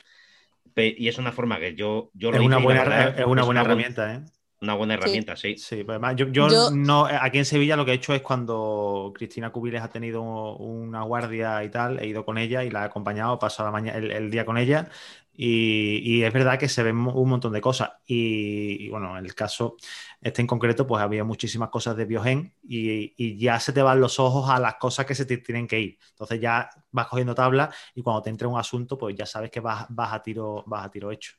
Y 0.76 1.08
es 1.08 1.18
una 1.18 1.32
forma 1.32 1.58
que 1.58 1.74
yo, 1.74 2.10
yo 2.14 2.30
es, 2.30 2.40
una 2.40 2.58
buena, 2.58 3.08
es 3.08 3.26
una 3.26 3.44
buena 3.44 3.60
herramienta, 3.62 4.14
¿eh? 4.14 4.24
Una 4.60 4.74
buena 4.74 4.94
herramienta, 4.94 5.36
sí. 5.36 5.56
Sí, 5.58 5.84
pues 5.84 5.90
además, 5.90 6.16
yo, 6.16 6.70
no, 6.72 7.04
aquí 7.04 7.38
en 7.38 7.44
Sevilla 7.44 7.76
lo 7.76 7.84
que 7.84 7.90
he 7.90 7.94
hecho 7.94 8.14
es 8.14 8.22
cuando 8.22 9.12
Cristina 9.14 9.50
Cubiles 9.50 9.82
ha 9.82 9.90
tenido 9.90 10.22
una 10.22 11.02
guardia 11.02 11.62
y 11.64 11.70
tal, 11.70 11.98
he 12.00 12.06
ido 12.06 12.24
con 12.24 12.38
ella 12.38 12.64
y 12.64 12.70
la 12.70 12.82
he 12.82 12.84
acompañado, 12.86 13.34
he 13.34 13.38
pasado 13.38 13.68
la 13.68 13.72
mañana, 13.72 13.98
el, 13.98 14.30
día 14.30 14.46
con 14.46 14.56
ella 14.56 14.88
y, 15.36 16.22
es 16.22 16.32
verdad 16.32 16.58
que 16.58 16.68
se 16.68 16.82
ven 16.82 16.96
un 16.96 17.28
montón 17.28 17.52
de 17.52 17.60
cosas. 17.60 17.90
Y, 18.06 18.88
bueno, 18.88 19.18
en 19.18 19.24
el 19.24 19.34
caso 19.34 19.76
este 20.24 20.40
en 20.40 20.46
concreto, 20.46 20.87
pues 20.87 21.02
había 21.02 21.22
muchísimas 21.22 21.68
cosas 21.68 21.96
de 21.98 22.06
Biogen 22.06 22.54
y, 22.62 23.38
ya 23.38 23.60
se 23.60 23.74
te 23.74 23.82
van 23.82 24.00
los 24.00 24.18
ojos 24.18 24.48
a 24.48 24.58
las 24.58 24.76
cosas 24.76 25.04
que 25.04 25.14
se 25.14 25.26
te 25.26 25.37
tienen 25.37 25.68
que 25.68 25.78
ir. 25.78 25.98
Entonces 26.12 26.40
ya 26.40 26.70
vas 26.90 27.08
cogiendo 27.08 27.34
tabla 27.34 27.70
y 27.94 28.02
cuando 28.02 28.22
te 28.22 28.30
entre 28.30 28.46
un 28.48 28.58
asunto, 28.58 28.96
pues 28.96 29.14
ya 29.14 29.26
sabes 29.26 29.50
que 29.50 29.60
vas, 29.60 29.84
vas, 29.90 30.14
a, 30.14 30.22
tiro, 30.22 30.64
vas 30.66 30.87
a 30.87 30.90
tiro 30.90 31.12
hecho. 31.12 31.34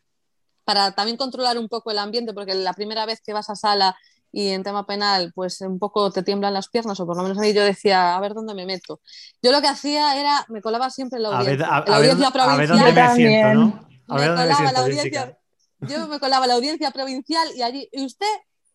Para 0.63 0.91
también 0.91 1.17
controlar 1.17 1.57
un 1.57 1.67
poco 1.67 1.89
el 1.89 1.97
ambiente, 1.97 2.31
porque 2.31 2.53
la 2.53 2.73
primera 2.73 3.07
vez 3.07 3.21
que 3.25 3.33
vas 3.33 3.49
a 3.49 3.55
sala 3.55 3.97
y 4.31 4.49
en 4.49 4.61
tema 4.61 4.85
penal, 4.85 5.31
pues 5.33 5.61
un 5.61 5.79
poco 5.79 6.11
te 6.11 6.21
tiemblan 6.21 6.53
las 6.53 6.69
piernas, 6.69 6.99
o 6.99 7.07
por 7.07 7.17
lo 7.17 7.23
menos 7.23 7.39
ahí 7.39 7.55
yo 7.55 7.63
decía, 7.63 8.15
a 8.15 8.19
ver 8.19 8.35
dónde 8.35 8.53
me 8.53 8.67
meto. 8.67 9.01
Yo 9.41 9.51
lo 9.51 9.61
que 9.61 9.67
hacía 9.67 10.19
era, 10.19 10.45
me 10.49 10.61
colaba 10.61 10.91
siempre 10.91 11.17
en 11.17 11.23
la 11.23 11.39
audiencia, 11.39 11.65
a 11.65 11.79
ver, 11.79 11.89
la 11.89 11.97
audiencia 11.97 12.31
provincial. 12.31 13.55
¿no? 13.55 13.87
me 14.07 14.27
colaba 14.27 14.71
la 14.71 14.79
audiencia, 14.81 15.39
yo 15.79 16.07
me 16.07 16.19
colaba 16.19 16.45
la 16.45 16.53
audiencia 16.53 16.91
provincial 16.91 17.47
y 17.55 17.63
allí, 17.63 17.89
¿y 17.91 18.05
usted 18.05 18.27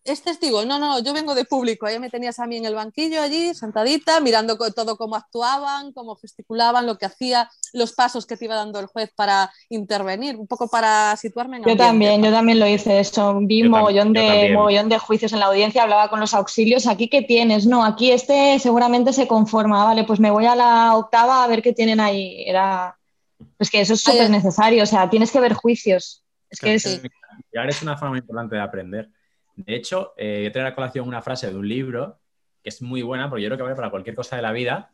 es 0.03 0.23
testigo? 0.23 0.65
No, 0.65 0.79
no, 0.79 0.99
yo 0.99 1.13
vengo 1.13 1.35
de 1.35 1.45
público. 1.45 1.85
Ahí 1.85 1.99
me 1.99 2.09
tenías 2.09 2.39
a 2.39 2.47
mí 2.47 2.57
en 2.57 2.65
el 2.65 2.75
banquillo 2.75 3.21
allí, 3.21 3.53
sentadita, 3.53 4.19
mirando 4.19 4.57
todo 4.75 4.97
cómo 4.97 5.15
actuaban, 5.15 5.93
cómo 5.93 6.15
gesticulaban, 6.15 6.85
lo 6.85 6.97
que 6.97 7.05
hacía, 7.05 7.49
los 7.73 7.93
pasos 7.93 8.25
que 8.25 8.37
te 8.37 8.45
iba 8.45 8.55
dando 8.55 8.79
el 8.79 8.87
juez 8.87 9.11
para 9.15 9.51
intervenir, 9.69 10.35
un 10.35 10.47
poco 10.47 10.67
para 10.67 11.15
situarme 11.17 11.57
en 11.57 11.63
Yo 11.63 11.77
también, 11.77 12.23
yo 12.23 12.31
también 12.31 12.59
lo 12.59 12.67
hice 12.67 12.99
eso. 12.99 13.39
Vi 13.41 13.63
mogollón 13.63 14.13
de, 14.13 14.51
mogollón 14.53 14.89
de 14.89 14.97
juicios 14.97 15.33
en 15.33 15.39
la 15.39 15.47
audiencia, 15.47 15.83
hablaba 15.83 16.09
con 16.09 16.19
los 16.19 16.33
auxilios. 16.33 16.87
¿Aquí 16.87 17.07
qué 17.07 17.21
tienes? 17.21 17.65
No, 17.65 17.83
aquí 17.83 18.11
este 18.11 18.59
seguramente 18.59 19.13
se 19.13 19.27
conforma. 19.27 19.83
Vale, 19.83 20.03
pues 20.03 20.19
me 20.19 20.31
voy 20.31 20.45
a 20.45 20.55
la 20.55 20.95
octava 20.95 21.43
a 21.43 21.47
ver 21.47 21.61
qué 21.61 21.73
tienen 21.73 21.99
ahí. 21.99 22.43
Era 22.47 22.97
es 23.59 23.69
que 23.69 23.81
eso 23.81 23.93
es 23.93 24.01
súper 24.01 24.29
necesario, 24.29 24.83
o 24.83 24.85
sea, 24.85 25.09
tienes 25.09 25.31
que 25.31 25.39
ver 25.39 25.53
juicios. 25.53 26.23
Es 26.49 26.59
que 26.59 26.73
es... 26.73 26.85
es 26.85 27.81
una 27.81 27.95
forma 27.95 28.11
muy 28.11 28.19
importante 28.19 28.55
de 28.55 28.61
aprender. 28.61 29.09
De 29.65 29.75
hecho, 29.75 30.13
eh, 30.17 30.41
yo 30.45 30.51
traigo 30.51 30.69
a 30.69 30.75
colación 30.75 31.07
una 31.07 31.21
frase 31.21 31.49
de 31.49 31.55
un 31.55 31.67
libro 31.67 32.19
que 32.63 32.69
es 32.69 32.81
muy 32.81 33.01
buena, 33.01 33.29
porque 33.29 33.43
yo 33.43 33.49
creo 33.49 33.57
que 33.57 33.63
vale 33.63 33.75
para 33.75 33.89
cualquier 33.89 34.15
cosa 34.15 34.35
de 34.35 34.41
la 34.41 34.51
vida, 34.51 34.91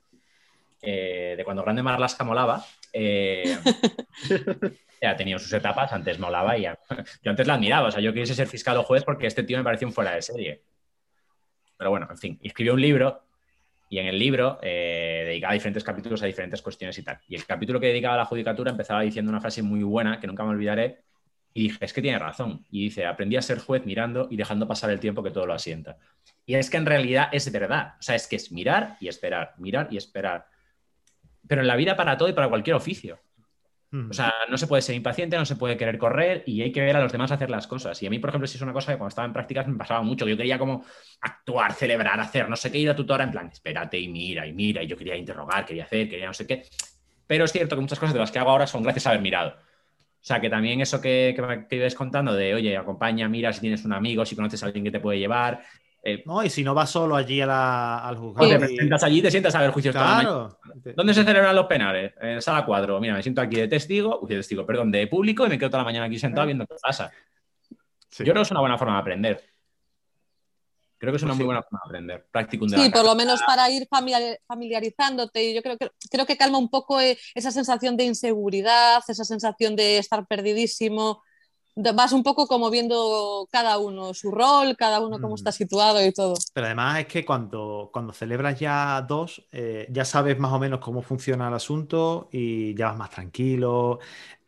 eh, 0.82 1.36
de 1.38 1.44
cuando 1.44 1.64
Grande 1.64 1.84
Marlasca 1.84 2.24
molaba. 2.24 2.66
Eh, 2.94 3.58
ha 5.02 5.16
tenido 5.16 5.40
sus 5.40 5.52
etapas, 5.54 5.92
antes 5.92 6.20
molaba 6.20 6.58
y 6.58 6.64
yo 7.24 7.32
antes 7.32 7.48
la 7.48 7.56
admiraba, 7.56 7.90
o 7.90 7.92
sea, 7.92 8.02
yo 8.02 8.14
quise 8.14 8.34
ser 8.34 8.48
fiscal 8.48 8.78
o 8.78 8.84
juez 8.84 9.04
porque 9.04 9.28
este 9.28 9.44
tío 9.44 9.58
me 9.58 9.64
pareció 9.64 9.88
un 9.88 9.94
fuera 9.94 10.14
de 10.16 10.22
serie. 10.22 10.62
Pero 11.78 11.92
bueno, 11.92 12.08
en 12.10 12.18
fin, 12.18 12.40
escribió 12.42 12.74
un 12.74 12.82
libro 12.82 13.24
y 13.90 14.00
en 14.00 14.08
el 14.08 14.20
libro 14.20 14.60
eh, 14.62 15.24
dedicaba 15.28 15.54
diferentes 15.54 15.84
capítulos 15.84 16.22
a 16.22 16.26
diferentes 16.26 16.62
cuestiones 16.62 16.98
y 16.98 17.04
tal. 17.04 17.20
Y 17.28 17.36
el 17.36 17.46
capítulo 17.46 17.80
que 17.80 17.88
dedicaba 17.88 18.16
a 18.16 18.18
la 18.18 18.26
judicatura 18.26 18.72
empezaba 18.72 19.02
diciendo 19.02 19.30
una 19.30 19.42
frase 19.42 19.62
muy 19.62 19.84
buena 19.84 20.20
que 20.20 20.28
nunca 20.28 20.44
me 20.44 20.50
olvidaré. 20.50 21.04
Y 21.58 21.64
dije, 21.64 21.84
es 21.84 21.92
que 21.92 22.04
tiene 22.04 22.20
razón. 22.20 22.64
Y 22.70 22.84
dice, 22.84 23.08
aprendí 23.08 23.36
a 23.36 23.42
ser 23.42 23.58
juez 23.58 23.84
mirando 23.84 24.28
y 24.30 24.38
dejando 24.38 24.68
pasar 24.68 24.92
el 24.92 25.00
tiempo 25.00 25.24
que 25.24 25.32
todo 25.32 25.48
lo 25.48 25.56
asienta. 25.56 25.98
Y 26.46 26.54
es 26.54 26.70
que 26.70 26.78
en 26.78 26.86
realidad 26.86 27.30
es 27.32 27.52
verdad. 27.52 27.96
O 28.00 28.02
sea, 28.04 28.14
es 28.14 28.28
que 28.28 28.36
es 28.36 28.52
mirar 28.52 28.96
y 29.00 29.08
esperar, 29.08 29.56
mirar 29.58 29.88
y 29.90 29.98
esperar. 29.98 30.46
Pero 31.48 31.62
en 31.62 31.68
la 31.68 31.76
vida 31.76 31.96
para 31.96 32.16
todo 32.16 32.30
y 32.30 32.34
para 32.34 32.48
cualquier 32.48 32.76
oficio. 32.76 33.20
O 33.92 34.14
sea, 34.14 34.32
no 34.48 34.58
se 34.60 34.68
puede 34.68 34.84
ser 34.84 34.94
impaciente, 34.94 35.36
no 35.36 35.46
se 35.46 35.56
puede 35.56 35.78
querer 35.78 35.98
correr 35.98 36.44
y 36.46 36.62
hay 36.62 36.72
que 36.72 36.82
ver 36.82 36.96
a 36.96 37.02
los 37.02 37.12
demás 37.12 37.32
hacer 37.32 37.50
las 37.50 37.66
cosas. 37.66 38.04
Y 38.04 38.06
a 38.06 38.12
mí, 38.12 38.20
por 38.20 38.30
ejemplo, 38.30 38.46
si 38.46 38.58
es 38.58 38.62
una 38.62 38.74
cosa 38.74 38.92
que 38.92 39.00
cuando 39.00 39.10
estaba 39.10 39.26
en 39.26 39.34
prácticas 39.34 39.68
me 39.68 39.78
pasaba 39.78 40.04
mucho, 40.04 40.28
yo 40.28 40.38
quería 40.38 40.60
como 40.60 40.86
actuar, 41.22 41.74
celebrar, 41.74 42.20
hacer, 42.20 42.48
no 42.50 42.56
sé 42.56 42.72
qué, 42.72 42.78
ir 42.78 42.90
a 42.92 42.96
tutora 42.96 43.24
en 43.24 43.32
plan, 43.32 43.48
espérate 43.48 43.98
y 43.98 44.10
mira 44.10 44.46
y 44.46 44.54
mira, 44.54 44.84
y 44.84 44.88
yo 44.88 44.96
quería 44.96 45.16
interrogar, 45.16 45.66
quería 45.66 45.86
hacer, 45.86 46.08
quería 46.08 46.28
no 46.28 46.36
sé 46.36 46.46
qué. 46.46 46.68
Pero 47.26 47.46
es 47.46 47.52
cierto 47.52 47.76
que 47.76 47.82
muchas 47.82 47.98
cosas 47.98 48.14
de 48.14 48.20
las 48.20 48.30
que 48.30 48.38
hago 48.38 48.52
ahora 48.52 48.68
son 48.68 48.84
gracias 48.84 49.08
a 49.08 49.10
haber 49.10 49.22
mirado. 49.22 49.56
O 50.20 50.26
sea, 50.28 50.42
que 50.42 50.50
también 50.50 50.82
eso 50.82 51.00
que, 51.00 51.34
que, 51.36 51.68
que 51.70 51.76
ibas 51.78 51.96
contando 51.96 52.34
de, 52.34 52.54
oye, 52.54 52.76
acompaña, 52.76 53.30
mira 53.30 53.54
si 53.54 53.62
tienes 53.62 53.86
un 53.86 53.94
amigo, 53.94 54.26
si 54.26 54.36
conoces 54.36 54.62
a 54.62 54.66
alguien 54.66 54.84
que 54.84 54.92
te 54.92 55.00
puede 55.00 55.20
llevar, 55.20 55.62
eh, 56.10 56.24
no, 56.26 56.42
y 56.42 56.50
si 56.50 56.64
no 56.64 56.74
vas 56.74 56.90
solo 56.90 57.18
allí 57.18 57.42
al 57.42 58.16
juzgado. 58.16 58.48
Te 58.48 58.60
presentas 58.60 59.04
allí 59.04 59.20
y 59.20 59.22
te 59.22 59.30
sientas 59.30 59.54
a 59.56 59.60
ver 59.62 59.72
juicios 59.72 59.94
claro. 59.94 60.58
¿Dónde 60.96 61.14
se 61.14 61.26
celebran 61.26 61.54
los 61.54 61.66
penales? 61.66 62.14
En 62.22 62.42
sala 62.42 62.66
4. 62.66 63.02
Mira, 63.02 63.16
me 63.16 63.22
siento 63.22 63.42
aquí 63.42 63.58
de 63.58 63.68
testigo, 63.68 64.20
uy, 64.22 64.30
de 64.30 64.38
testigo, 64.38 64.66
perdón, 64.66 64.90
de 64.90 65.08
público 65.08 65.46
y 65.46 65.50
me 65.50 65.60
quedo 65.60 65.70
toda 65.70 65.80
la 65.80 65.86
mañana 65.86 66.06
aquí 66.06 66.18
sentado 66.18 66.46
viendo 66.46 66.66
qué 66.66 66.76
pasa. 66.82 67.12
Yo 67.70 68.24
creo 68.24 68.36
que 68.36 68.42
es 68.42 68.52
una 68.52 68.62
buena 68.62 68.78
forma 68.78 68.94
de 68.94 69.00
aprender. 69.02 69.44
Creo 70.98 71.14
que 71.14 71.18
es 71.18 71.24
una 71.24 71.32
pues 71.32 71.38
muy 71.38 71.46
buena 71.46 71.64
forma 71.64 71.80
de 71.84 71.90
aprender. 71.90 72.28
Práctico 72.32 72.68
Sí, 72.68 72.90
por 72.90 73.06
lo 73.06 73.16
menos 73.16 73.42
para 73.44 73.70
ir 73.70 73.88
familiarizándote. 74.48 75.44
Y 75.44 75.54
yo 75.54 75.62
creo 75.62 75.78
que, 75.78 75.92
creo 76.10 76.26
que 76.26 76.38
calma 76.38 76.58
un 76.58 76.70
poco 76.70 77.00
eh, 77.00 77.18
esa 77.36 77.52
sensación 77.52 77.98
de 77.98 78.06
inseguridad, 78.06 79.04
esa 79.08 79.24
sensación 79.24 79.76
de 79.76 80.00
estar 80.00 80.26
perdidísimo 80.26 81.22
vas 81.94 82.12
un 82.12 82.24
poco 82.24 82.48
como 82.48 82.70
viendo 82.70 83.48
cada 83.52 83.78
uno 83.78 84.14
su 84.14 84.32
rol, 84.32 84.76
cada 84.78 85.00
uno 85.00 85.20
cómo 85.20 85.34
mm. 85.34 85.38
está 85.38 85.52
situado 85.52 86.04
y 86.04 86.12
todo. 86.12 86.34
Pero 86.54 86.66
además 86.66 87.00
es 87.00 87.06
que 87.06 87.24
cuando, 87.24 87.90
cuando 87.94 88.14
celebras 88.14 88.60
ya 88.60 89.02
dos, 89.08 89.46
eh, 89.52 89.88
ya 89.92 90.04
sabes 90.04 90.40
más 90.40 90.52
o 90.52 90.60
menos 90.60 90.80
cómo 90.80 91.02
funciona 91.02 91.48
el 91.48 91.54
asunto 91.54 92.30
y 92.32 92.74
ya 92.76 92.88
vas 92.88 92.98
más 92.98 93.10
tranquilo. 93.12 94.00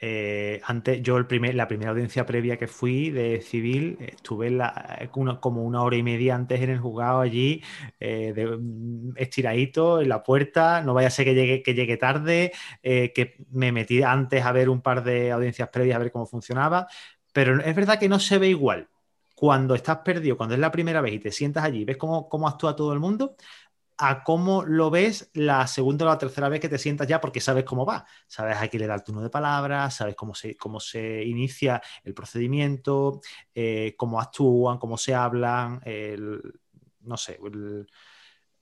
Eh, 0.01 0.61
antes, 0.63 1.01
yo 1.01 1.17
el 1.17 1.27
la 1.57 1.67
primera 1.67 1.91
audiencia 1.91 2.25
previa 2.25 2.57
que 2.57 2.67
fui 2.67 3.09
de 3.09 3.41
civil, 3.41 3.97
estuve 3.99 4.49
la, 4.49 5.09
como 5.41 5.63
una 5.63 5.83
hora 5.83 5.97
y 5.97 6.03
media 6.03 6.35
antes 6.35 6.61
en 6.61 6.69
el 6.69 6.79
juzgado 6.79 7.19
allí, 7.21 7.61
eh, 7.99 8.31
de, 8.33 8.47
mm, 8.47 9.13
estiradito 9.17 9.99
en 10.01 10.09
la 10.09 10.23
puerta, 10.23 10.81
no 10.81 10.93
vaya 10.93 11.07
a 11.09 11.11
ser 11.11 11.25
que 11.25 11.35
llegue, 11.35 11.63
que 11.63 11.73
llegue 11.73 11.97
tarde, 11.97 12.51
que 12.81 13.35
me 13.51 13.71
metí 13.71 14.01
antes 14.01 14.43
a 14.45 14.51
ver 14.51 14.69
un 14.69 14.81
par 14.81 15.03
de 15.03 15.31
audiencias 15.31 15.69
previas 15.69 15.95
a 15.97 15.99
ver 15.99 16.11
cómo 16.11 16.25
funcionaba 16.25 16.87
pero 17.33 17.59
es 17.61 17.75
verdad 17.75 17.99
que 17.99 18.09
no 18.09 18.19
se 18.19 18.37
ve 18.37 18.49
igual. 18.49 18.89
Cuando 19.35 19.73
estás 19.75 19.99
perdido, 19.99 20.35
cuando 20.35 20.55
es 20.55 20.61
la 20.61 20.71
primera 20.71 21.01
vez 21.01 21.13
y 21.13 21.19
te 21.19 21.31
sientas 21.31 21.63
allí, 21.63 21.85
ves 21.85 21.97
cómo, 21.97 22.27
cómo 22.27 22.47
actúa 22.47 22.75
todo 22.75 22.91
el 22.91 22.99
mundo, 22.99 23.35
a 24.01 24.23
cómo 24.23 24.63
lo 24.63 24.89
ves 24.89 25.29
la 25.33 25.67
segunda 25.67 26.05
o 26.05 26.07
la 26.07 26.17
tercera 26.17 26.47
vez 26.47 26.61
que 26.61 26.69
te 26.69 26.77
sientas 26.77 27.05
ya 27.05 27.19
porque 27.19 27.41
sabes 27.41 27.65
cómo 27.65 27.85
va. 27.85 28.05
Sabes 28.27 28.55
a 28.57 28.67
quién 28.69 28.81
le 28.81 28.87
da 28.87 28.95
el 28.95 29.03
turno 29.03 29.21
de 29.21 29.29
palabras, 29.29 29.93
sabes 29.97 30.15
cómo 30.15 30.33
se, 30.33 30.55
cómo 30.55 30.79
se 30.79 31.25
inicia 31.25 31.81
el 32.05 32.13
procedimiento, 32.13 33.19
eh, 33.53 33.95
cómo 33.97 34.21
actúan, 34.21 34.77
cómo 34.77 34.97
se 34.97 35.13
hablan, 35.13 35.81
no 37.01 37.17
sé, 37.17 37.37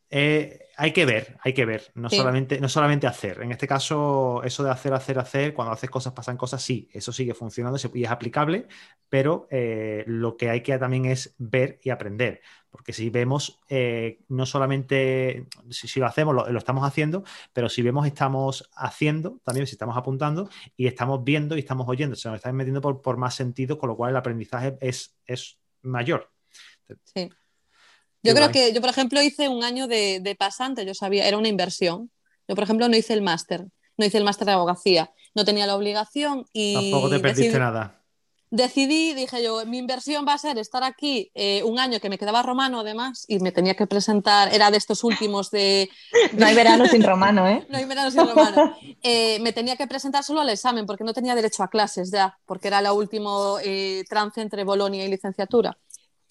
eh, 0.10 0.68
hay 0.78 0.94
que 0.94 1.06
ver, 1.06 1.38
hay 1.42 1.54
que 1.54 1.66
ver, 1.66 1.92
no, 1.96 2.10
solamente, 2.10 2.62
no 2.62 2.70
solamente 2.70 3.08
hacer. 3.08 3.42
En 3.42 3.52
este 3.52 3.68
caso, 3.68 4.42
eso 4.44 4.64
de 4.64 4.70
hacer, 4.70 4.94
hacer, 4.94 5.20
hacer, 5.20 5.54
cuando 5.54 5.74
haces 5.74 5.90
cosas, 5.90 6.14
pasan 6.14 6.38
cosas, 6.38 6.62
sí, 6.62 6.88
eso 6.94 7.12
sigue 7.12 7.34
funcionando 7.34 7.80
y 7.94 8.04
es 8.04 8.10
aplicable, 8.12 8.68
pero 9.10 9.48
eh, 9.50 10.04
lo 10.08 10.38
que 10.38 10.50
hay 10.50 10.62
que 10.62 10.78
también 10.78 11.06
es 11.06 11.34
ver 11.40 11.80
y 11.84 11.90
aprender. 11.90 12.42
Porque 12.70 12.94
si 12.94 13.10
vemos, 13.10 13.60
eh, 13.70 14.20
no 14.30 14.46
solamente 14.46 15.48
si, 15.72 16.00
lo 16.00 16.06
hacemos, 16.06 16.36
lo, 16.36 16.58
estamos 16.58 16.86
haciendo, 16.86 17.24
pero 17.52 17.70
si 17.70 17.82
vemos, 17.82 18.06
estamos 18.06 18.70
haciendo 18.76 19.42
también, 19.44 19.66
si 19.66 19.74
estamos 19.74 19.98
apuntando 19.98 20.50
y 20.76 20.88
estamos 20.88 21.24
viendo 21.24 21.56
y 21.58 21.60
estamos 21.60 21.88
oyendo, 21.90 22.16
se 22.16 22.30
nos 22.30 22.36
está 22.36 22.52
metiendo 22.54 22.82
por, 22.82 23.18
más 23.18 23.36
sentido, 23.36 23.78
con 23.80 23.90
lo 23.90 23.98
cual 23.98 24.12
el 24.12 24.18
aprendizaje 24.18 24.78
es, 24.80 25.18
es 25.26 25.60
mayor. 25.82 26.32
Sí. 27.04 27.30
Yo 28.24 28.34
creo 28.34 28.52
que 28.52 28.74
yo, 28.74 28.82
por 28.82 28.90
ejemplo, 28.90 29.22
hice 29.22 29.48
un 29.48 29.64
año 29.64 29.88
de, 29.88 30.36
pasante, 30.38 30.86
yo 30.86 30.94
sabía, 30.94 31.28
era 31.28 31.38
una 31.38 31.48
inversión. 31.48 32.12
Yo, 32.48 32.56
por 32.56 32.64
ejemplo, 32.64 32.88
no 32.88 32.96
hice 32.96 33.14
el 33.14 33.22
máster, 33.22 33.66
no 33.98 34.06
hice 34.06 34.18
el 34.18 34.24
máster 34.24 34.48
de 34.48 34.54
abogacía, 34.54 35.12
no 35.36 35.46
tenía 35.46 35.68
la 35.68 35.76
obligación 35.76 36.46
y... 36.54 36.92
Tampoco 36.92 37.10
te 37.10 37.20
perdiste 37.20 37.60
nada 37.60 37.98
decidí, 38.50 39.14
dije 39.14 39.44
yo, 39.44 39.66
mi 39.66 39.78
inversión 39.78 40.26
va 40.28 40.34
a 40.34 40.38
ser 40.38 40.58
estar 40.58 40.84
aquí 40.84 41.32
eh, 41.36 41.64
un 41.64 41.80
año 41.80 42.00
que 42.00 42.10
me 42.10 42.18
quedaba 42.18 42.44
romano 42.44 42.80
además 42.80 43.26
y 43.28 43.40
me 43.40 43.52
tenía 43.52 43.76
que 43.76 43.88
presentar, 43.88 44.54
era 44.54 44.72
de 44.72 44.78
estos 44.78 45.04
últimos 45.04 45.52
de... 45.52 45.90
no 46.34 46.46
hay 46.46 46.56
verano 46.56 46.86
sin 46.86 47.04
romano, 47.04 47.48
¿eh? 47.48 47.66
No 47.70 47.78
hay 47.78 47.86
verano 47.86 48.12
sin 48.12 48.28
romano. 48.28 48.78
Eh, 49.04 49.40
me 49.42 49.54
tenía 49.54 49.76
que 49.76 49.88
presentar 49.88 50.24
solo 50.24 50.42
al 50.42 50.50
examen 50.50 50.86
porque 50.86 51.04
no 51.04 51.14
tenía 51.14 51.36
derecho 51.36 51.64
a 51.64 51.70
clases 51.70 52.12
ya, 52.12 52.38
porque 52.46 52.70
era 52.70 52.80
el 52.80 52.88
último 52.88 53.58
eh, 53.64 54.04
trance 54.10 54.42
entre 54.42 54.64
Bolonia 54.64 55.06
y 55.06 55.10
licenciatura. 55.10 55.78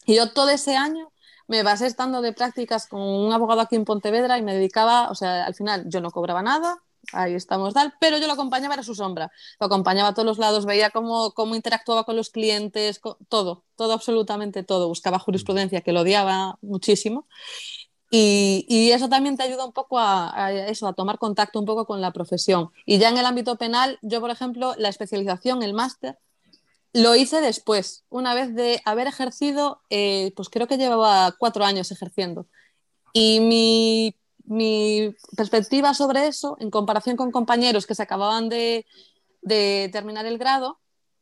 Y 0.05 0.15
yo 0.15 0.33
todo 0.33 0.51
ese 0.51 0.77
año 0.77 1.13
me 1.47 1.63
basé 1.63 1.87
estando 1.87 2.21
de 2.21 2.33
prácticas 2.33 2.87
con 2.87 3.01
un 3.01 3.33
abogado 3.33 3.61
aquí 3.61 3.77
en 3.77 3.85
Pontevedra 3.85 4.39
y 4.39 4.43
me 4.43 4.55
dedicaba, 4.55 5.11
o 5.11 5.15
sea, 5.15 5.45
al 5.47 5.55
final 5.55 5.85
yo 5.89 6.01
no 6.01 6.11
cobraba 6.11 6.43
nada, 6.43 6.83
ahí 7.13 7.35
estamos 7.35 7.75
tal, 7.75 7.95
pero 8.01 8.19
yo 8.19 8.27
lo 8.27 8.33
acompañaba 8.33 8.75
a 8.75 8.83
su 8.83 8.95
sombra, 8.95 9.31
lo 9.61 9.67
acompañaba 9.67 10.11
a 10.11 10.15
todos 10.15 10.27
los 10.27 10.39
lados, 10.39 10.67
veía 10.67 10.91
cómo, 10.91 11.33
cómo 11.33 11.55
interactuaba 11.55 12.05
con 12.05 12.17
los 12.17 12.31
clientes, 12.31 13.01
todo, 13.29 13.65
todo, 13.77 13.93
absolutamente 13.93 14.63
todo, 14.65 14.89
buscaba 14.89 15.19
jurisprudencia 15.19 15.81
que 15.83 15.93
lo 15.93 16.01
odiaba 16.01 16.59
muchísimo. 16.63 17.27
Y, 18.11 18.91
eso 18.93 19.09
también 19.09 19.37
te 19.37 19.43
ayuda 19.43 19.65
un 19.65 19.73
poco 19.73 19.99
a, 19.99 20.53
eso, 20.53 20.87
a 20.87 20.93
tomar 20.93 21.19
contacto 21.19 21.59
un 21.59 21.67
poco 21.67 21.87
con 21.87 22.01
la 22.01 22.13
profesión. 22.13 22.71
Y 22.87 22.99
ya 22.99 23.09
en 23.09 23.19
el 23.19 23.27
ámbito 23.27 23.57
penal, 23.57 23.99
yo, 24.03 24.21
por 24.21 24.31
ejemplo, 24.31 24.75
la 24.79 24.89
especialización, 24.89 25.63
el 25.63 25.75
máster, 25.75 26.19
lo 26.97 27.15
hice 27.15 27.41
después, 27.41 28.05
una 28.09 28.35
vez 28.35 28.55
de 28.55 28.81
haber 28.85 29.07
ejercido, 29.07 29.83
eh, 29.91 30.33
pues 30.37 30.49
creo 30.49 30.67
que 30.67 30.79
llevaba 30.79 31.35
cuatro 31.39 31.65
años 31.65 31.93
ejerciendo. 31.93 32.47
Y 33.13 33.41
mi 33.41 34.15
mi 34.47 35.15
perspectiva 35.37 35.93
sobre 35.93 36.27
eso, 36.27 36.57
en 36.61 36.71
comparación 36.71 37.17
con 37.17 37.33
compañeros 37.33 37.87
que 37.87 37.95
se 37.95 38.03
acababan 38.03 38.49
de, 38.49 38.87
terminar 39.93 40.27
el 40.27 40.39
grado, 40.39 40.79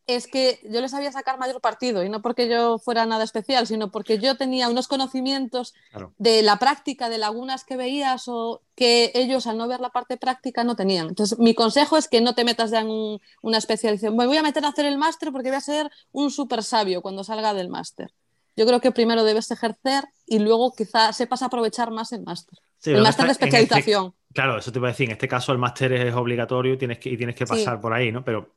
es 0.07 0.27
que 0.27 0.61
yo 0.65 0.81
les 0.81 0.91
sabía 0.91 1.13
sacar 1.13 1.39
mayor 1.39 1.61
partido 1.61 2.05
y 2.05 2.09
no 2.09 2.23
porque 2.23 2.49
yo 2.49 2.79
fuera 2.79 3.07
nada 3.07 3.25
especial, 3.25 3.67
sino 3.67 3.91
porque 3.91 4.19
yo 4.19 4.37
tenía 4.37 4.69
unos 4.69 4.89
conocimientos 4.89 5.75
de 6.19 6.43
la 6.43 6.59
práctica, 6.59 7.09
de 7.09 7.19
lagunas 7.19 7.65
que 7.65 7.77
veías 7.77 8.25
o 8.29 8.63
que 8.75 9.13
ellos 9.15 9.47
al 9.47 9.57
no 9.57 9.69
ver 9.69 9.81
la 9.81 9.91
parte 9.91 10.17
práctica 10.17 10.65
no 10.65 10.77
tenían. 10.77 11.09
Entonces, 11.09 11.39
mi 11.39 11.55
consejo 11.55 11.97
es 11.97 12.09
que 12.09 12.21
no 12.21 12.35
te 12.35 12.45
metas 12.45 12.71
ya 12.71 12.81
en 12.81 13.19
una 13.43 13.59
especialización. 13.59 14.17
Me 14.17 14.27
voy 14.27 14.37
a 14.37 14.43
meter 14.43 14.65
a 14.65 14.69
hacer 14.69 14.87
el 14.87 14.99
máster 14.99 15.33
porque 15.33 15.49
voy 15.49 15.57
a 15.57 15.61
ser 15.61 15.91
un 16.13 16.31
súper 16.31 16.63
sabio 16.63 17.03
cuando 17.03 17.25
salga 17.25 17.55
del 17.55 17.69
máster. 17.69 18.13
Yo 18.57 18.67
creo 18.67 18.81
que 18.81 18.93
primero 18.93 19.25
debes 19.25 19.51
ejercer 19.51 20.05
y 20.27 20.39
luego 20.39 20.75
quizás 20.75 21.17
sepas 21.17 21.43
aprovechar 21.43 21.91
más 21.91 22.13
el 22.13 22.23
máster 22.23 22.59
el 22.93 23.03
máster 23.03 23.27
de 23.27 23.33
este 23.33 23.47
especialización. 23.47 24.15
claro, 24.33 24.59
eso 24.59 24.73
te 24.73 24.79
iba 24.79 24.89
a 24.89 24.91
decir. 24.91 25.07
En 25.07 25.13
este 25.13 25.29
caso, 25.29 25.53
el 25.53 25.59
máster 25.59 25.93
es 25.93 26.15
obligatorio 26.15 26.77
tienes 26.77 26.99
que, 26.99 27.11
y 27.11 27.17
tienes 27.17 27.35
que 27.35 27.47
pasar 27.47 27.81
por 27.81 27.93
ahí, 27.93 28.13
¿no? 28.13 28.25
Pero 28.25 28.55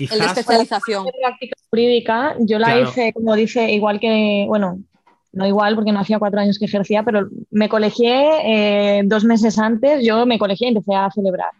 quizás. 0.00 0.16
El 0.16 0.20
de 0.20 0.26
especialización. 0.26 1.04
La 1.04 1.28
práctica 1.28 1.56
jurídica, 1.68 2.36
yo 2.40 2.58
la 2.58 2.80
hice, 2.80 3.12
como 3.12 3.34
dice, 3.34 3.70
igual 3.70 4.00
que, 4.00 4.44
bueno, 4.48 4.78
no 5.32 5.46
igual 5.46 5.74
porque 5.74 5.92
no 5.92 6.00
hacía 6.00 6.18
cuatro 6.18 6.40
años 6.40 6.58
que 6.58 6.64
ejercía, 6.64 7.02
pero 7.02 7.28
me 7.50 7.68
colegié 7.68 8.98
eh, 8.98 9.02
dos 9.04 9.24
meses 9.24 9.58
antes, 9.58 10.04
yo 10.04 10.26
me 10.26 10.38
colegié 10.38 10.68
y 10.68 10.70
empecé 10.70 10.94
a 10.94 11.10
celebrar. 11.10 11.50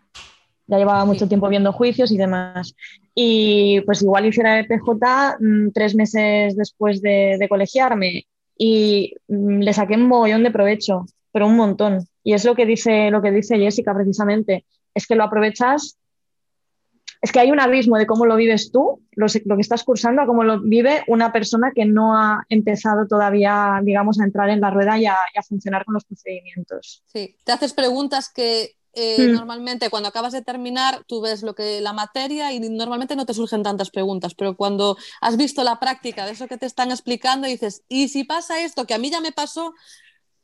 Ya 0.66 0.78
llevaba 0.78 1.04
mucho 1.04 1.28
tiempo 1.28 1.48
viendo 1.48 1.72
juicios 1.72 2.12
y 2.12 2.16
demás. 2.16 2.74
Y 3.14 3.80
pues 3.82 4.02
igual 4.02 4.26
hice 4.26 4.42
la 4.42 4.64
PJ 4.66 5.36
mm, 5.40 5.70
tres 5.72 5.94
meses 5.94 6.56
después 6.56 7.02
de, 7.02 7.46
colegiarme 7.48 8.26
y 8.56 9.14
mm, 9.28 9.60
le 9.60 9.72
saqué 9.72 9.94
un 9.94 10.06
mogollón 10.06 10.42
de 10.42 10.50
provecho, 10.50 11.06
pero 11.32 11.46
un 11.46 11.56
montón. 11.56 12.06
Y 12.24 12.34
es 12.34 12.44
lo 12.44 12.54
que 12.54 12.66
dice, 12.66 13.10
lo 13.10 13.20
que 13.22 13.32
dice 13.32 13.58
Jessica 13.58 13.94
precisamente, 13.94 14.64
es 14.94 15.06
que 15.06 15.14
lo 15.14 15.24
aprovechas, 15.24 15.98
es 17.20 17.32
que 17.32 17.40
hay 17.40 17.50
un 17.50 17.60
abismo 17.60 17.98
de 17.98 18.06
cómo 18.06 18.24
lo 18.24 18.36
vives 18.36 18.72
tú, 18.72 19.02
lo, 19.12 19.26
que 19.28 19.60
estás 19.60 19.84
cursando, 19.84 20.22
a 20.22 20.26
cómo 20.26 20.42
lo 20.42 20.60
vive 20.60 21.04
una 21.06 21.32
persona 21.32 21.72
que 21.74 21.84
no 21.84 22.16
ha 22.16 22.44
empezado 22.48 23.06
todavía, 23.06 23.80
digamos, 23.82 24.20
a 24.20 24.24
entrar 24.24 24.48
en 24.48 24.60
la 24.60 24.70
rueda 24.70 24.98
y 24.98 25.06
a, 25.06 25.16
funcionar 25.46 25.84
con 25.84 25.94
los 25.94 26.04
procedimientos. 26.04 27.02
Sí, 27.06 27.36
te 27.44 27.52
haces 27.52 27.74
preguntas 27.74 28.30
que 28.34 28.76
eh, 28.94 29.28
hmm. 29.28 29.32
normalmente 29.32 29.90
cuando 29.90 30.08
acabas 30.08 30.32
de 30.32 30.42
terminar 30.42 31.04
tú 31.06 31.20
ves 31.20 31.44
lo 31.44 31.54
que 31.54 31.80
la 31.80 31.92
materia 31.92 32.52
y 32.52 32.58
normalmente 32.58 33.14
no 33.14 33.26
te 33.26 33.34
surgen 33.34 33.62
tantas 33.62 33.90
preguntas, 33.90 34.34
pero 34.34 34.56
cuando 34.56 34.96
has 35.20 35.36
visto 35.36 35.62
la 35.62 35.78
práctica 35.78 36.26
de 36.26 36.32
eso 36.32 36.48
que 36.48 36.58
te 36.58 36.66
están 36.66 36.90
explicando 36.90 37.46
dices, 37.46 37.84
¿y 37.88 38.08
si 38.08 38.24
pasa 38.24 38.64
esto 38.64 38.86
que 38.86 38.94
a 38.94 38.98
mí 38.98 39.10
ya 39.10 39.20
me 39.20 39.32
pasó? 39.32 39.74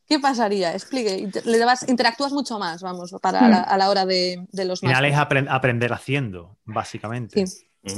¿Qué 0.07 0.21
pasaría? 0.21 0.73
Explique. 0.73 1.29
Le 1.45 1.59
interactúas 1.89 2.33
mucho 2.33 2.59
más, 2.59 2.81
vamos, 2.83 3.15
para 3.21 3.41
hmm. 3.41 3.65
a 3.67 3.77
la 3.77 3.91
hora 3.91 4.07
de, 4.07 4.47
de 4.53 4.65
los 4.65 4.83
Al 4.83 4.91
final 4.91 5.05
es 5.05 5.17
aprender 5.49 5.93
haciendo, 5.93 6.57
básicamente. 6.65 7.45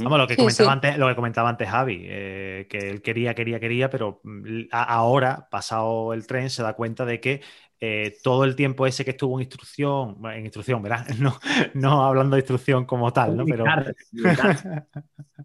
Vamos, 0.01 0.19
lo 0.19 0.27
que, 0.27 0.35
comentaba 0.35 0.71
Antes, 0.71 0.97
lo 0.97 1.07
que 1.07 1.15
comentaba 1.15 1.49
antes 1.49 1.69
Javi, 1.69 2.01
eh, 2.03 2.67
que 2.69 2.77
él 2.89 3.01
quería, 3.01 3.33
quería, 3.33 3.59
quería, 3.59 3.89
pero 3.89 4.21
mm, 4.23 4.65
ahora, 4.71 5.47
pasado 5.49 6.13
el 6.13 6.27
tren, 6.27 6.49
se 6.49 6.61
da 6.61 6.73
cuenta 6.73 7.05
de 7.05 7.19
que 7.19 7.41
eh, 7.81 8.17
todo 8.21 8.43
el 8.43 8.57
tiempo 8.57 8.85
ese 8.85 9.05
que 9.05 9.11
estuvo 9.11 9.37
en 9.37 9.43
instrucción, 9.43 10.17
en 10.33 10.43
instrucción, 10.43 10.81
¿verdad? 10.81 11.07
No, 11.19 11.39
no 11.73 12.03
hablando 12.03 12.35
de 12.35 12.41
instrucción 12.41 12.83
como 12.85 13.13
tal, 13.13 13.37
¿no? 13.37 13.45
Pero 13.45 13.63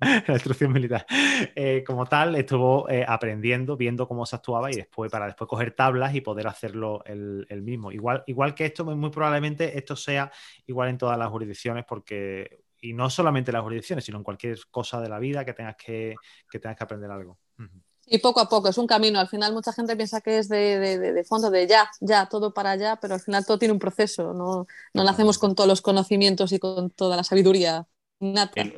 la 0.01 0.35
instrucción 0.35 0.73
militar. 0.73 1.07
Eh, 1.55 1.85
como 1.87 2.07
tal, 2.07 2.35
estuvo 2.35 2.89
eh, 2.91 3.05
aprendiendo, 3.07 3.77
viendo 3.77 4.09
cómo 4.09 4.27
se 4.27 4.35
actuaba 4.35 4.73
y 4.73 4.75
después, 4.75 5.13
para 5.13 5.27
después 5.27 5.47
coger 5.49 5.77
tablas 5.77 6.13
y 6.17 6.23
poder 6.23 6.49
hacerlo 6.49 7.05
el, 7.07 7.47
mismo. 7.63 7.93
Igual, 7.93 8.25
igual 8.27 8.55
que 8.55 8.67
esto, 8.67 8.85
muy 8.85 9.11
probablemente 9.11 9.79
esto 9.79 9.95
sea 9.95 10.33
igual 10.67 10.89
en 10.89 10.99
todas 10.99 11.17
las 11.17 11.29
jurisdicciones, 11.29 11.85
porque, 11.87 12.64
y 12.85 12.93
no 12.93 13.09
solamente 13.09 13.51
en 13.51 13.55
las 13.55 13.63
jurisdicciones, 13.63 14.05
sino 14.05 14.19
en 14.19 14.25
cualquier 14.25 14.59
cosa 14.71 15.01
de 15.01 15.09
la 15.09 15.19
vida 15.19 15.43
que 15.43 15.55
tengas 15.55 15.75
que, 15.77 16.15
que 16.51 16.59
tengas 16.59 16.77
que 16.77 16.85
aprender 16.85 17.11
algo. 17.11 17.39
Y 18.07 18.19
poco 18.19 18.41
a 18.41 18.49
poco, 18.49 18.69
es 18.69 18.77
un 18.77 18.87
camino. 18.87 19.19
Al 19.19 19.29
final 19.29 19.55
mucha 19.55 19.73
gente 19.73 19.97
piensa 19.97 20.21
que 20.21 20.37
es 20.37 20.51
de, 20.51 21.25
fondo, 21.27 21.51
de 21.51 21.67
ya, 21.67 21.91
ya, 22.01 22.27
todo 22.27 22.53
para 22.53 22.73
allá, 22.73 22.97
pero 23.01 23.15
al 23.15 23.21
final 23.21 23.47
todo 23.47 23.59
tiene 23.59 23.73
un 23.73 23.79
proceso. 23.79 24.35
No, 24.35 24.67
no 24.93 25.05
nacemos 25.05 25.39
con 25.39 25.55
todos 25.55 25.67
los 25.67 25.81
conocimientos 25.81 26.53
y 26.53 26.59
con 26.59 26.91
toda 26.91 27.17
la 27.17 27.25
sabiduría 27.25 27.87
innata. 28.21 28.61
Y, 28.61 28.75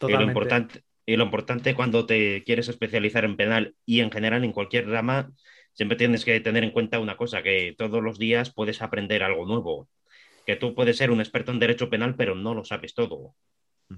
lo 0.00 0.22
importante, 0.22 0.82
y 1.06 1.14
lo 1.14 1.24
importante 1.24 1.76
cuando 1.76 2.06
te 2.06 2.42
quieres 2.42 2.68
especializar 2.68 3.24
en 3.24 3.36
penal 3.36 3.76
y 3.86 4.00
en 4.00 4.10
general 4.10 4.42
en 4.42 4.50
cualquier 4.50 4.88
rama, 4.88 5.30
siempre 5.74 5.96
tienes 5.96 6.24
que 6.24 6.40
tener 6.40 6.64
en 6.64 6.72
cuenta 6.72 6.98
una 6.98 7.16
cosa, 7.16 7.44
que 7.44 7.72
todos 7.78 8.02
los 8.02 8.18
días 8.18 8.52
puedes 8.52 8.82
aprender 8.82 9.22
algo 9.22 9.46
nuevo. 9.46 9.88
Que 10.46 10.56
tú 10.56 10.74
puedes 10.74 10.96
ser 10.96 11.10
un 11.10 11.20
experto 11.20 11.52
en 11.52 11.58
derecho 11.58 11.88
penal, 11.88 12.16
pero 12.16 12.34
no 12.34 12.54
lo 12.54 12.64
sabes 12.64 12.94
todo. 12.94 13.34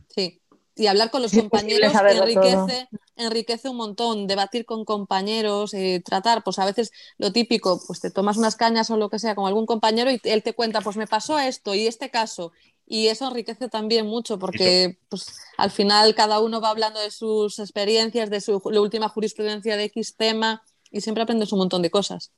Sí, 0.09 0.41
y 0.79 0.89
hablar 0.89 1.11
con 1.11 1.23
los 1.23 1.33
compañeros 1.33 1.91
enriquece, 1.95 2.89
enriquece 3.17 3.69
un 3.71 3.77
montón, 3.77 4.27
debatir 4.27 4.67
con 4.67 4.85
compañeros, 4.85 5.73
eh, 5.73 6.03
tratar, 6.05 6.45
pues 6.45 6.59
a 6.59 6.67
veces 6.67 6.93
lo 7.17 7.33
típico, 7.33 7.81
pues 7.87 8.01
te 8.01 8.11
tomas 8.11 8.37
unas 8.37 8.57
cañas 8.57 8.91
o 8.91 8.99
lo 8.99 9.09
que 9.09 9.19
sea 9.19 9.35
con 9.35 9.47
algún 9.47 9.65
compañero 9.65 10.11
y 10.11 10.21
él 10.25 10.43
te 10.43 10.53
cuenta, 10.53 10.83
pues 10.83 10.99
me 10.99 11.07
pasó 11.07 11.39
esto 11.39 11.75
y 11.75 11.87
este 11.87 12.11
caso. 12.11 12.53
Y 12.87 13.09
eso 13.09 13.27
enriquece 13.27 13.71
también 13.71 14.07
mucho 14.07 14.39
porque 14.39 14.99
pues, 15.09 15.41
al 15.57 15.71
final 15.71 16.15
cada 16.15 16.41
uno 16.41 16.61
va 16.61 16.69
hablando 16.69 17.01
de 17.01 17.11
sus 17.11 17.59
experiencias, 17.59 18.29
de 18.29 18.43
su 18.43 18.63
la 18.71 18.81
última 18.83 19.09
jurisprudencia 19.09 19.79
de 19.79 19.85
X 19.85 20.15
tema 20.17 20.63
y 20.91 21.01
siempre 21.01 21.23
aprendes 21.23 21.53
un 21.53 21.61
montón 21.61 21.81
de 21.81 21.91
cosas. 21.91 22.33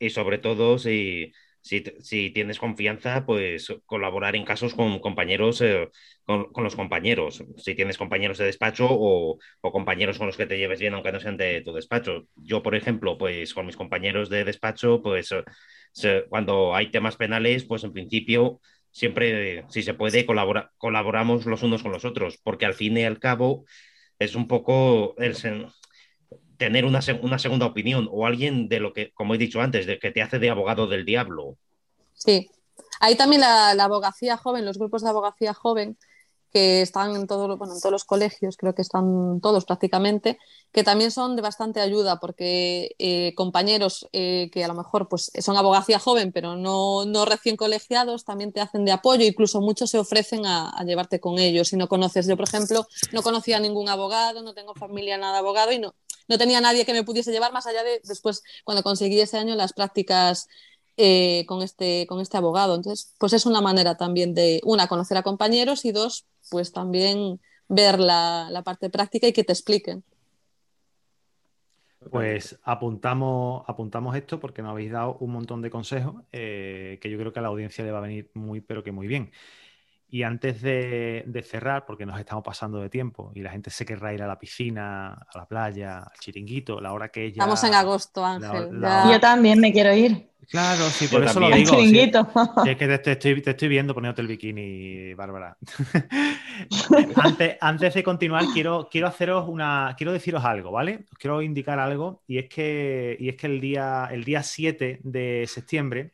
Y, 0.00 0.10
sobre 0.10 0.38
todo 0.38 0.78
si, 0.78 1.32
si, 1.64 2.30
tienes 2.30 2.58
confianza, 2.58 3.24
pues 3.24 3.72
colaborar 3.86 4.36
en 4.36 4.44
casos 4.44 4.74
con 4.74 4.98
compañeros, 4.98 5.62
eh, 5.62 5.88
con, 6.24 6.50
los 6.62 6.76
compañeros. 6.76 7.42
Si 7.56 7.74
tienes 7.74 7.96
compañeros 7.96 8.36
de 8.36 8.44
despacho 8.44 8.86
o, 8.90 9.38
compañeros 9.62 10.18
con 10.18 10.26
los 10.26 10.36
que 10.36 10.46
te 10.46 10.58
lleves 10.58 10.80
bien, 10.80 10.92
aunque 10.92 11.10
no 11.12 11.20
sean 11.20 11.38
de 11.38 11.62
tu 11.62 11.72
despacho. 11.72 12.28
Yo, 12.36 12.62
por 12.62 12.74
ejemplo, 12.74 13.16
pues 13.16 13.54
con 13.54 13.64
mis 13.64 13.76
compañeros 13.76 14.28
de 14.28 14.44
despacho, 14.44 15.00
pues 15.02 15.30
cuando 16.28 16.74
hay 16.74 16.90
temas 16.90 17.16
penales, 17.16 17.64
pues 17.64 17.82
en 17.84 17.92
principio 17.94 18.60
siempre, 18.90 19.64
si 19.70 19.82
se 19.82 19.94
puede, 19.94 20.26
colaboramos 20.26 21.46
los 21.46 21.62
unos 21.62 21.82
con 21.82 21.92
los 21.92 22.04
otros, 22.04 22.38
porque 22.42 22.66
al 22.66 22.74
fin 22.74 22.98
y 22.98 23.04
al 23.04 23.18
cabo 23.18 23.64
es 24.18 24.34
un 24.34 24.46
poco 24.48 25.14
tener 26.56 26.84
una, 26.84 27.00
una, 27.22 27.38
segunda 27.38 27.66
opinión 27.66 28.08
o 28.10 28.26
alguien 28.26 28.68
de 28.68 28.80
lo 28.80 28.92
que, 28.92 29.12
como 29.12 29.34
he 29.34 29.38
dicho 29.38 29.60
antes, 29.60 29.86
de 29.86 29.98
que 29.98 30.10
te 30.10 30.22
hace 30.22 30.38
de 30.38 30.50
abogado 30.50 30.86
del 30.86 31.04
diablo. 31.04 31.56
Sí. 32.14 32.50
Hay 33.00 33.16
también 33.16 33.40
la, 33.40 33.70
abogacía 33.72 34.36
joven, 34.36 34.64
los 34.64 34.78
grupos 34.78 35.02
de 35.02 35.10
abogacía 35.10 35.54
joven, 35.54 35.98
que 36.52 36.82
están 36.82 37.16
en, 37.16 37.26
todo, 37.26 37.56
bueno, 37.56 37.74
en 37.74 37.80
todos 37.80 37.90
los 37.90 38.04
colegios, 38.04 38.56
creo 38.56 38.76
que 38.76 38.82
están 38.82 39.40
todos 39.40 39.64
prácticamente, 39.64 40.38
que 40.70 40.84
también 40.84 41.10
son 41.10 41.34
de 41.34 41.42
bastante 41.42 41.80
ayuda, 41.80 42.20
porque 42.20 42.94
eh, 43.00 43.34
compañeros 43.34 44.08
eh, 44.12 44.50
que 44.52 44.62
a 44.62 44.68
lo 44.68 44.74
mejor 44.74 45.08
pues, 45.08 45.32
son 45.40 45.56
abogacía 45.56 45.98
joven, 45.98 46.30
pero 46.30 46.54
no, 46.54 47.04
no, 47.06 47.24
recién 47.24 47.56
colegiados, 47.56 48.24
también 48.24 48.52
te 48.52 48.60
hacen 48.60 48.84
de 48.84 48.92
apoyo, 48.92 49.24
incluso 49.24 49.60
muchos 49.60 49.90
se 49.90 49.98
ofrecen 49.98 50.46
a, 50.46 50.70
a, 50.70 50.84
llevarte 50.84 51.18
con 51.18 51.40
ellos. 51.40 51.68
Si 51.68 51.76
no 51.76 51.88
conoces, 51.88 52.28
yo 52.28 52.36
por 52.36 52.46
ejemplo, 52.46 52.86
no 53.10 53.22
conocía 53.22 53.56
a 53.56 53.60
ningún 53.60 53.88
abogado, 53.88 54.42
no 54.42 54.54
tengo 54.54 54.74
familia 54.74 55.18
nada 55.18 55.38
abogado 55.38 55.72
y 55.72 55.80
no, 55.80 55.96
no 56.28 56.38
tenía 56.38 56.60
nadie 56.60 56.84
que 56.84 56.92
me 56.92 57.04
pudiese 57.04 57.32
llevar 57.32 57.52
más 57.52 57.66
allá 57.66 57.82
de 57.82 58.00
después, 58.04 58.42
cuando 58.64 58.82
conseguí 58.82 59.20
ese 59.20 59.38
año 59.38 59.54
las 59.54 59.72
prácticas 59.72 60.48
eh, 60.96 61.44
con, 61.46 61.62
este, 61.62 62.06
con 62.06 62.20
este 62.20 62.36
abogado. 62.36 62.76
Entonces, 62.76 63.14
pues 63.18 63.32
es 63.32 63.46
una 63.46 63.60
manera 63.60 63.96
también 63.96 64.32
de, 64.32 64.60
una, 64.64 64.86
conocer 64.86 65.16
a 65.16 65.22
compañeros 65.22 65.84
y 65.84 65.90
dos, 65.90 66.26
pues 66.50 66.72
también 66.72 67.40
ver 67.68 67.98
la, 67.98 68.62
parte 68.64 68.90
práctica 68.90 69.26
y 69.26 69.32
que 69.32 69.42
te 69.42 69.52
expliquen. 69.52 70.04
Pues 72.10 72.58
apuntamos, 72.62 73.64
apuntamos 73.66 74.14
esto 74.14 74.38
porque 74.38 74.62
nos 74.62 74.72
habéis 74.72 74.92
dado 74.92 75.16
un 75.20 75.32
montón 75.32 75.62
de 75.62 75.70
consejos 75.70 76.22
eh, 76.32 76.98
que 77.00 77.10
yo 77.10 77.18
creo 77.18 77.32
que 77.32 77.38
a 77.38 77.42
la 77.42 77.48
audiencia 77.48 77.82
le 77.82 77.90
va 77.90 77.98
a 77.98 78.02
venir 78.02 78.30
muy, 78.34 78.60
pero 78.60 78.84
que 78.84 78.92
muy 78.92 79.08
bien. 79.08 79.32
Y 80.08 80.22
antes 80.22 80.62
de, 80.62 81.44
cerrar, 81.44 81.84
porque 81.86 82.06
nos 82.06 82.18
estamos 82.18 82.44
pasando 82.44 82.78
de 82.78 82.88
tiempo 82.88 83.32
y 83.34 83.40
la 83.40 83.50
gente 83.50 83.70
se 83.70 83.84
querrá 83.84 84.14
ir 84.14 84.22
a 84.22 84.26
la 84.26 84.38
piscina, 84.38 85.12
a 85.12 85.38
la 85.38 85.46
playa, 85.46 85.98
al 85.98 86.18
chiringuito, 86.20 86.80
la 86.80 86.92
hora 86.92 87.08
que 87.08 87.26
es 87.26 87.32
Estamos 87.32 87.64
en 87.64 87.74
agosto, 87.74 88.24
Ángel. 88.24 88.70
Yo 89.10 89.20
también 89.20 89.58
me 89.60 89.72
quiero 89.72 89.92
ir. 89.92 90.28
Claro, 90.50 90.84
sí, 90.90 91.08
por 91.08 91.24
eso 91.24 91.40
lo 91.40 91.50
digo. 91.50 91.70
Chiringuito. 91.70 92.28
es 92.66 92.76
que 92.76 92.98
te, 92.98 93.12
estoy, 93.12 93.40
te, 93.42 93.50
estoy, 93.50 93.68
viendo 93.68 93.94
poniéndote 93.94 94.22
el 94.22 94.28
bikini, 94.28 95.14
Bárbara. 95.14 95.56
antes, 97.16 97.56
antes, 97.60 97.94
de 97.94 98.02
continuar, 98.02 98.44
quiero, 98.52 98.88
quiero 98.90 99.06
haceros 99.06 99.48
una. 99.48 99.94
Quiero 99.96 100.12
deciros 100.12 100.44
algo, 100.44 100.70
¿vale? 100.70 101.06
Os 101.12 101.18
quiero 101.18 101.42
indicar 101.42 101.78
algo. 101.78 102.22
Y 102.26 102.38
es 102.38 102.48
que, 102.48 103.16
y 103.18 103.28
es 103.28 103.36
que 103.36 103.46
el, 103.46 103.60
día, 103.60 104.08
el 104.10 104.24
día 104.24 104.42
7 104.42 105.00
de 105.02 105.44
septiembre 105.48 106.12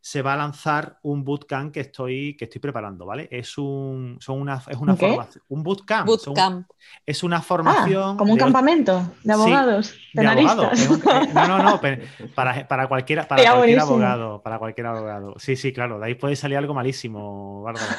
se 0.00 0.22
va 0.22 0.34
a 0.34 0.36
lanzar 0.36 0.98
un 1.02 1.24
bootcamp 1.24 1.72
que 1.72 1.80
estoy, 1.80 2.36
que 2.36 2.44
estoy 2.44 2.60
preparando, 2.60 3.04
¿vale? 3.04 3.28
Es 3.30 3.58
un, 3.58 4.16
son 4.20 4.40
una, 4.40 4.62
es 4.68 4.76
una 4.76 4.96
formación, 4.96 5.44
un 5.48 5.62
bootcamp. 5.62 6.06
bootcamp. 6.06 6.68
es 7.04 7.22
una 7.22 7.42
formación. 7.42 8.14
Ah, 8.14 8.16
como 8.16 8.32
un 8.32 8.38
campamento 8.38 9.12
de 9.22 9.32
abogados, 9.32 9.94
penalistas. 10.14 10.90
Eh, 10.90 10.98
no, 11.34 11.48
no, 11.48 11.62
no, 11.62 11.80
para, 12.34 12.66
para 12.68 12.88
cualquiera, 12.88 13.26
para 13.26 13.50
cualquier 13.52 13.80
abogado, 13.80 14.42
para 14.42 14.58
cualquier 14.58 14.86
abogado. 14.86 15.34
Sí, 15.38 15.56
sí, 15.56 15.72
claro, 15.72 15.98
de 15.98 16.06
ahí 16.06 16.14
puede 16.14 16.36
salir 16.36 16.56
algo 16.56 16.74
malísimo, 16.74 17.62
Bárbara. 17.62 17.96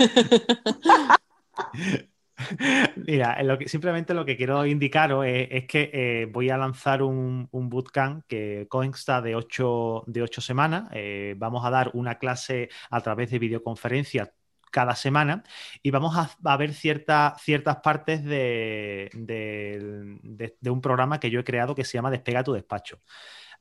Mira, 2.96 3.38
que, 3.58 3.68
simplemente 3.68 4.14
lo 4.14 4.26
que 4.26 4.38
quiero 4.38 4.66
indicaros 4.66 5.26
es, 5.28 5.66
que 5.66 5.90
eh, 5.94 6.26
voy 6.32 6.50
a 6.50 6.58
lanzar 6.58 7.02
un, 7.02 7.50
bootcamp 7.52 8.26
que 8.28 8.68
consta 8.70 9.22
de 9.22 9.36
ocho, 9.36 10.04
de 10.08 10.22
ocho 10.22 10.42
semanas. 10.42 10.90
Eh, 10.94 11.36
vamos 11.38 11.66
a 11.66 11.70
dar 11.70 11.92
una 11.94 12.18
clase 12.18 12.70
a 12.90 13.02
través 13.02 13.32
de 13.32 13.40
videoconferencia 13.40 14.34
cada 14.72 14.96
semana 14.96 15.44
y 15.82 15.92
vamos 15.92 16.16
a, 16.16 16.58
ver 16.58 16.74
ciertas 16.74 17.78
partes 17.84 18.24
de, 18.24 19.10
de, 19.14 20.70
un 20.70 20.82
programa 20.82 21.20
que 21.20 21.32
yo 21.32 21.40
he 21.40 21.44
creado 21.44 21.76
que 21.76 21.84
se 21.84 21.98
llama 21.98 22.12
Despega 22.12 22.44
tu 22.44 22.54
despacho. 22.54 23.00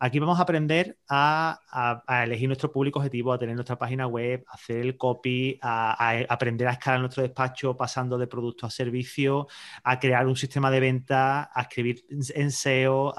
Aquí 0.00 0.20
vamos 0.20 0.38
a 0.38 0.42
aprender 0.42 0.96
a, 1.08 2.02
elegir 2.24 2.48
nuestro 2.48 2.70
público 2.70 3.00
objetivo, 3.00 3.32
a 3.32 3.38
tener 3.38 3.56
nuestra 3.56 3.76
página 3.76 4.06
web, 4.06 4.44
a 4.48 4.54
hacer 4.54 4.76
el 4.76 4.96
copy, 4.96 5.58
a, 5.60 6.22
aprender 6.28 6.68
a 6.68 6.72
escalar 6.72 7.00
nuestro 7.00 7.24
despacho 7.24 7.76
pasando 7.76 8.16
de 8.16 8.28
producto 8.28 8.64
a 8.66 8.70
servicio, 8.70 9.48
a 9.82 9.98
crear 9.98 10.26
un 10.28 10.36
sistema 10.36 10.70
de 10.70 10.80
venta, 10.80 11.50
a 11.52 11.62
escribir 11.62 12.04
en 12.10 12.52
SEO, 12.52 13.12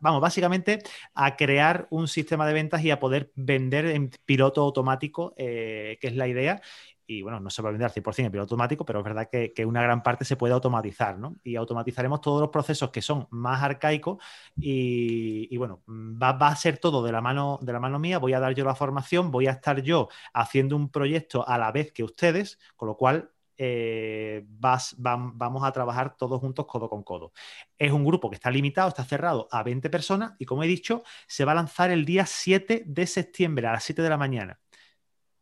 vamos, 0.00 0.20
básicamente 0.20 0.78
a 1.14 1.34
crear 1.36 1.88
un 1.90 2.06
sistema 2.06 2.46
de 2.46 2.52
ventas 2.52 2.82
y 2.84 2.92
a 2.92 3.00
poder 3.00 3.32
vender 3.34 3.86
en 3.86 4.10
piloto 4.24 4.62
automático, 4.62 5.34
eh, 5.36 5.98
que 6.00 6.06
es 6.06 6.14
la 6.14 6.28
idea 6.28 6.62
y 7.10 7.22
bueno, 7.22 7.40
no 7.40 7.48
se 7.48 7.62
va 7.62 7.70
a 7.70 7.72
vender 7.72 7.86
al 7.86 7.92
100% 7.92 8.26
en 8.26 8.30
piloto 8.30 8.52
automático, 8.52 8.84
pero 8.84 8.98
es 8.98 9.04
verdad 9.04 9.30
que, 9.30 9.64
una 9.64 9.82
gran 9.82 10.02
parte 10.02 10.26
se 10.26 10.36
puede 10.36 10.52
automatizar, 10.52 11.18
¿no? 11.18 11.36
Y 11.42 11.56
automatizaremos 11.56 12.20
todos 12.20 12.42
los 12.42 12.50
procesos 12.50 12.90
que 12.90 13.00
son 13.00 13.26
más 13.30 13.62
arcaicos 13.62 14.22
y, 14.56 15.56
bueno, 15.56 15.82
va, 15.88 16.36
a 16.36 16.56
ser 16.56 16.76
todo 16.76 17.02
de 17.02 17.10
la, 17.10 17.22
mano, 17.22 17.58
de 17.62 17.72
la 17.72 17.80
mano 17.80 17.98
mía, 17.98 18.18
voy 18.18 18.34
a 18.34 18.40
dar 18.40 18.54
yo 18.54 18.62
la 18.64 18.74
formación, 18.74 19.30
voy 19.30 19.46
a 19.46 19.52
estar 19.52 19.80
yo 19.82 20.08
haciendo 20.34 20.76
un 20.76 20.90
proyecto 20.90 21.48
a 21.48 21.56
la 21.56 21.72
vez 21.72 21.92
que 21.92 22.04
ustedes, 22.04 22.58
con 22.76 22.88
lo 22.88 22.96
cual 22.98 23.30
eh, 23.56 24.44
vamos 24.46 25.64
a 25.64 25.72
trabajar 25.72 26.14
todos 26.14 26.40
juntos 26.40 26.66
codo 26.66 26.90
con 26.90 27.02
codo. 27.02 27.32
Es 27.78 27.90
un 27.90 28.04
grupo 28.04 28.28
que 28.28 28.36
está 28.36 28.50
limitado, 28.50 28.88
está 28.88 29.04
cerrado 29.04 29.48
a 29.50 29.62
20 29.62 29.88
personas 29.88 30.34
y 30.38 30.44
como 30.44 30.62
he 30.62 30.66
dicho, 30.66 31.02
se 31.26 31.46
va 31.46 31.52
a 31.52 31.54
lanzar 31.54 31.90
el 31.90 32.04
día 32.04 32.26
7 32.26 32.84
de 32.86 33.06
septiembre 33.06 33.66
a 33.66 33.72
las 33.72 33.84
7 33.84 34.02
de 34.02 34.10
la 34.10 34.18
mañana. 34.18 34.60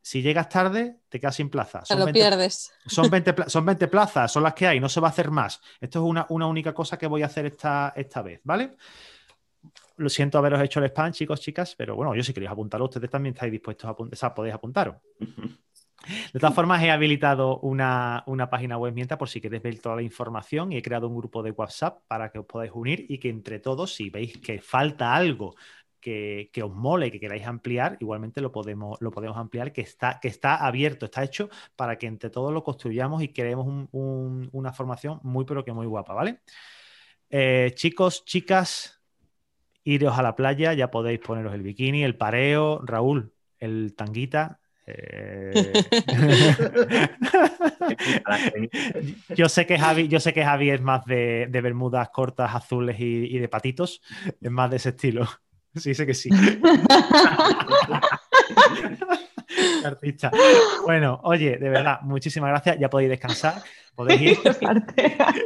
Si 0.07 0.23
llegas 0.23 0.49
tarde, 0.49 1.01
te 1.09 1.19
quedas 1.19 1.35
sin 1.35 1.51
plaza. 1.51 1.85
Son 1.85 1.99
lo 1.99 2.07
pierdes. 2.13 2.73
Son 2.87 3.11
20, 3.11 3.35
son 3.49 3.67
20 3.67 3.89
plazas, 3.89 4.31
son 4.31 4.45
las 4.45 4.55
que 4.55 4.69
hay, 4.69 4.79
no 4.79 4.89
se 4.89 5.01
va 5.01 5.09
a 5.09 5.11
hacer 5.11 5.33
más. 5.33 5.61
Esto 5.81 5.99
es 5.99 6.25
una, 6.31 6.47
única 6.47 6.73
cosa 6.73 6.97
que 6.97 7.09
voy 7.09 7.25
a 7.25 7.27
hacer 7.27 7.47
esta, 7.47 7.93
esta 7.97 8.23
vez, 8.23 8.41
¿vale? 8.45 8.77
Lo 9.97 10.09
siento 10.09 10.39
haberos 10.39 10.63
hecho 10.63 10.79
el 10.79 10.87
spam, 10.91 11.11
chicos, 11.11 11.41
chicas, 11.41 11.75
pero 11.77 11.97
bueno, 11.97 12.15
yo 12.15 12.23
si 12.23 12.33
queréis 12.33 12.53
apuntarlo, 12.53 12.85
ustedes 12.85 13.11
también 13.11 13.35
estáis 13.35 13.51
dispuestos 13.51 13.89
a 13.89 13.91
apuntar, 13.91 14.15
o 14.15 14.17
sea, 14.17 14.33
podéis 14.33 14.55
apuntaros. 14.55 14.95
De 16.33 16.39
todas 16.39 16.55
formas, 16.55 16.81
he 16.85 16.93
habilitado 16.93 17.59
una, 17.59 18.23
una, 18.27 18.49
página 18.49 18.79
web 18.79 18.95
mientras 18.95 19.19
por 19.19 19.29
si 19.29 19.41
queréis 19.41 19.61
ver 19.65 19.81
toda 19.81 19.97
la 19.97 20.03
información 20.03 20.71
y 20.71 20.77
he 20.77 20.83
creado 20.83 21.09
un 21.09 21.17
grupo 21.17 21.43
de 21.43 21.51
WhatsApp 21.51 21.99
para 22.07 22.31
que 22.31 22.39
os 22.39 22.47
podáis 22.47 22.71
unir 22.73 23.07
y 23.09 23.19
que 23.19 23.29
entre 23.29 23.59
todos, 23.59 23.93
si 23.93 24.09
veis 24.09 24.39
que 24.39 24.61
falta 24.61 25.17
algo 25.17 25.57
que, 26.07 26.63
os 26.63 26.73
mole, 26.73 27.11
que 27.11 27.19
queráis 27.19 27.47
ampliar, 27.47 27.97
igualmente 28.01 28.41
lo 28.41 28.53
podemos, 28.53 28.97
lo 29.01 29.11
podemos 29.11 29.37
ampliar, 29.37 29.73
que 29.73 29.81
está, 29.81 30.21
que 30.21 30.29
está 30.29 30.55
abierto, 30.55 31.07
está 31.07 31.25
hecho 31.25 31.49
para 31.75 31.99
que 31.99 32.07
entre 32.07 32.31
todos 32.31 32.53
lo 32.53 32.63
construyamos 32.63 33.23
y 33.23 33.33
creemos 33.33 33.89
una 33.91 34.73
formación 34.73 35.19
muy, 35.25 35.45
pero 35.45 35.65
que 35.65 35.73
muy 35.73 35.87
guapa, 35.87 36.15
¿vale? 36.15 36.41
Eh, 37.29 37.73
chicos, 37.75 38.25
chicas, 38.25 39.01
iros 39.83 40.17
a 40.17 40.23
la 40.23 40.37
playa, 40.37 40.75
ya 40.75 40.93
podéis 40.93 41.19
poneros 41.19 41.53
el 41.55 41.63
bikini, 41.63 42.05
el 42.05 42.17
pareo, 42.17 42.81
Raúl, 42.85 43.33
el 43.59 43.95
tanguita, 43.97 44.61
eh, 44.89 45.73
yo 49.37 49.49
sé 49.49 49.67
que 49.67 49.77
Javi, 49.77 50.07
yo 50.07 50.21
sé 50.21 50.33
que 50.33 50.45
Javi 50.45 50.71
es 50.71 50.81
más 50.81 51.05
de, 51.05 51.49
bermudas 51.51 52.11
cortas, 52.11 52.55
azules 52.55 52.97
y, 53.01 53.37
de 53.39 53.49
patitos, 53.49 54.01
es 54.41 54.51
más 54.51 54.71
de 54.71 54.77
ese 54.77 54.91
estilo. 54.91 55.27
Sí, 55.77 55.95
sé 55.95 56.07
que 56.07 56.15
sí. 56.15 56.31
Artista. 59.85 60.31
Bueno, 60.85 61.21
oye, 61.23 61.57
de 61.57 61.69
verdad, 61.69 62.01
muchísimas 62.03 62.51
gracias. 62.51 62.79
Ya 62.79 62.91
podéis 62.91 63.11
descansar. 63.11 63.63
Podéis 63.95 64.21
ir 64.23 64.39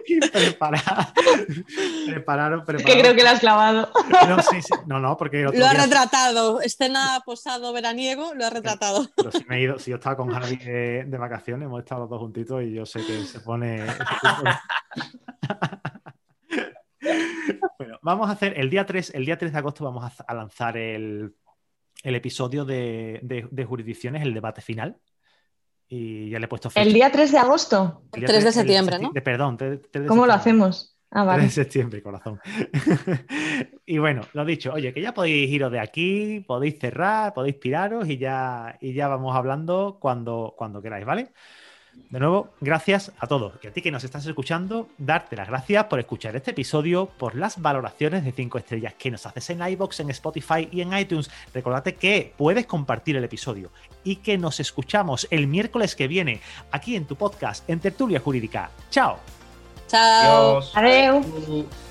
y 0.06 0.20
preparar, 0.28 1.12
prepararos, 2.06 2.64
Que 2.66 3.00
creo 3.00 3.14
que 3.14 3.22
lo 3.22 3.28
has 3.28 3.38
clavado. 3.38 3.92
No, 4.28 4.42
sí, 4.42 4.60
sí. 4.60 4.74
no, 4.86 4.98
no, 4.98 5.16
porque. 5.16 5.42
Lo 5.42 5.66
ha 5.66 5.72
retratado. 5.72 6.60
Escena 6.60 7.20
posado 7.24 7.72
veraniego, 7.72 8.34
lo 8.34 8.44
ha 8.44 8.50
retratado. 8.50 9.06
Pero 9.14 9.30
si, 9.30 9.44
me 9.44 9.58
he 9.58 9.60
ido, 9.62 9.78
si 9.78 9.90
yo 9.90 9.98
estaba 9.98 10.16
con 10.16 10.30
Javi 10.30 10.56
de, 10.56 11.04
de, 11.06 11.18
vacaciones, 11.18 11.66
hemos 11.66 11.78
estado 11.80 12.00
los 12.02 12.10
dos 12.10 12.18
juntitos 12.18 12.64
y 12.64 12.72
yo 12.72 12.84
sé 12.84 13.06
que 13.06 13.22
se 13.22 13.38
pone. 13.38 13.86
Bueno, 17.78 17.98
vamos 18.02 18.28
a 18.28 18.32
hacer 18.32 18.58
el 18.58 18.70
día 18.70 18.86
3, 18.86 19.12
el 19.14 19.24
día 19.24 19.38
3 19.38 19.52
de 19.52 19.58
agosto 19.58 19.84
vamos 19.84 20.12
a, 20.26 20.34
lanzar 20.34 20.76
el, 20.76 21.34
episodio 22.02 22.64
de, 22.64 23.66
jurisdicciones, 23.68 24.22
el 24.22 24.34
debate 24.34 24.60
final. 24.60 24.96
Y 25.92 26.30
ya 26.30 26.38
le 26.38 26.44
he 26.44 26.48
puesto 26.48 26.70
¿El 26.76 26.92
día 26.92 27.10
3 27.10 27.32
de 27.32 27.38
agosto? 27.38 28.04
El 28.12 28.24
3 28.24 28.44
de 28.44 28.52
septiembre, 28.52 28.98
¿no? 29.00 29.12
perdón. 29.12 29.58
¿Cómo 30.06 30.24
lo 30.24 30.32
hacemos? 30.32 30.96
Ah, 31.10 31.22
3 31.22 31.26
vale. 31.26 31.42
de 31.42 31.50
septiembre, 31.50 32.02
corazón. 32.02 32.40
y 33.86 33.98
bueno, 33.98 34.22
lo 34.32 34.44
dicho, 34.44 34.72
oye, 34.72 34.92
que 34.94 35.02
ya 35.02 35.12
podéis 35.12 35.50
iros 35.50 35.72
de 35.72 35.80
aquí, 35.80 36.44
podéis 36.46 36.78
cerrar, 36.78 37.34
podéis 37.34 37.56
piraros 37.56 38.08
y 38.08 38.18
ya, 38.18 38.78
y 38.80 38.92
ya 38.92 39.08
vamos 39.08 39.34
hablando 39.34 39.98
cuando, 40.00 40.54
cuando 40.56 40.80
queráis, 40.80 41.04
¿vale? 41.04 41.32
De 42.10 42.18
nuevo, 42.18 42.50
gracias 42.60 43.12
a 43.20 43.28
todos. 43.28 43.52
Y 43.62 43.68
a 43.68 43.72
ti 43.72 43.82
que 43.82 43.92
nos 43.92 44.02
estás 44.02 44.26
escuchando, 44.26 44.88
darte 44.98 45.36
las 45.36 45.46
gracias 45.46 45.84
por 45.84 46.00
escuchar 46.00 46.34
este 46.34 46.50
episodio, 46.50 47.06
por 47.06 47.36
las 47.36 47.62
valoraciones 47.62 48.24
de 48.24 48.32
5 48.32 48.58
estrellas 48.58 48.94
que 48.98 49.12
nos 49.12 49.26
haces 49.26 49.50
en 49.50 49.62
iBox, 49.62 50.00
en 50.00 50.10
Spotify 50.10 50.68
y 50.72 50.80
en 50.80 50.92
iTunes. 50.96 51.30
Recordate 51.54 51.94
que 51.94 52.34
puedes 52.36 52.66
compartir 52.66 53.16
el 53.16 53.22
episodio 53.22 53.70
y 54.02 54.16
que 54.16 54.38
nos 54.38 54.58
escuchamos 54.58 55.28
el 55.30 55.46
miércoles 55.46 55.94
que 55.94 56.08
viene 56.08 56.40
aquí 56.72 56.96
en 56.96 57.04
tu 57.04 57.14
podcast 57.14 57.68
en 57.70 57.78
Tertulia 57.78 58.18
Jurídica. 58.18 58.70
¡Chao! 58.90 59.18
Chao. 59.86 60.62
Adiós. 60.74 61.26
Uh. 61.48 61.89